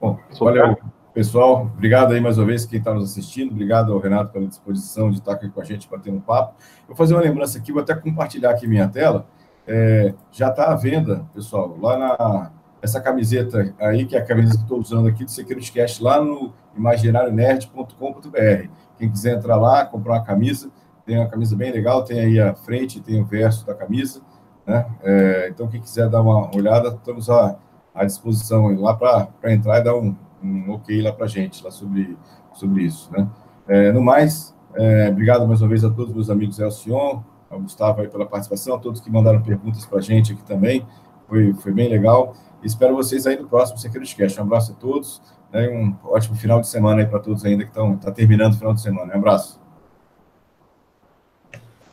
[0.00, 0.76] Bom, valeu,
[1.14, 1.70] pessoal.
[1.74, 3.52] Obrigado aí mais uma vez quem está nos assistindo.
[3.52, 6.54] Obrigado ao Renato pela disposição de estar aqui com a gente batendo um papo.
[6.86, 9.26] Vou fazer uma lembrança aqui, vou até compartilhar aqui minha tela.
[9.66, 12.52] É, já está à venda, pessoal, lá na
[12.82, 16.20] essa camiseta aí, que é a camiseta que estou usando aqui do Security Cast, lá
[16.20, 18.68] no imaginarionerd.com.br.
[18.98, 20.70] Quem quiser entrar lá, comprar uma camisa,
[21.04, 24.20] tem uma camisa bem legal, tem aí a frente, tem o verso da camisa,
[24.66, 24.84] né?
[25.02, 27.56] É, então, quem quiser dar uma olhada, estamos à,
[27.94, 31.70] à disposição lá para entrar e dar um, um ok lá para a gente, lá
[31.70, 32.16] sobre,
[32.54, 33.28] sobre isso, né?
[33.68, 38.00] É, no mais, é, obrigado mais uma vez a todos meus amigos Elcion, ao Gustavo
[38.00, 40.84] aí pela participação, a todos que mandaram perguntas para a gente aqui também,
[41.28, 42.34] foi, foi bem legal.
[42.62, 44.40] Espero vocês aí no próximo Security Cast.
[44.40, 45.22] Um abraço a todos
[45.56, 48.58] né, um ótimo final de semana aí para todos ainda que estão tá terminando o
[48.58, 49.14] final de semana.
[49.14, 49.60] Um abraço.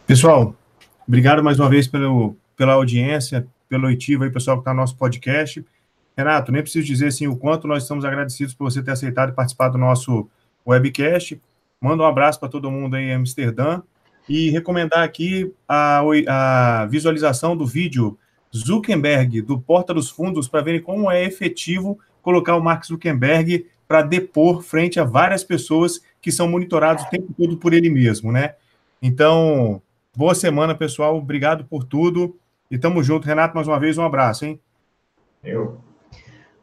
[0.05, 0.55] Pessoal,
[1.07, 4.95] Obrigado mais uma vez pelo, pela audiência, pelo oitivo aí, pessoal que está no nosso
[4.95, 5.63] podcast.
[6.15, 9.67] Renato, nem preciso dizer assim, o quanto nós estamos agradecidos por você ter aceitado participar
[9.67, 10.29] do nosso
[10.65, 11.41] webcast.
[11.81, 13.81] Manda um abraço para todo mundo aí em Amsterdã
[14.29, 18.17] e recomendar aqui a, a visualização do vídeo
[18.55, 24.01] Zuckerberg, do Porta dos Fundos, para verem como é efetivo colocar o Mark Zuckerberg para
[24.01, 28.55] depor frente a várias pessoas que são monitorados o tempo todo por ele mesmo, né?
[29.01, 29.81] Então,
[30.15, 31.17] boa semana, pessoal.
[31.17, 32.35] Obrigado por tudo.
[32.71, 33.27] E tamo junto.
[33.27, 34.59] Renato, mais uma vez, um abraço, hein?
[35.43, 35.79] Eu.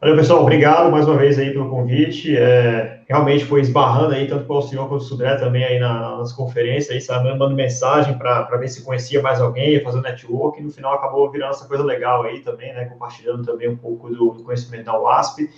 [0.01, 0.41] Valeu, pessoal.
[0.41, 2.35] Obrigado mais uma vez aí pelo convite.
[2.35, 6.33] É, realmente foi esbarrando aí, tanto pelo senhor quanto o Sudré também aí na, nas
[6.33, 10.71] conferências, aí, sabe, mandando mensagem para ver se conhecia mais alguém, fazer network, e no
[10.71, 12.87] final acabou virando essa coisa legal aí também, né?
[12.87, 15.51] Compartilhando também um pouco do, do conhecimento da UASP.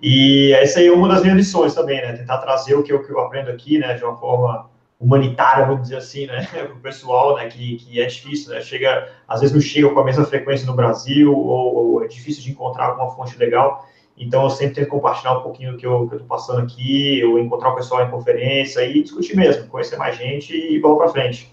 [0.00, 2.14] E essa aí é uma das minhas lições também, né?
[2.14, 3.92] Tentar trazer o que eu, que eu aprendo aqui, né?
[3.92, 4.70] De uma forma
[5.00, 6.46] humanitária, vamos dizer assim, né?
[6.52, 7.48] Para o pessoal, né?
[7.48, 8.60] Que, que é difícil, né?
[8.60, 12.42] Chega, às vezes não chega com a mesma frequência no Brasil, ou, ou é difícil
[12.42, 13.88] de encontrar alguma fonte legal.
[14.16, 17.70] Então, eu sempre tento compartilhar um pouquinho do que eu estou passando aqui, ou encontrar
[17.70, 21.50] o pessoal em conferência e discutir mesmo, conhecer mais gente e vamos para frente.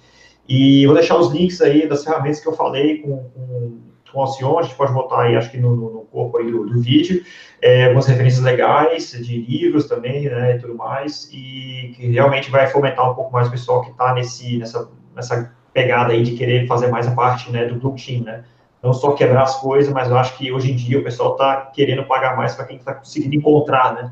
[0.47, 3.79] E vou deixar os links aí das ferramentas que eu falei com, com
[4.17, 6.81] com Alcion, a gente pode botar aí, acho que no, no corpo aí do, do
[6.81, 7.23] vídeo,
[7.61, 12.65] é, algumas referências legais de livros também, né, e tudo mais, e que realmente vai
[12.65, 16.87] fomentar um pouco mais o pessoal que está nessa, nessa pegada aí de querer fazer
[16.87, 18.43] mais a parte, né, do blockchain, né,
[18.81, 21.69] não só quebrar as coisas, mas eu acho que hoje em dia o pessoal está
[21.73, 24.11] querendo pagar mais para quem está conseguindo encontrar, né,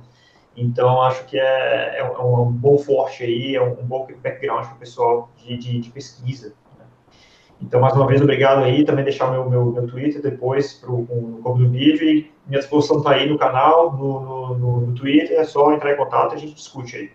[0.56, 4.08] então acho que é, é, um, é um bom forte aí, é um, um bom
[4.22, 6.54] background para o pessoal de, de, de pesquisa,
[7.62, 8.84] então, mais uma vez, obrigado aí.
[8.84, 12.08] Também deixar meu, meu, meu Twitter depois pro, no corpo do vídeo.
[12.08, 15.40] E minha disposição está aí no canal, no, no, no, Twitter.
[15.40, 17.12] É só entrar em contato e a gente discute aí.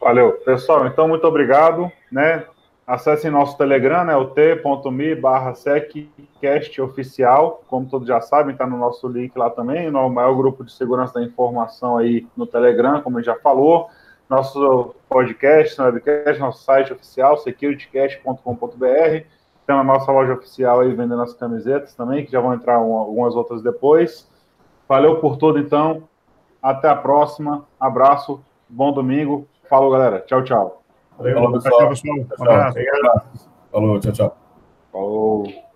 [0.00, 0.32] Valeu.
[0.44, 1.90] Pessoal, então, muito obrigado.
[2.10, 2.44] Né?
[2.86, 5.54] Acessem nosso Telegram, né, o t.me barra
[6.82, 7.62] oficial.
[7.68, 11.14] Como todos já sabem, está no nosso link lá também, no maior grupo de segurança
[11.14, 13.88] da informação aí no Telegram, como já falou
[14.32, 19.26] nosso podcast, no webcast, nosso site oficial, securitycast.com.br.
[19.66, 22.96] Tem a nossa loja oficial aí vendendo as camisetas também, que já vão entrar um,
[22.96, 24.26] algumas outras depois.
[24.88, 26.08] Valeu por tudo, então.
[26.62, 27.66] Até a próxima.
[27.78, 28.42] Abraço.
[28.68, 29.46] Bom domingo.
[29.68, 30.20] Falou, galera.
[30.20, 30.82] Tchau, tchau.
[31.18, 31.78] Valeu, Falou, pessoal.
[31.78, 32.18] Tchau, pessoal.
[32.18, 32.78] Um abraço.
[33.70, 34.36] Falou, tchau, tchau.
[34.90, 35.71] Falou.